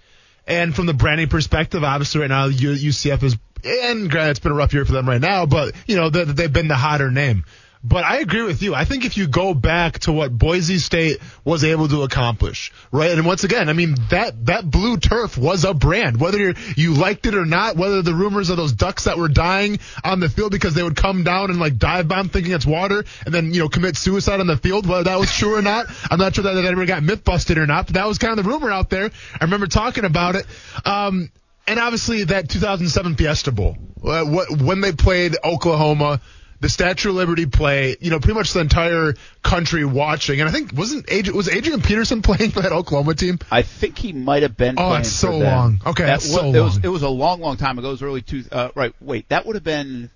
And 0.46 0.76
from 0.76 0.86
the 0.86 0.94
branding 0.94 1.28
perspective, 1.28 1.82
obviously 1.82 2.20
right 2.20 2.30
now 2.30 2.48
UCF 2.48 3.24
is, 3.24 3.36
and 3.64 4.08
granted, 4.08 4.30
it's 4.30 4.38
been 4.38 4.52
a 4.52 4.54
rough 4.54 4.72
year 4.72 4.84
for 4.84 4.92
them 4.92 5.08
right 5.08 5.20
now, 5.20 5.44
but 5.44 5.74
you 5.88 5.96
know, 5.96 6.08
they, 6.08 6.22
they've 6.22 6.52
been 6.52 6.68
the 6.68 6.76
hotter 6.76 7.10
name. 7.10 7.44
But 7.82 8.04
I 8.04 8.18
agree 8.18 8.42
with 8.42 8.60
you. 8.60 8.74
I 8.74 8.84
think 8.84 9.06
if 9.06 9.16
you 9.16 9.26
go 9.26 9.54
back 9.54 10.00
to 10.00 10.12
what 10.12 10.36
Boise 10.36 10.78
State 10.78 11.18
was 11.44 11.64
able 11.64 11.88
to 11.88 12.02
accomplish, 12.02 12.72
right? 12.92 13.10
And 13.10 13.24
once 13.24 13.42
again, 13.42 13.70
I 13.70 13.72
mean 13.72 13.96
that 14.10 14.46
that 14.46 14.70
blue 14.70 14.98
turf 14.98 15.38
was 15.38 15.64
a 15.64 15.72
brand, 15.72 16.20
whether 16.20 16.54
you 16.76 16.92
liked 16.92 17.24
it 17.24 17.34
or 17.34 17.46
not. 17.46 17.76
Whether 17.76 18.02
the 18.02 18.14
rumors 18.14 18.50
of 18.50 18.58
those 18.58 18.74
ducks 18.74 19.04
that 19.04 19.16
were 19.16 19.28
dying 19.28 19.78
on 20.04 20.20
the 20.20 20.28
field 20.28 20.52
because 20.52 20.74
they 20.74 20.82
would 20.82 20.96
come 20.96 21.24
down 21.24 21.48
and 21.48 21.58
like 21.58 21.78
dive 21.78 22.06
bomb 22.06 22.28
thinking 22.28 22.52
it's 22.52 22.66
water, 22.66 23.02
and 23.24 23.32
then 23.32 23.54
you 23.54 23.60
know 23.60 23.68
commit 23.70 23.96
suicide 23.96 24.40
on 24.40 24.46
the 24.46 24.58
field, 24.58 24.86
whether 24.86 25.04
that 25.04 25.18
was 25.18 25.32
true 25.32 25.56
or 25.56 25.62
not, 25.62 25.86
I'm 26.10 26.18
not 26.18 26.34
sure 26.34 26.44
that 26.44 26.52
that 26.52 26.64
ever 26.66 26.84
got 26.84 27.02
myth 27.02 27.24
busted 27.24 27.56
or 27.56 27.66
not. 27.66 27.86
But 27.86 27.94
that 27.94 28.06
was 28.06 28.18
kind 28.18 28.38
of 28.38 28.44
the 28.44 28.50
rumor 28.50 28.70
out 28.70 28.90
there. 28.90 29.10
I 29.40 29.44
remember 29.44 29.66
talking 29.66 30.04
about 30.04 30.36
it. 30.36 30.44
Um, 30.84 31.30
and 31.66 31.80
obviously 31.80 32.24
that 32.24 32.50
2007 32.50 33.16
Fiesta 33.16 33.52
Bowl, 33.52 33.76
uh, 34.04 34.24
what, 34.24 34.60
when 34.60 34.80
they 34.82 34.92
played 34.92 35.36
Oklahoma, 35.42 36.20
the 36.60 36.68
Statue 36.68 37.08
of 37.10 37.16
Liberty 37.16 37.46
play, 37.46 37.96
you 38.00 38.10
know, 38.10 38.20
pretty 38.20 38.34
much 38.34 38.52
the 38.52 38.60
entire 38.60 39.14
country 39.42 39.84
watching. 39.84 40.40
And 40.40 40.48
I 40.48 40.52
think 40.52 40.72
wasn't 40.74 41.06
Adrian, 41.10 41.36
was 41.36 41.48
Adrian 41.48 41.80
Peterson 41.80 42.22
playing 42.30 42.50
for 42.50 42.60
that 42.60 42.72
Oklahoma 42.72 43.14
team? 43.14 43.38
I 43.50 43.62
think 43.62 43.98
he 43.98 44.12
might 44.12 44.42
have 44.42 44.56
been. 44.56 44.76
Oh, 44.78 44.94
it's 44.94 45.10
so 45.10 45.36
long. 45.36 45.80
Okay, 45.84 46.04
that 46.04 46.20
that's 46.20 46.24
was, 46.26 46.34
so 46.34 46.44
it 46.46 46.60
was 46.60 46.74
long. 46.76 46.84
it 46.84 46.88
was 46.88 47.02
a 47.02 47.08
long, 47.08 47.40
long 47.40 47.56
time 47.56 47.78
ago. 47.78 47.88
It 47.88 47.92
was 47.92 48.02
early 48.02 48.22
two. 48.22 48.44
Uh, 48.52 48.68
right, 48.74 48.94
wait, 49.00 49.28
that 49.30 49.46
would 49.46 49.56
have 49.56 49.64
been 49.64 50.10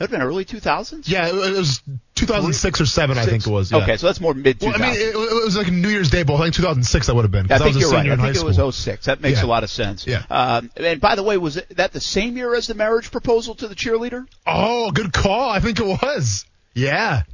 that 0.00 0.04
would 0.04 0.12
have 0.12 0.20
been 0.20 0.26
early 0.26 0.46
two 0.46 0.60
thousands. 0.60 1.10
Yeah, 1.10 1.28
it 1.28 1.34
was 1.34 1.82
2006 2.14 2.80
or 2.80 2.86
seven, 2.86 3.18
I 3.18 3.26
think 3.26 3.46
it 3.46 3.50
was. 3.50 3.70
Yeah. 3.70 3.82
Okay, 3.82 3.98
so 3.98 4.06
that's 4.06 4.18
more 4.18 4.32
mid 4.32 4.58
2000s. 4.58 4.62
Well, 4.62 4.74
I 4.74 4.78
mean, 4.78 4.94
it, 4.98 5.14
it 5.14 5.44
was 5.44 5.58
like 5.58 5.68
a 5.68 5.72
New 5.72 5.90
Year's 5.90 6.08
Day 6.08 6.22
bowl. 6.22 6.38
I 6.38 6.44
think 6.44 6.54
2006 6.54 7.06
that 7.06 7.14
would 7.14 7.24
have 7.26 7.30
been. 7.30 7.52
I 7.52 7.56
I 7.56 7.58
think 7.58 7.74
was 7.74 7.76
a 7.76 7.80
you're 7.80 7.90
right. 7.92 8.10
I 8.10 8.16
think 8.32 8.36
it 8.36 8.58
was 8.58 8.76
06. 8.76 9.04
That 9.04 9.20
makes 9.20 9.40
Yeah. 9.40 9.44
a 9.44 9.48
lot 9.48 9.62
of 9.62 9.68
sense. 9.70 10.06
Yeah. 10.06 10.22
Um, 10.30 10.70
and 10.78 11.02
by 11.02 11.16
the 11.16 11.22
way, 11.22 11.36
was 11.36 11.56
that 11.72 11.92
the 11.92 12.00
same 12.00 12.38
year 12.38 12.54
as 12.54 12.66
the 12.66 12.72
marriage 12.72 13.10
proposal 13.10 13.54
to 13.56 13.68
the 13.68 13.74
cheerleader? 13.74 14.26
Oh, 14.46 14.90
good 14.90 15.12
call. 15.12 15.50
I 15.50 15.60
think 15.60 15.78
it 15.80 15.86
was. 15.86 16.46
Yeah. 16.72 17.24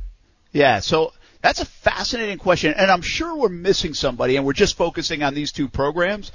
Yeah. 0.52 0.80
So 0.80 1.12
that's 1.42 1.60
a 1.60 1.66
fascinating 1.66 2.38
question, 2.38 2.74
and 2.76 2.90
I'm 2.90 3.02
sure 3.02 3.36
we're 3.36 3.48
missing 3.48 3.94
somebody, 3.94 4.34
and 4.36 4.44
we're 4.44 4.54
just 4.54 4.76
focusing 4.76 5.22
on 5.22 5.34
these 5.34 5.52
two 5.52 5.68
programs. 5.68 6.32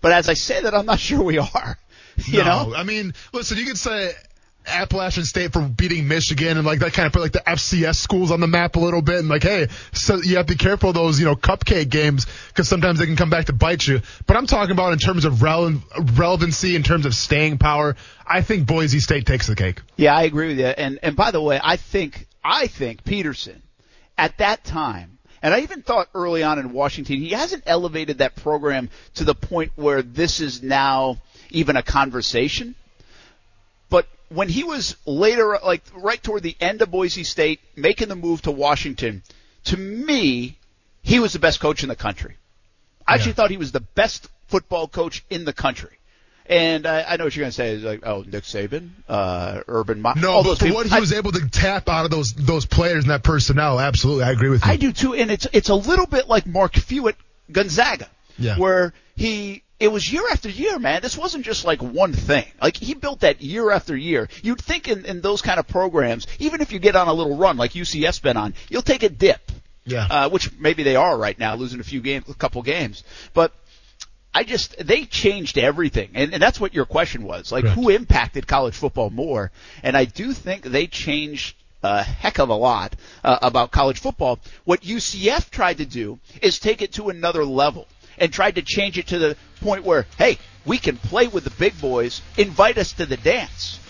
But 0.00 0.10
as 0.10 0.28
I 0.28 0.34
say 0.34 0.62
that, 0.62 0.74
I'm 0.74 0.86
not 0.86 0.98
sure 1.08 1.22
we 1.22 1.38
are. 1.38 1.78
You 2.26 2.38
no, 2.42 2.70
know? 2.70 2.74
I 2.74 2.82
mean, 2.82 3.14
listen, 3.32 3.58
you 3.58 3.66
could 3.66 3.78
say 3.78 4.12
Appalachian 4.66 5.24
State 5.24 5.52
for 5.52 5.62
beating 5.62 6.08
Michigan 6.08 6.56
and 6.56 6.66
like 6.66 6.80
that 6.80 6.92
kind 6.92 7.06
of 7.06 7.12
put 7.12 7.22
like 7.22 7.32
the 7.32 7.42
FCS 7.46 7.96
schools 7.96 8.30
on 8.30 8.40
the 8.40 8.46
map 8.46 8.76
a 8.76 8.78
little 8.78 9.02
bit 9.02 9.16
and 9.16 9.28
like, 9.28 9.42
hey, 9.42 9.68
so 9.92 10.16
you 10.16 10.36
have 10.36 10.46
to 10.46 10.54
be 10.54 10.58
careful 10.58 10.90
of 10.90 10.94
those, 10.94 11.18
you 11.18 11.24
know, 11.24 11.34
cupcake 11.34 11.88
games 11.88 12.26
because 12.48 12.68
sometimes 12.68 12.98
they 12.98 13.06
can 13.06 13.16
come 13.16 13.30
back 13.30 13.46
to 13.46 13.52
bite 13.52 13.86
you. 13.86 14.00
But 14.26 14.36
I'm 14.36 14.46
talking 14.46 14.72
about 14.72 14.92
in 14.92 14.98
terms 14.98 15.24
of 15.24 15.34
rele- 15.34 15.80
relevancy, 16.18 16.76
in 16.76 16.82
terms 16.82 17.06
of 17.06 17.14
staying 17.14 17.58
power. 17.58 17.96
I 18.26 18.42
think 18.42 18.66
Boise 18.66 19.00
State 19.00 19.26
takes 19.26 19.46
the 19.46 19.56
cake. 19.56 19.80
Yeah, 19.96 20.14
I 20.14 20.22
agree 20.24 20.48
with 20.48 20.58
you. 20.58 20.66
And 20.66 20.98
and 21.02 21.16
by 21.16 21.30
the 21.30 21.40
way, 21.40 21.58
I 21.62 21.76
think 21.76 22.26
I 22.44 22.66
think 22.66 23.04
Petersen 23.04 23.62
at 24.18 24.38
that 24.38 24.64
time, 24.64 25.18
and 25.40 25.54
I 25.54 25.60
even 25.60 25.82
thought 25.82 26.08
early 26.14 26.42
on 26.42 26.58
in 26.58 26.72
Washington, 26.72 27.16
he 27.18 27.30
hasn't 27.30 27.62
elevated 27.66 28.18
that 28.18 28.36
program 28.36 28.90
to 29.14 29.24
the 29.24 29.34
point 29.34 29.72
where 29.76 30.02
this 30.02 30.40
is 30.40 30.62
now 30.62 31.18
even 31.50 31.76
a 31.76 31.82
conversation. 31.82 32.74
When 34.30 34.48
he 34.48 34.62
was 34.64 34.96
later, 35.06 35.58
like 35.64 35.82
right 35.94 36.22
toward 36.22 36.42
the 36.42 36.56
end 36.60 36.82
of 36.82 36.90
Boise 36.90 37.24
State, 37.24 37.60
making 37.76 38.08
the 38.08 38.16
move 38.16 38.42
to 38.42 38.50
Washington, 38.50 39.22
to 39.64 39.76
me, 39.76 40.58
he 41.02 41.18
was 41.18 41.32
the 41.32 41.38
best 41.38 41.60
coach 41.60 41.82
in 41.82 41.88
the 41.88 41.96
country. 41.96 42.36
I 43.06 43.14
actually 43.14 43.32
thought 43.32 43.50
he 43.50 43.56
was 43.56 43.72
the 43.72 43.80
best 43.80 44.28
football 44.48 44.86
coach 44.86 45.24
in 45.30 45.46
the 45.46 45.52
country. 45.54 45.96
And 46.44 46.86
I, 46.86 47.02
I 47.02 47.16
know 47.16 47.24
what 47.24 47.36
you're 47.36 47.42
going 47.42 47.50
to 47.50 47.54
say 47.56 47.70
is 47.72 47.82
like, 47.84 48.00
oh, 48.06 48.22
Nick 48.26 48.44
Saban, 48.44 48.90
uh, 49.08 49.60
Urban 49.68 50.00
Meyer. 50.00 50.14
No, 50.16 50.30
all 50.32 50.42
but 50.42 50.48
those 50.50 50.58
for 50.58 50.64
people. 50.64 50.76
what 50.76 50.86
he 50.86 50.96
I- 50.96 51.00
was 51.00 51.12
able 51.12 51.32
to 51.32 51.48
tap 51.48 51.88
out 51.88 52.04
of 52.06 52.10
those 52.10 52.32
those 52.34 52.64
players 52.66 53.04
and 53.04 53.10
that 53.10 53.22
personnel, 53.22 53.78
absolutely, 53.80 54.24
I 54.24 54.30
agree 54.32 54.48
with 54.50 54.64
you. 54.64 54.70
I 54.70 54.76
do 54.76 54.92
too, 54.92 55.14
and 55.14 55.30
it's 55.30 55.46
it's 55.52 55.68
a 55.68 55.74
little 55.74 56.06
bit 56.06 56.26
like 56.28 56.46
Mark 56.46 56.74
Few 56.74 57.08
at 57.08 57.16
Gonzaga, 57.52 58.08
Yeah. 58.38 58.56
where 58.58 58.94
he 59.14 59.62
it 59.80 59.88
was 59.88 60.12
year 60.12 60.24
after 60.30 60.48
year, 60.48 60.78
man. 60.78 61.02
This 61.02 61.16
wasn't 61.16 61.44
just 61.44 61.64
like 61.64 61.80
one 61.80 62.12
thing. 62.12 62.46
Like 62.60 62.76
he 62.76 62.94
built 62.94 63.20
that 63.20 63.40
year 63.40 63.70
after 63.70 63.96
year. 63.96 64.28
You'd 64.42 64.60
think 64.60 64.88
in, 64.88 65.04
in 65.04 65.20
those 65.20 65.40
kind 65.40 65.60
of 65.60 65.68
programs, 65.68 66.26
even 66.38 66.60
if 66.60 66.72
you 66.72 66.78
get 66.78 66.96
on 66.96 67.06
a 67.06 67.12
little 67.12 67.36
run 67.36 67.56
like 67.56 67.72
UCF's 67.72 68.18
been 68.18 68.36
on, 68.36 68.54
you'll 68.68 68.82
take 68.82 69.02
a 69.02 69.08
dip. 69.08 69.52
Yeah. 69.84 70.06
Uh, 70.10 70.28
which 70.28 70.52
maybe 70.58 70.82
they 70.82 70.96
are 70.96 71.16
right 71.16 71.38
now, 71.38 71.54
losing 71.54 71.80
a 71.80 71.84
few 71.84 72.00
games, 72.00 72.28
a 72.28 72.34
couple 72.34 72.62
games, 72.62 73.04
but. 73.34 73.52
I 74.34 74.44
just 74.44 74.76
they 74.86 75.04
changed 75.06 75.56
everything, 75.56 76.10
and, 76.14 76.34
and 76.34 76.40
that's 76.40 76.60
what 76.60 76.74
your 76.74 76.84
question 76.84 77.24
was. 77.24 77.50
Like, 77.50 77.64
Correct. 77.64 77.74
who 77.74 77.88
impacted 77.88 78.46
college 78.46 78.74
football 78.74 79.08
more? 79.08 79.50
And 79.82 79.96
I 79.96 80.04
do 80.04 80.32
think 80.34 80.62
they 80.64 80.86
changed 80.86 81.56
a 81.82 82.02
heck 82.02 82.38
of 82.38 82.50
a 82.50 82.54
lot 82.54 82.94
uh, 83.24 83.38
about 83.40 83.70
college 83.70 83.98
football. 83.98 84.38
What 84.64 84.82
UCF 84.82 85.50
tried 85.50 85.78
to 85.78 85.86
do 85.86 86.18
is 86.42 86.58
take 86.58 86.82
it 86.82 86.92
to 86.92 87.08
another 87.08 87.44
level 87.44 87.88
and 88.20 88.32
tried 88.32 88.56
to 88.56 88.62
change 88.62 88.98
it 88.98 89.08
to 89.08 89.18
the 89.18 89.36
point 89.60 89.84
where, 89.84 90.06
hey, 90.16 90.38
we 90.64 90.78
can 90.78 90.96
play 90.96 91.28
with 91.28 91.44
the 91.44 91.50
big 91.50 91.80
boys, 91.80 92.20
invite 92.36 92.78
us 92.78 92.92
to 92.94 93.06
the 93.06 93.16
dance. 93.16 93.80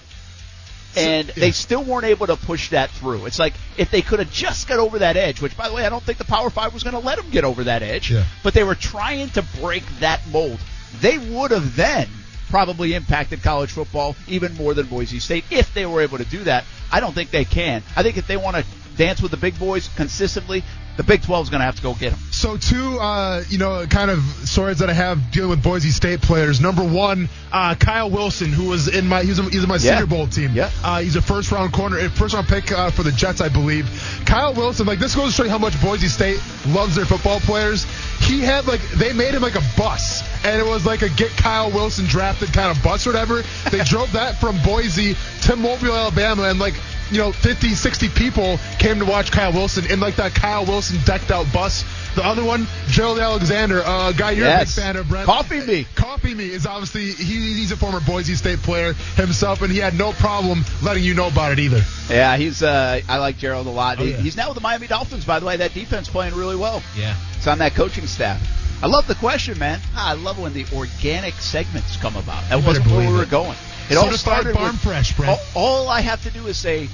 And 0.96 1.28
they 1.28 1.50
still 1.52 1.84
weren't 1.84 2.06
able 2.06 2.26
to 2.26 2.36
push 2.36 2.70
that 2.70 2.90
through. 2.90 3.26
It's 3.26 3.38
like 3.38 3.54
if 3.76 3.90
they 3.90 4.02
could 4.02 4.18
have 4.20 4.32
just 4.32 4.66
got 4.66 4.78
over 4.78 5.00
that 5.00 5.16
edge, 5.16 5.40
which 5.40 5.56
by 5.56 5.68
the 5.68 5.74
way, 5.74 5.84
I 5.84 5.90
don't 5.90 6.02
think 6.02 6.18
the 6.18 6.24
Power 6.24 6.50
Five 6.50 6.72
was 6.74 6.82
going 6.82 6.94
to 6.94 7.00
let 7.00 7.18
them 7.18 7.30
get 7.30 7.44
over 7.44 7.64
that 7.64 7.82
edge, 7.82 8.10
Yeah. 8.10 8.24
but 8.42 8.54
they 8.54 8.64
were 8.64 8.74
trying 8.74 9.28
to 9.30 9.42
break 9.60 9.84
that 10.00 10.26
mold. 10.28 10.58
They 11.00 11.18
would 11.18 11.50
have 11.50 11.76
then 11.76 12.08
probably 12.48 12.94
impacted 12.94 13.42
college 13.42 13.70
football 13.70 14.16
even 14.26 14.54
more 14.54 14.72
than 14.72 14.86
Boise 14.86 15.20
State 15.20 15.44
if 15.50 15.72
they 15.74 15.84
were 15.84 16.00
able 16.00 16.16
to 16.18 16.24
do 16.24 16.42
that. 16.44 16.64
I 16.90 17.00
don't 17.00 17.12
think 17.14 17.30
they 17.30 17.44
can. 17.44 17.82
I 17.94 18.02
think 18.02 18.16
if 18.16 18.26
they 18.26 18.38
want 18.38 18.56
to 18.56 18.64
dance 18.98 19.22
with 19.22 19.30
the 19.30 19.36
big 19.38 19.58
boys 19.58 19.88
consistently, 19.96 20.62
the 20.98 21.04
Big 21.04 21.22
12 21.22 21.44
is 21.46 21.50
going 21.50 21.60
to 21.60 21.64
have 21.64 21.76
to 21.76 21.82
go 21.82 21.94
get 21.94 22.10
them. 22.10 22.18
So 22.32 22.56
two, 22.56 22.98
uh, 22.98 23.44
you 23.48 23.58
know, 23.58 23.86
kind 23.86 24.10
of 24.10 24.18
stories 24.18 24.80
that 24.80 24.90
I 24.90 24.92
have 24.94 25.30
dealing 25.30 25.50
with 25.50 25.62
Boise 25.62 25.90
State 25.90 26.20
players. 26.22 26.60
Number 26.60 26.82
one, 26.82 27.28
uh, 27.52 27.76
Kyle 27.76 28.10
Wilson, 28.10 28.52
who 28.52 28.68
was 28.70 28.88
in 28.92 29.06
my, 29.06 29.22
he's, 29.22 29.38
he's 29.52 29.62
in 29.62 29.68
my 29.68 29.76
Yeah. 29.76 29.92
Senior 29.92 30.06
Bowl 30.06 30.26
team. 30.26 30.50
Yeah. 30.54 30.70
Uh, 30.82 30.98
he's 31.00 31.14
a 31.14 31.22
first 31.22 31.52
round 31.52 31.72
corner, 31.72 31.96
first 32.08 32.34
round 32.34 32.48
pick 32.48 32.72
uh, 32.72 32.90
for 32.90 33.04
the 33.04 33.12
Jets, 33.12 33.40
I 33.40 33.48
believe. 33.48 33.86
Kyle 34.26 34.52
Wilson, 34.54 34.86
like 34.88 34.98
this 34.98 35.14
goes 35.14 35.28
to 35.30 35.32
show 35.36 35.44
you 35.44 35.50
how 35.50 35.58
much 35.58 35.80
Boise 35.80 36.08
State 36.08 36.42
loves 36.66 36.96
their 36.96 37.06
football 37.06 37.38
players. 37.38 37.84
He 38.22 38.40
had 38.40 38.66
like 38.66 38.80
they 38.90 39.12
made 39.12 39.34
him 39.34 39.42
like 39.42 39.54
a 39.54 39.62
bus, 39.76 40.24
and 40.44 40.60
it 40.60 40.66
was 40.66 40.84
like 40.84 41.02
a 41.02 41.08
get 41.10 41.30
Kyle 41.36 41.70
Wilson 41.70 42.06
drafted 42.06 42.52
kind 42.52 42.76
of 42.76 42.82
bus 42.82 43.06
or 43.06 43.10
whatever. 43.10 43.42
They 43.70 43.78
drove 43.84 44.10
that 44.14 44.40
from 44.40 44.60
Boise 44.64 45.14
to 45.42 45.54
Mobile, 45.54 45.94
Alabama, 45.94 46.42
and 46.50 46.58
like 46.58 46.74
you 47.10 47.18
know, 47.18 47.32
50, 47.32 47.68
60 47.74 48.08
people 48.10 48.58
came 48.78 48.98
to 48.98 49.04
watch 49.04 49.30
Kyle 49.30 49.52
Wilson 49.52 49.90
in 49.90 50.00
like 50.00 50.16
that 50.16 50.34
Kyle 50.34 50.64
Wilson 50.64 50.98
decked 51.04 51.30
out 51.30 51.46
bus 51.52 51.84
The 52.14 52.24
other 52.24 52.42
one, 52.44 52.66
Gerald 52.88 53.18
Alexander, 53.18 53.78
a 53.80 54.12
guy 54.16 54.32
you're 54.32 54.46
Yes. 54.46 54.72
a 54.72 54.76
big 54.80 54.84
fan 54.84 54.96
of, 54.96 55.08
Brent. 55.08 55.26
Coffee 55.26 55.60
me. 55.64 55.86
Coffee 55.94 56.34
Me 56.34 56.48
is 56.50 56.66
obviously 56.66 57.12
he, 57.12 57.54
he's 57.54 57.70
a 57.70 57.76
former 57.76 58.00
Boise 58.00 58.34
State 58.34 58.58
player 58.60 58.92
himself, 59.14 59.62
and 59.62 59.70
he 59.72 59.78
had 59.78 59.94
no 59.94 60.12
problem 60.12 60.64
letting 60.82 61.04
you 61.04 61.14
know 61.14 61.28
about 61.28 61.52
it 61.52 61.58
either. 61.60 61.80
Yeah, 62.10 62.36
he's. 62.36 62.62
Uh, 62.62 63.00
I 63.08 63.18
like 63.18 63.38
Gerald 63.38 63.66
a 63.66 63.70
lot. 63.70 63.98
Oh, 64.00 64.04
He- 64.04 64.10
yeah. 64.12 64.16
He's 64.16 64.36
now 64.36 64.48
with 64.48 64.56
the 64.56 64.60
Miami 64.62 64.86
Dolphins, 64.88 65.24
by 65.24 65.38
the 65.38 65.46
way. 65.46 65.56
That 65.58 65.74
defense 65.74 66.08
playing 66.08 66.34
really 66.34 66.56
well. 66.56 66.82
Yeah. 66.96 67.14
It's 67.36 67.46
on 67.46 67.58
that 67.58 67.74
coaching 67.74 68.06
staff. 68.06 68.40
I 68.82 68.86
love 68.86 69.06
the 69.06 69.14
question, 69.16 69.58
man. 69.58 69.80
Ah, 69.94 70.10
I 70.10 70.12
love 70.14 70.38
when 70.40 70.52
the 70.54 70.64
organic 70.74 71.34
segments 71.34 71.96
come 71.98 72.16
about. 72.16 72.48
That 72.48 72.64
wasn't 72.64 72.86
where 72.88 73.06
we 73.08 73.12
were 73.16 73.22
it. 73.24 73.30
going. 73.30 73.56
It 73.90 73.96
all 73.96 74.10
started 74.12 74.54
Farm 74.54 74.72
with, 74.72 74.80
Fresh, 74.80 75.18
all, 75.20 75.38
all 75.54 75.88
I 75.88 76.00
have 76.00 76.22
to 76.24 76.30
do 76.30 76.46
is 76.46 76.58
say, 76.58 76.88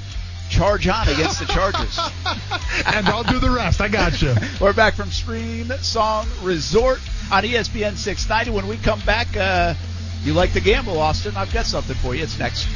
charge 0.49 0.87
on 0.87 1.09
against 1.09 1.41
the 1.41 1.47
Chargers. 1.47 1.99
and 2.87 3.09
I'll 3.09 3.25
do 3.25 3.39
the 3.39 3.51
rest. 3.51 3.81
I 3.81 3.89
got 3.89 4.23
you. 4.23 4.35
We're 4.61 4.73
back 4.73 4.95
from 4.95 5.11
Stream 5.11 5.69
Song 5.81 6.27
Resort 6.43 7.01
on 7.33 7.43
ESPN 7.43 7.97
690. 7.97 8.51
When 8.51 8.69
we 8.69 8.77
come 8.77 9.01
back, 9.01 9.37
uh, 9.37 9.75
you 10.23 10.35
like 10.35 10.53
to 10.53 10.61
gamble, 10.61 10.99
Austin? 10.99 11.37
I've 11.37 11.53
got 11.53 11.67
something 11.67 11.97
for 11.97 12.15
you. 12.15 12.23
It's 12.23 12.39
next. 12.39 12.69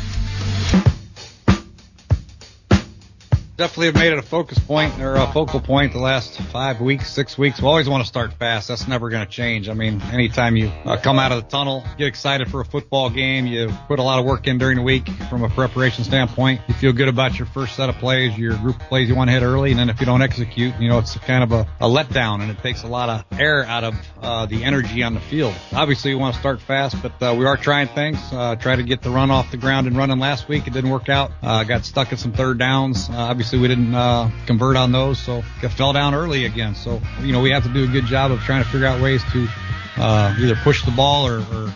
Definitely 3.59 3.87
have 3.87 3.97
made 3.97 4.13
it 4.13 4.19
a 4.21 4.23
focus 4.23 4.57
point 4.61 5.01
or 5.01 5.17
a 5.17 5.27
focal 5.33 5.61
point 5.61 5.93
the 5.93 5.99
last 5.99 6.41
five 6.53 6.81
weeks, 6.81 7.13
six 7.13 7.37
weeks. 7.37 7.61
We 7.61 7.67
always 7.67 7.89
want 7.89 8.05
to 8.05 8.07
start 8.07 8.33
fast. 8.35 8.69
That's 8.69 8.87
never 8.87 9.11
going 9.11 9.27
to 9.27 9.31
change. 9.31 9.69
I 9.69 9.75
mean, 9.75 10.01
anytime 10.01 10.57
you 10.57 10.69
uh, 10.69 10.97
come 10.97 11.19
out 11.19 11.33
of 11.33 11.43
the 11.43 11.51
tunnel, 11.51 11.85
get 11.99 12.07
excited 12.07 12.49
for 12.53 12.61
a 12.61 12.65
football 12.65 13.11
game, 13.11 13.49
you 13.49 13.69
put 13.89 13.99
a 13.99 14.03
lot 14.05 14.21
of 14.21 14.25
work 14.25 14.47
in 14.47 14.59
during 14.59 14.77
the 14.77 14.85
week 14.85 15.09
from 15.29 15.43
a 15.43 15.49
preparation 15.49 16.05
standpoint. 16.05 16.61
You 16.69 16.75
feel 16.75 16.93
good 16.93 17.09
about 17.09 17.37
your 17.37 17.47
first 17.47 17.75
set 17.75 17.89
of 17.89 17.97
plays, 17.97 18.39
your 18.39 18.57
group 18.59 18.81
of 18.81 18.87
plays 18.87 19.09
you 19.09 19.17
want 19.17 19.29
to 19.29 19.33
hit 19.33 19.43
early, 19.43 19.73
and 19.73 19.81
then 19.81 19.91
if 19.91 19.99
you 19.99 20.07
don't 20.07 20.23
execute, 20.23 20.79
you 20.79 20.89
know, 20.89 21.01
it's 21.01 21.19
kind 21.19 21.43
of 21.43 21.51
a, 21.51 21.69
a 21.81 21.89
letdown 21.89 22.43
and 22.43 22.53
it 22.53 22.59
takes 22.59 22.85
a 22.85 22.89
lot 22.89 23.09
of 23.09 23.41
air 23.41 23.65
out 23.65 23.83
of 23.83 23.95
uh, 24.23 24.47
the 24.47 24.63
energy 24.63 25.03
on 25.03 25.15
the 25.15 25.21
field. 25.21 25.55
Obviously, 25.73 26.15
we 26.15 26.21
want 26.21 26.35
to 26.35 26.41
start 26.41 26.61
fast, 26.61 26.95
but 27.03 27.21
uh, 27.21 27.35
we 27.37 27.45
are 27.45 27.57
trying 27.57 27.89
things. 27.89 28.19
Uh, 28.31 28.55
try 28.55 28.77
to 28.77 28.85
get 28.85 29.03
the 29.03 29.11
run 29.11 29.33
off 29.33 29.51
the 29.51 29.57
ground 29.57 29.89
and 29.89 29.97
running 29.97 30.21
last 30.21 30.49
week. 30.49 30.69
It 30.69 30.73
didn't 30.73 30.91
work 30.91 31.09
out. 31.09 31.33
Uh, 31.43 31.65
got 31.65 31.85
stuck 31.85 32.13
at 32.13 32.21
some 32.21 32.33
third 32.33 32.61
downs. 32.61 33.09
Uh, 33.11 33.27
obviously, 33.49 33.67
we 33.67 33.75
didn't 33.75 33.95
uh, 33.95 34.31
convert 34.47 34.77
on 34.77 34.93
those, 34.93 35.19
so 35.19 35.43
it 35.63 35.69
fell 35.71 35.95
down 35.95 36.15
early 36.15 36.45
again. 36.45 36.75
So, 36.75 37.01
you 37.23 37.33
know, 37.33 37.41
we 37.41 37.51
have 37.51 37.63
to 37.63 37.73
do 37.73 37.85
a 37.85 37.87
good 37.87 38.05
job 38.05 38.31
of 38.31 38.41
trying 38.41 38.63
to 38.63 38.69
figure 38.69 38.87
out 38.87 39.01
ways 39.01 39.23
to 39.33 39.49
uh, 39.97 40.37
either 40.39 40.55
push 40.57 40.85
the 40.85 40.91
ball 40.91 41.27
or, 41.27 41.39
or 41.39 41.75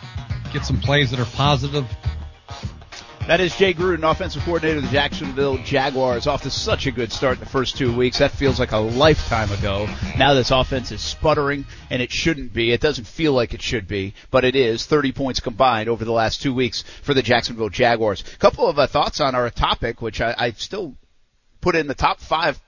get 0.52 0.66
some 0.66 0.78
plays 0.78 1.10
that 1.12 1.20
are 1.20 1.24
positive 1.24 1.86
That 3.26 3.40
is 3.40 3.56
Jay 3.56 3.72
Gruden, 3.72 4.02
offensive 4.02 4.42
coordinator 4.42 4.80
of 4.80 4.84
the 4.84 4.90
Jacksonville 4.90 5.56
Jaguars, 5.56 6.26
off 6.26 6.42
to 6.42 6.50
such 6.50 6.86
a 6.86 6.90
good 6.90 7.10
start 7.10 7.38
in 7.38 7.40
the 7.40 7.48
first 7.48 7.78
two 7.78 7.96
weeks. 7.96 8.18
That 8.18 8.32
feels 8.32 8.60
like 8.60 8.72
a 8.72 8.78
lifetime 8.78 9.50
ago. 9.50 9.88
Now 10.18 10.34
this 10.34 10.50
offense 10.50 10.92
is 10.92 11.00
sputtering, 11.00 11.64
and 11.88 12.02
it 12.02 12.12
shouldn't 12.12 12.52
be. 12.52 12.72
It 12.72 12.82
doesn't 12.82 13.06
feel 13.06 13.32
like 13.32 13.54
it 13.54 13.62
should 13.62 13.88
be, 13.88 14.12
but 14.30 14.44
it 14.44 14.56
is. 14.56 14.84
30 14.84 15.12
points 15.12 15.40
combined 15.40 15.88
over 15.88 16.04
the 16.04 16.12
last 16.12 16.42
two 16.42 16.52
weeks 16.52 16.84
for 17.02 17.14
the 17.14 17.22
Jacksonville 17.22 17.70
Jaguars. 17.70 18.22
A 18.34 18.36
couple 18.36 18.66
of 18.68 18.78
uh, 18.78 18.86
thoughts 18.86 19.20
on 19.20 19.34
our 19.34 19.48
topic, 19.48 20.02
which 20.02 20.20
I, 20.20 20.34
I 20.36 20.50
still 20.50 20.96
put 21.62 21.74
in 21.74 21.86
the 21.86 21.94
top 21.94 22.20
five 22.20 22.60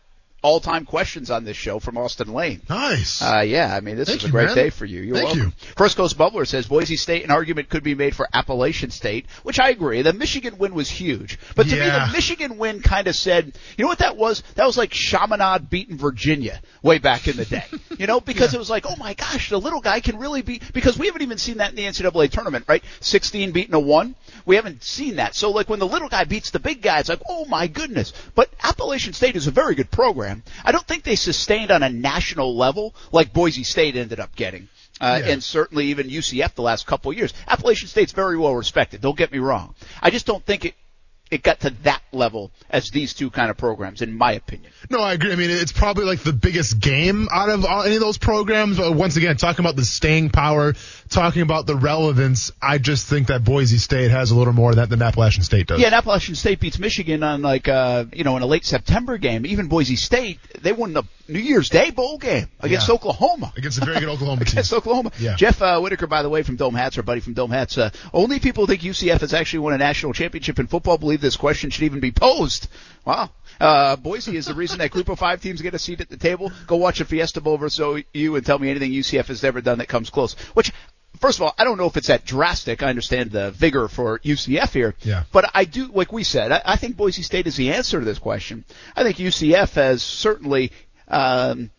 all-time 0.45 0.85
questions 0.85 1.31
on 1.31 1.45
this 1.45 1.57
show 1.57 1.79
from 1.79 1.97
Austin 1.97 2.31
Lane. 2.31 2.61
Nice. 2.69 3.23
Uh, 3.23 3.43
yeah, 3.47 3.75
I 3.75 3.81
mean, 3.81 3.97
this 3.97 4.09
Thank 4.09 4.23
is 4.23 4.29
a 4.29 4.31
great 4.31 4.49
man. 4.49 4.55
day 4.55 4.71
for 4.71 4.85
you. 4.85 5.01
You're 5.01 5.17
Thank 5.17 5.29
welcome. 5.29 5.55
First 5.75 5.97
Coast 5.97 6.19
Bubbler 6.19 6.47
says 6.47 6.67
Boise 6.67 6.97
State, 6.97 7.25
an 7.25 7.31
argument 7.31 7.71
could 7.71 7.83
be 7.83 7.95
made 7.95 8.15
for 8.15 8.29
Appalachian 8.31 8.91
State, 8.91 9.25
which 9.43 9.59
I 9.59 9.71
agree. 9.71 10.03
The 10.03 10.13
Michigan 10.13 10.59
win 10.59 10.75
was 10.75 10.91
huge. 10.91 11.39
But 11.57 11.67
to 11.69 11.73
me, 11.73 11.79
the 11.79 12.11
Michigan 12.13 12.59
win 12.59 12.83
kind 12.83 13.09
of 13.09 13.17
said, 13.17 13.57
you 13.79 13.85
know 13.85 13.89
what 13.89 14.01
that 14.01 14.19
was? 14.19 14.43
That 14.57 14.67
was 14.67 14.77
like 14.77 14.93
Chaminade 14.93 15.71
beating 15.71 15.97
Virginia 15.97 16.61
way 16.83 16.99
back 16.99 17.27
in 17.27 17.39
the 17.39 17.47
day. 17.47 17.65
you 17.99 18.07
know, 18.07 18.21
because 18.21 18.53
it 18.53 18.59
was 18.59 18.69
like, 18.69 18.85
oh 18.87 18.97
my 18.97 19.15
gosh, 19.15 19.49
the 19.49 19.59
little 19.59 19.81
guy 19.81 20.01
can 20.01 20.19
really 20.19 20.43
be, 20.43 20.61
because 20.75 20.99
we 20.99 21.07
haven't 21.07 21.23
even 21.23 21.39
seen 21.39 21.57
that 21.57 21.71
in 21.71 21.77
the 21.77 21.85
NCAA 21.85 22.31
tournament, 22.31 22.67
right? 22.69 22.85
16 23.01 23.53
beating 23.53 23.75
a 23.75 23.81
1. 23.81 24.15
We 24.45 24.57
haven't 24.57 24.83
seen 24.83 25.17
that. 25.17 25.35
So 25.35 25.53
like 25.53 25.71
when 25.71 25.79
the 25.79 25.87
little 25.87 26.11
guy 26.11 26.25
beats 26.25 26.51
the 26.51 26.59
big 26.59 26.83
guy, 26.83 27.01
it's 27.01 27.09
like, 27.09 27.23
oh 27.27 27.47
my 27.47 27.67
goodness. 27.67 28.13
But 28.35 28.51
Appalachian 28.63 29.15
State 29.15 29.37
is 29.37 29.47
a 29.47 29.51
very 29.51 29.75
good 29.75 29.91
program. 29.91 30.34
I 30.65 30.73
don't 30.73 30.87
think 30.87 31.05
they 31.05 31.17
sustained 31.17 31.71
on 31.71 31.83
a 31.83 31.91
national 31.91 32.57
level 32.57 32.95
like 33.13 33.33
Boise 33.33 33.65
State 33.65 33.97
ended 33.97 34.21
up 34.21 34.35
getting. 34.37 34.69
Uh, 35.01 35.21
Yeah. 35.25 35.33
and 35.33 35.43
certainly 35.43 35.87
even 35.87 36.09
UCF 36.09 36.55
the 36.55 36.63
last 36.63 36.87
couple 36.87 37.11
of 37.11 37.17
years. 37.17 37.35
Appalachian 37.49 37.89
State's 37.89 38.13
very 38.13 38.39
well 38.39 38.55
respected. 38.55 39.01
Don't 39.01 39.17
get 39.19 39.33
me 39.33 39.39
wrong. 39.39 39.75
I 40.01 40.11
just 40.11 40.25
don't 40.27 40.45
think 40.45 40.65
it 40.65 40.75
it 41.31 41.43
got 41.43 41.59
to 41.61 41.71
that 41.83 42.03
level 42.13 42.53
as 42.71 42.91
these 42.91 43.13
two 43.15 43.29
kind 43.31 43.51
of 43.51 43.57
programs, 43.57 44.03
in 44.03 44.17
my 44.17 44.33
opinion. 44.33 44.71
No, 44.91 45.01
I 45.01 45.15
agree. 45.15 45.33
I 45.33 45.37
mean, 45.37 45.51
it's 45.51 45.73
probably 45.73 46.05
like 46.05 46.21
the 46.21 46.35
biggest 46.35 46.79
game 46.79 47.29
out 47.33 47.49
of 47.49 47.65
all, 47.65 47.83
any 47.83 47.95
of 47.97 48.01
those 48.03 48.19
programs. 48.19 48.77
But 48.77 48.93
once 48.93 49.17
again, 49.17 49.37
talking 49.37 49.65
about 49.65 49.75
the 49.75 49.87
staying 49.87 50.31
power, 50.31 50.75
talking 51.09 51.43
about 51.43 51.67
the 51.67 51.77
relevance, 51.77 52.51
I 52.61 52.79
just 52.79 53.07
think 53.09 53.29
that 53.29 53.45
Boise 53.45 53.79
State 53.79 54.11
has 54.11 54.31
a 54.31 54.37
little 54.37 54.53
more 54.53 54.71
of 54.71 54.77
that 54.77 54.89
than 54.91 55.03
Appalachian 55.03 55.43
State 55.43 55.67
does. 55.67 55.81
Yeah, 55.81 55.87
and 55.87 55.95
Appalachian 55.95 56.35
State 56.35 56.61
beats 56.61 56.79
Michigan 56.79 57.23
on 57.23 57.43
like 57.43 57.69
uh 57.69 58.05
you 58.13 58.25
know 58.25 58.37
in 58.37 58.43
a 58.43 58.47
late 58.47 58.65
September 58.65 59.19
game. 59.19 59.47
Even 59.47 59.69
Boise 59.69 59.97
State, 59.97 60.41
they 60.61 60.73
won 60.73 60.93
the 60.93 61.03
New 61.29 61.39
Year's 61.39 61.69
Day 61.71 61.91
bowl 61.91 62.19
game 62.19 62.49
against 62.61 62.89
Yeah. 62.89 62.95
Oklahoma. 62.95 63.53
Against 63.57 63.81
a 63.81 63.85
very 63.85 64.01
good 64.01 64.09
Oklahoma 64.15 64.45
team. 64.45 64.53
Against 64.53 64.73
Oklahoma. 64.73 65.13
Yeah. 65.19 65.37
Jeff 65.37 65.61
uh, 65.63 65.81
Whitaker, 65.81 66.07
by 66.07 66.23
the 66.23 66.29
way, 66.29 66.43
from 66.43 66.57
Dome 66.57 66.75
Hats, 66.75 66.97
our 66.99 67.03
buddy 67.03 67.21
from 67.21 67.33
Dome 67.35 67.51
Hats. 67.51 67.79
Uh, 67.79 67.91
only 68.13 68.41
people 68.41 68.67
who 68.67 68.73
think 68.73 68.83
UCF 68.83 69.21
has 69.21 69.33
actually 69.33 69.61
won 69.61 69.73
a 69.73 69.79
national 69.79 70.13
championship 70.13 70.59
in 70.59 70.67
football 70.67 70.99
believe 70.99 71.21
this 71.21 71.37
question 71.37 71.71
should 71.71 71.85
even 71.85 72.01
be 72.01 72.13
posed. 72.13 72.69
Wow. 73.07 73.31
Uh, 73.61 73.97
Boise 73.97 74.37
is 74.37 74.47
the 74.47 74.55
reason 74.55 74.79
that 74.79 74.91
group 74.91 75.09
of 75.09 75.19
five 75.19 75.41
teams 75.41 75.63
get 75.63 75.75
a 75.75 75.79
seat 75.79 76.01
at 76.01 76.09
the 76.11 76.17
table. 76.17 76.51
Go 76.67 76.77
watch 76.77 77.01
a 77.01 77.05
Fiesta 77.05 77.41
Bowl 77.41 77.57
versus 77.57 77.81
OU 78.15 78.37
and 78.37 78.45
tell 78.45 78.59
me 78.59 78.69
anything 78.69 78.91
UCF 78.91 79.27
has 79.27 79.45
ever 79.45 79.61
done 79.61 79.79
that 79.79 79.87
comes 79.89 80.11
close. 80.11 80.35
Which, 80.55 80.73
first 81.21 81.39
of 81.39 81.43
all, 81.43 81.55
I 81.59 81.65
don't 81.65 81.79
know 81.79 81.87
if 81.87 81.97
it's 81.97 82.09
that 82.09 82.25
drastic. 82.25 82.83
I 82.83 82.89
understand 82.89 83.31
the 83.31 83.51
vigor 83.51 83.89
for 83.89 84.19
UCF 84.21 84.73
here. 84.73 84.95
Yeah. 85.03 85.25
But 85.33 85.51
I 85.55 85.65
do, 85.65 85.87
like 85.89 86.13
we 86.13 86.25
said, 86.25 86.53
I, 86.53 86.63
I 86.65 86.77
think 86.77 86.97
Boise 86.97 87.23
State 87.23 87.47
is 87.47 87.57
the 87.57 87.73
answer 87.73 87.99
to 87.99 88.05
this 88.05 88.19
question. 88.19 88.65
I 88.97 89.03
think 89.03 89.17
UCF 89.17 89.75
has 89.75 90.03
certainly, 90.03 90.73
um, 91.09 91.71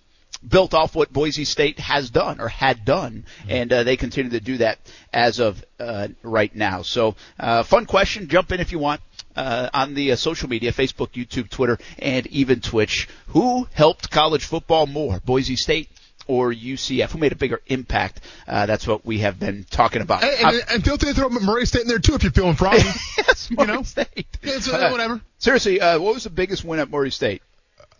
built 0.47 0.73
off 0.73 0.95
what 0.95 1.11
Boise 1.11 1.45
State 1.45 1.79
has 1.79 2.09
done 2.09 2.39
or 2.39 2.47
had 2.47 2.85
done, 2.85 3.25
and 3.47 3.71
uh, 3.71 3.83
they 3.83 3.97
continue 3.97 4.31
to 4.31 4.39
do 4.39 4.57
that 4.57 4.79
as 5.11 5.39
of 5.39 5.63
uh, 5.79 6.09
right 6.23 6.53
now. 6.55 6.81
So, 6.81 7.15
uh, 7.39 7.63
fun 7.63 7.85
question. 7.85 8.27
Jump 8.27 8.51
in 8.51 8.59
if 8.59 8.71
you 8.71 8.79
want. 8.79 9.01
Uh, 9.35 9.69
on 9.73 9.95
the 9.95 10.13
uh, 10.13 10.15
social 10.15 10.47
media, 10.47 10.71
Facebook, 10.71 11.09
YouTube, 11.09 11.49
Twitter, 11.49 11.77
and 11.99 12.25
even 12.27 12.61
Twitch. 12.61 13.09
Who 13.27 13.67
helped 13.73 14.09
college 14.09 14.45
football 14.45 14.87
more, 14.87 15.19
Boise 15.19 15.57
State 15.57 15.89
or 16.27 16.51
UCF? 16.53 17.11
Who 17.11 17.17
made 17.17 17.31
a 17.31 17.35
bigger 17.35 17.61
impact? 17.67 18.21
Uh, 18.47 18.65
that's 18.65 18.87
what 18.87 19.05
we 19.05 19.19
have 19.19 19.39
been 19.39 19.65
talking 19.69 20.01
about. 20.01 20.23
And, 20.23 20.33
and, 20.55 20.63
and 20.71 20.83
feel 20.83 20.97
free 20.97 21.09
to 21.09 21.15
throw 21.15 21.29
Murray 21.29 21.65
State 21.65 21.83
in 21.83 21.87
there 21.87 21.99
too 21.99 22.15
if 22.15 22.23
you're 22.23 22.31
feeling 22.31 22.55
froggy. 22.55 22.83
yes, 23.17 23.49
you 23.49 23.57
Murray 23.57 23.67
know? 23.67 23.83
State. 23.83 24.07
Yeah, 24.43 24.55
it's, 24.55 24.67
uh, 24.69 24.89
whatever. 24.91 25.21
Seriously, 25.39 25.81
uh, 25.81 25.99
what 25.99 26.13
was 26.13 26.23
the 26.23 26.29
biggest 26.29 26.63
win 26.63 26.79
at 26.79 26.89
Murray 26.89 27.11
State? 27.11 27.41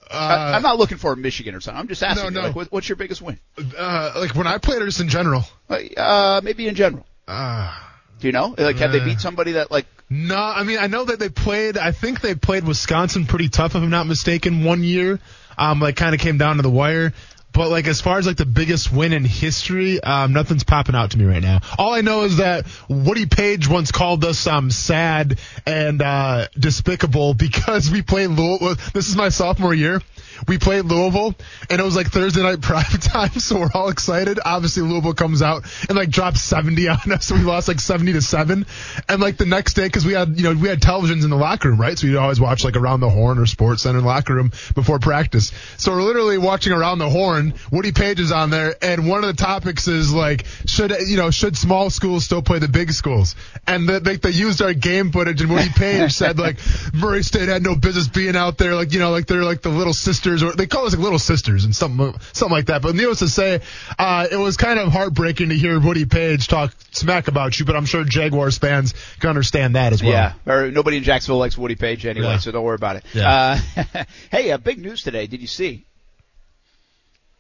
Uh, 0.10 0.14
I, 0.14 0.56
I'm 0.56 0.62
not 0.62 0.78
looking 0.78 0.98
for 1.00 1.16
Michigan 1.16 1.56
or 1.56 1.62
something. 1.62 1.80
I'm 1.80 1.88
just 1.88 2.04
asking. 2.04 2.34
No, 2.34 2.42
no. 2.42 2.48
like, 2.48 2.56
what, 2.56 2.72
what's 2.72 2.88
your 2.88 2.96
biggest 2.96 3.22
win? 3.22 3.40
uh, 3.78 4.14
like 4.16 4.36
when 4.36 4.46
I 4.48 4.60
played, 4.60 4.82
or 4.82 4.86
just 4.86 5.00
in 5.02 5.10
general. 5.10 5.44
Uh, 5.70 6.42
maybe 6.44 6.68
in 6.68 6.76
general. 6.76 7.06
Uh, 7.28 7.76
Do 8.20 8.28
you 8.28 8.32
know? 8.32 8.54
Like, 8.58 8.78
have 8.78 8.92
they 8.92 9.00
Uh, 9.02 9.06
beat 9.06 9.20
somebody 9.20 9.54
that 9.54 9.72
like? 9.72 9.88
no, 10.10 10.38
I 10.38 10.62
mean 10.64 10.78
I 10.78 10.86
know 10.86 11.06
that 11.06 11.18
they 11.18 11.30
played. 11.30 11.78
I 11.80 11.92
think 11.92 12.22
they 12.22 12.36
played 12.36 12.64
Wisconsin 12.68 13.26
pretty 13.26 13.50
tough, 13.50 13.72
if 13.76 13.82
I'm 13.82 13.90
not 13.90 14.06
mistaken, 14.06 14.64
one 14.64 14.84
year. 14.84 15.20
Um, 15.58 15.80
like 15.80 15.96
kind 15.96 16.14
of 16.14 16.22
came 16.22 16.38
down 16.38 16.58
to 16.58 16.62
the 16.62 16.70
wire. 16.70 17.14
But 17.56 17.70
like 17.70 17.88
as 17.88 18.02
far 18.02 18.18
as 18.18 18.28
like 18.28 18.36
the 18.36 18.46
biggest 18.46 18.92
win 18.92 19.14
in 19.14 19.24
history, 19.24 20.04
um, 20.04 20.34
nothing's 20.34 20.66
popping 20.66 20.94
out 20.94 21.12
to 21.12 21.18
me 21.18 21.24
right 21.24 21.42
now. 21.42 21.62
All 21.78 21.94
I 21.94 22.02
know 22.02 22.24
is 22.24 22.38
that 22.38 22.66
Woody 22.90 23.26
Paige 23.26 23.70
once 23.70 23.92
called 23.94 24.26
us 24.26 24.46
um 24.46 24.70
sad 24.72 25.40
and 25.66 26.02
uh 26.02 26.48
despicable 26.60 27.34
because 27.46 27.90
we 27.90 28.02
played 28.02 28.30
Louisville. 28.30 28.76
This 28.94 29.08
is 29.08 29.16
my 29.16 29.30
sophomore 29.30 29.74
year. 29.74 30.02
We 30.48 30.58
played 30.58 30.86
Louisville 30.86 31.36
and 31.70 31.80
it 31.80 31.84
was 31.84 31.96
like 31.96 32.08
Thursday 32.08 32.44
night 32.44 32.62
prime 32.62 32.84
time, 32.84 33.40
so 33.40 33.60
we're 33.60 33.72
all 33.74 33.90
excited. 33.90 34.40
Obviously 34.44 34.84
Louisville 34.84 35.14
comes 35.14 35.42
out 35.42 35.64
and 35.88 35.98
like 35.98 36.10
drops 36.10 36.42
70 36.42 36.88
on 36.90 37.12
us, 37.12 37.26
so 37.26 37.36
we 37.36 37.42
lost 37.42 37.68
like 37.68 37.80
70 37.80 38.14
to 38.14 38.22
seven. 38.22 38.66
And 39.10 39.22
like 39.22 39.38
the 39.38 39.46
next 39.46 39.74
day, 39.74 39.86
because 39.86 40.06
we 40.06 40.14
had 40.14 40.38
you 40.38 40.44
know 40.44 40.60
we 40.60 40.68
had 40.68 40.82
televisions 40.82 41.24
in 41.24 41.30
the 41.30 41.36
locker 41.36 41.70
room, 41.70 41.80
right? 41.80 41.98
So 41.98 42.08
we'd 42.08 42.16
always 42.16 42.40
watch 42.40 42.64
like 42.64 42.76
Around 42.76 43.00
the 43.00 43.10
Horn 43.10 43.38
or 43.38 43.46
SportsCenter 43.46 44.04
locker 44.04 44.36
room 44.36 44.52
before 44.74 45.00
practice. 45.00 45.52
So 45.78 45.92
we're 45.92 46.04
literally 46.04 46.38
watching 46.38 46.74
Around 46.74 47.00
the 47.00 47.10
Horn. 47.10 47.54
Woody 47.72 47.92
Paige 47.92 48.20
is 48.20 48.32
on 48.32 48.50
there, 48.50 48.76
and 48.82 49.08
one 49.08 49.24
of 49.24 49.36
the 49.36 49.42
topics 49.42 49.88
is 49.88 50.14
like, 50.14 50.46
should 50.66 50.92
you 50.92 51.18
know, 51.18 51.32
should 51.32 51.58
small 51.58 51.90
schools 51.90 52.26
still 52.26 52.42
play 52.42 52.60
the 52.60 52.68
big 52.68 52.92
schools? 52.92 53.36
And 53.68 53.88
the, 53.88 54.00
they, 54.00 54.18
they 54.18 54.32
used 54.32 54.62
our 54.62 54.74
game 54.74 55.12
footage, 55.12 55.42
and 55.42 55.50
Woody 55.50 55.70
Paige 55.70 56.12
said 56.14 56.38
like 56.38 56.58
Murray 56.94 57.24
State 57.24 57.50
had 57.50 57.64
no 57.64 57.76
business 57.76 58.08
being 58.08 58.36
out 58.36 58.58
there, 58.58 58.76
like 58.76 58.94
you 58.94 59.00
know, 59.00 59.12
like 59.12 59.28
they're 59.28 59.44
like 59.44 59.62
the 59.62 59.70
little 59.70 59.94
sisters, 60.26 60.44
or 60.44 60.56
they 60.56 60.68
call 60.68 60.86
us 60.86 60.94
like 60.94 61.02
little 61.02 61.20
sisters 61.20 61.66
and 61.66 61.76
something 61.76 62.14
something 62.34 62.54
like 62.56 62.66
that. 62.68 62.82
But 62.82 62.96
needless 62.96 63.20
to 63.20 63.30
say, 63.30 63.62
uh, 63.98 64.28
it 64.30 64.36
was 64.38 64.58
kind 64.58 64.80
of 64.80 64.92
heartbreaking 64.92 65.50
to 65.50 65.56
hear 65.56 65.80
Woody 65.80 66.06
Paige 66.06 66.48
talk 66.48 66.74
smack 66.92 67.28
about 67.28 67.60
you. 67.60 67.66
But 67.66 67.76
I'm 67.76 67.86
sure 67.86 68.04
Jaguars 68.04 68.58
fans 68.58 68.94
can 69.20 69.30
understand 69.30 69.76
that 69.76 69.94
as 69.94 70.02
well. 70.02 70.12
Yeah, 70.12 70.34
or 70.52 70.72
nobody 70.72 70.98
in 70.98 71.04
Jacksonville 71.04 71.38
likes 71.40 71.58
Woody 71.58 71.76
Paige 71.76 72.06
anyway, 72.06 72.28
Yeah. 72.28 72.38
so 72.40 72.52
don't 72.52 72.64
worry 72.64 72.76
about 72.76 72.98
it. 72.98 73.06
Yeah. 73.14 73.62
Uh, 73.96 74.04
hey, 74.32 74.52
uh, 74.52 74.58
big 74.58 74.80
news 74.80 75.04
today. 75.04 75.28
Did 75.28 75.42
you 75.42 75.48
see? 75.48 75.86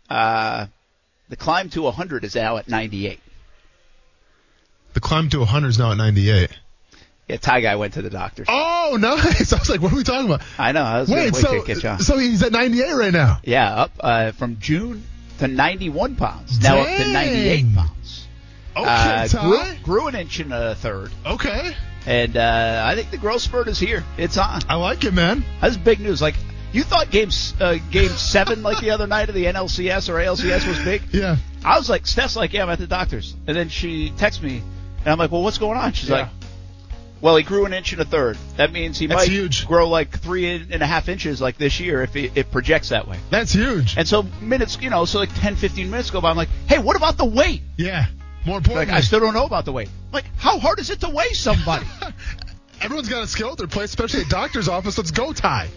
Uh, 0.09 0.67
the 1.29 1.35
climb 1.35 1.69
to 1.71 1.81
100 1.81 2.23
is 2.23 2.35
now 2.35 2.57
at 2.57 2.67
98. 2.67 3.19
The 4.93 4.99
climb 4.99 5.29
to 5.29 5.39
100 5.39 5.67
is 5.69 5.79
now 5.79 5.91
at 5.91 5.97
98. 5.97 6.51
Yeah, 7.27 7.37
Ty 7.37 7.61
guy 7.61 7.75
went 7.75 7.93
to 7.95 8.01
the 8.03 8.09
doctor. 8.11 8.45
Oh, 8.47 8.97
nice. 8.99 9.51
I 9.53 9.57
was 9.57 9.69
like, 9.69 9.81
what 9.81 9.91
are 9.91 9.95
we 9.95 10.03
talking 10.03 10.25
about? 10.27 10.41
I 10.59 10.71
know. 10.73 10.83
I 10.83 10.99
was 10.99 11.09
Wait, 11.09 11.33
wait 11.33 11.35
so, 11.41 11.59
to 11.59 11.65
catch 11.73 11.83
on. 11.85 11.99
so 11.99 12.17
he's 12.19 12.43
at 12.43 12.51
98 12.51 12.93
right 12.93 13.13
now. 13.13 13.39
Yeah, 13.43 13.73
up 13.73 13.91
uh, 13.99 14.31
from 14.33 14.59
June 14.59 15.03
to 15.39 15.47
91 15.47 16.15
pounds. 16.17 16.61
Now 16.61 16.79
up 16.81 16.87
to 16.87 17.11
98 17.13 17.75
pounds. 17.75 18.27
Okay, 18.77 18.85
uh, 18.87 19.27
Ty. 19.27 19.41
grew, 19.41 19.83
grew 19.83 20.07
an 20.07 20.15
inch 20.15 20.39
and 20.39 20.53
a 20.53 20.75
third, 20.75 21.09
Okay. 21.25 21.73
and 22.05 22.35
uh, 22.37 22.83
I 22.85 22.93
think 22.95 23.09
the 23.09 23.17
growth 23.17 23.41
spurt 23.41 23.69
is 23.69 23.79
here. 23.79 24.03
It's 24.17 24.37
on. 24.37 24.61
I 24.69 24.75
like 24.75 25.03
it, 25.05 25.13
man. 25.13 25.45
That's 25.61 25.77
big 25.77 26.01
news. 26.01 26.21
Like 26.21 26.35
you 26.73 26.83
thought 26.83 27.09
game 27.09 27.29
uh, 27.61 27.77
game 27.89 28.09
seven, 28.17 28.63
like 28.63 28.81
the 28.81 28.91
other 28.91 29.07
night 29.07 29.29
of 29.29 29.35
the 29.35 29.45
NLCS 29.45 30.09
or 30.09 30.15
ALCS, 30.15 30.67
was 30.67 30.77
big. 30.79 31.01
Yeah. 31.11 31.37
I 31.63 31.77
was 31.77 31.89
like, 31.89 32.05
Steph's 32.05 32.35
like, 32.35 32.51
yeah, 32.53 32.63
I'm 32.63 32.69
at 32.69 32.77
the 32.79 32.85
doctor's, 32.85 33.33
and 33.47 33.55
then 33.57 33.69
she 33.69 34.09
texts 34.11 34.43
me, 34.43 34.57
and 34.99 35.07
I'm 35.07 35.17
like, 35.17 35.31
well, 35.31 35.41
what's 35.41 35.57
going 35.57 35.77
on? 35.77 35.93
She's 35.93 36.09
Yeah. 36.09 36.15
like, 36.23 36.29
well, 37.21 37.35
he 37.37 37.43
grew 37.43 37.65
an 37.65 37.73
inch 37.73 37.91
and 37.93 38.01
a 38.01 38.05
third. 38.05 38.37
That 38.57 38.71
means 38.71 38.97
he 38.99 39.07
That's 39.07 39.21
might 39.21 39.29
huge. 39.31 39.65
grow 39.67 39.89
like 39.89 40.19
three 40.19 40.45
and 40.47 40.81
a 40.81 40.85
half 40.85 41.09
inches 41.09 41.41
like 41.41 41.57
this 41.57 41.79
year 41.79 42.01
if 42.03 42.15
it, 42.15 42.33
it 42.35 42.51
projects 42.51 42.89
that 42.89 43.07
way. 43.07 43.17
That's 43.29 43.51
huge. 43.53 43.97
And 43.97 44.07
so 44.07 44.23
minutes, 44.41 44.77
you 44.81 44.89
know, 44.89 45.05
so 45.05 45.19
like 45.19 45.33
10, 45.35 45.55
15 45.55 45.89
minutes 45.89 46.09
go 46.11 46.21
by. 46.21 46.29
I'm 46.29 46.37
like, 46.37 46.49
hey, 46.67 46.79
what 46.79 46.95
about 46.95 47.17
the 47.17 47.25
weight? 47.25 47.61
yeah. 47.77 48.05
More 48.45 48.59
Like, 48.59 48.89
I 48.89 49.01
still 49.01 49.19
don't 49.19 49.33
know 49.33 49.45
about 49.45 49.65
the 49.65 49.71
weight. 49.71 49.89
Like, 50.11 50.25
how 50.37 50.59
hard 50.59 50.77
is 50.79 50.91
it 50.91 50.99
to 50.99 51.09
weigh 51.09 51.33
somebody? 51.33 51.87
everyone's 52.81 53.09
got 53.09 53.23
a 53.23 53.27
skill 53.27 53.53
at 53.53 53.57
their 53.57 53.65
place, 53.65 53.89
especially 53.89 54.21
at 54.21 54.29
doctor's 54.29 54.67
office. 54.67 54.99
Let's 54.99 55.09
go, 55.09 55.33
Ty. 55.33 55.67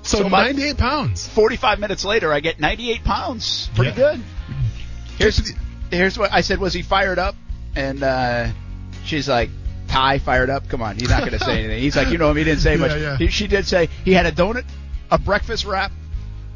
So, 0.00 0.18
So 0.22 0.28
my- 0.30 0.44
98 0.46 0.78
pounds. 0.78 1.28
45 1.28 1.78
minutes 1.78 2.06
later, 2.06 2.32
I 2.32 2.40
get 2.40 2.58
98 2.58 3.04
pounds. 3.04 3.68
Pretty 3.74 3.90
Yeah. 3.90 4.14
good. 4.14 4.22
Here's 5.18 5.52
here's 5.90 6.18
what 6.18 6.32
I 6.32 6.40
said. 6.40 6.58
Was 6.58 6.72
he 6.72 6.80
fired 6.80 7.18
up? 7.18 7.34
And 7.74 8.02
uh, 8.02 8.48
she's 9.04 9.28
like, 9.28 9.50
Ty 9.96 10.18
fired 10.18 10.50
up. 10.50 10.68
Come 10.68 10.82
on, 10.82 10.96
he's 10.96 11.08
not 11.08 11.20
going 11.20 11.32
to 11.32 11.38
say 11.38 11.58
anything. 11.64 11.80
He's 11.82 11.96
like, 11.96 12.08
you 12.08 12.18
know 12.18 12.30
him. 12.30 12.36
He 12.36 12.44
didn't 12.44 12.60
say 12.60 12.72
Yeah, 12.72 12.80
much. 12.80 13.00
yeah. 13.00 13.16
He, 13.16 13.28
she 13.28 13.46
did 13.46 13.66
say 13.66 13.88
he 14.04 14.12
had 14.12 14.26
a 14.26 14.32
donut, 14.32 14.64
a 15.10 15.18
breakfast 15.18 15.64
wrap, 15.64 15.90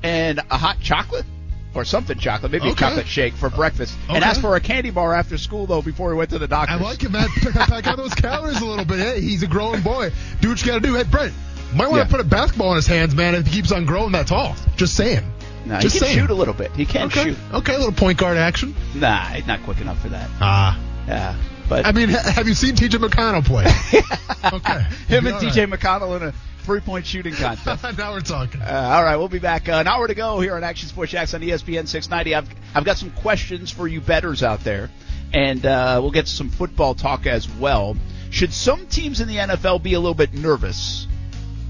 and 0.03 0.38
a 0.51 0.57
hot 0.59 0.78
chocolate. 0.80 1.24
Or 1.72 1.84
something 1.84 2.18
chocolate, 2.18 2.51
maybe 2.51 2.68
a 2.68 2.74
chocolate 2.74 3.07
shake 3.07 3.32
for 3.34 3.49
breakfast, 3.49 3.97
and 4.09 4.24
asked 4.24 4.41
for 4.41 4.57
a 4.57 4.61
candy 4.61 4.91
bar 4.91 5.14
after 5.14 5.38
school 5.38 5.66
though 5.66 5.82
before 5.82 6.11
he 6.11 6.18
went 6.18 6.30
to 6.30 6.38
the 6.41 6.49
doctor. 6.49 6.72
I 6.74 6.78
like 6.78 7.05
it, 7.05 7.12
man. 7.12 7.28
Pack, 7.28 7.68
pack 7.68 7.86
out 7.86 7.97
those 7.97 8.12
calories 8.12 8.61
a 8.61 8.64
little 8.64 8.84
bit. 8.84 8.99
Hey, 8.99 9.20
he's 9.20 9.45
a 9.45 9.47
growing 9.47 9.80
boy. 9.80 10.11
Do 10.41 10.49
what 10.49 10.61
you 10.61 10.66
got 10.66 10.74
to 10.74 10.80
do. 10.80 10.95
Hey, 10.97 11.05
Brent, 11.05 11.32
might 11.72 11.86
want 11.88 11.93
to 12.03 12.07
Yeah. 12.09 12.11
put 12.11 12.18
a 12.18 12.24
basketball 12.28 12.70
in 12.70 12.76
his 12.76 12.88
hands, 12.88 13.14
man, 13.14 13.36
if 13.36 13.47
he 13.47 13.53
keeps 13.53 13.70
on 13.70 13.84
growing 13.86 14.11
that 14.12 14.26
tall. 14.26 14.57
Just 14.76 14.97
saying. 14.97 15.22
Nah, 15.64 15.76
he 15.76 15.82
can 15.82 15.91
saying. 15.91 16.18
shoot 16.18 16.30
a 16.30 16.34
little 16.34 16.55
bit. 16.55 16.72
He 16.72 16.84
can 16.84 17.07
Okay. 17.07 17.22
shoot. 17.22 17.38
Okay, 17.53 17.74
a 17.76 17.78
little 17.78 17.93
point 17.93 18.18
guard 18.18 18.36
action. 18.36 18.74
Nah, 18.97 19.38
not 19.47 19.62
quick 19.62 19.80
enough 19.80 20.01
for 20.03 20.09
that. 20.09 20.28
Ah. 20.41 20.76
Yeah, 21.07 21.36
but 21.70 21.86
I 21.86 21.92
mean, 21.92 22.08
have 22.08 22.48
you 22.48 22.54
seen 22.54 22.74
TJ 22.74 22.98
McConnell 22.98 23.44
play? 23.44 23.64
okay. 24.52 24.82
him 25.06 25.26
and 25.28 25.36
DJ 25.36 25.72
McConnell 25.72 26.16
in 26.16 26.24
a 26.24 26.32
three-point 26.64 27.06
shooting 27.06 27.32
contest. 27.32 27.84
now 27.98 28.12
we're 28.12 28.20
talking. 28.20 28.60
Uh, 28.60 28.90
all 28.92 29.04
right, 29.04 29.16
we'll 29.16 29.28
be 29.28 29.38
back. 29.38 29.68
Uh, 29.68 29.74
an 29.74 29.86
hour 29.86 30.08
to 30.08 30.14
go 30.14 30.40
here 30.40 30.56
on 30.56 30.64
Action 30.64 30.88
Sports 30.88 31.12
Jax 31.12 31.32
on 31.32 31.42
ESPN 31.42 31.86
690. 31.86 32.34
I've 32.34 32.48
I've 32.74 32.84
got 32.84 32.98
some 32.98 33.12
questions 33.12 33.70
for 33.70 33.86
you 33.86 34.00
bettors 34.00 34.42
out 34.42 34.64
there, 34.64 34.90
and 35.32 35.64
uh, 35.64 36.00
we'll 36.02 36.10
get 36.10 36.26
to 36.26 36.32
some 36.32 36.50
football 36.50 36.96
talk 36.96 37.26
as 37.26 37.48
well. 37.48 37.96
Should 38.30 38.52
some 38.52 38.88
teams 38.88 39.20
in 39.20 39.28
the 39.28 39.36
NFL 39.36 39.80
be 39.80 39.94
a 39.94 40.00
little 40.00 40.14
bit 40.14 40.34
nervous, 40.34 41.06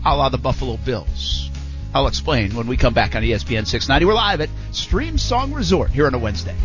a 0.04 0.16
la 0.16 0.30
the 0.30 0.38
Buffalo 0.38 0.78
Bills? 0.78 1.50
I'll 1.92 2.06
explain 2.06 2.54
when 2.54 2.68
we 2.68 2.78
come 2.78 2.94
back 2.94 3.16
on 3.16 3.22
ESPN 3.22 3.66
690. 3.66 4.06
We're 4.06 4.14
live 4.14 4.40
at 4.40 4.48
Streamsong 4.70 5.54
Resort 5.54 5.90
here 5.90 6.06
on 6.06 6.14
a 6.14 6.18
Wednesday. 6.18 6.56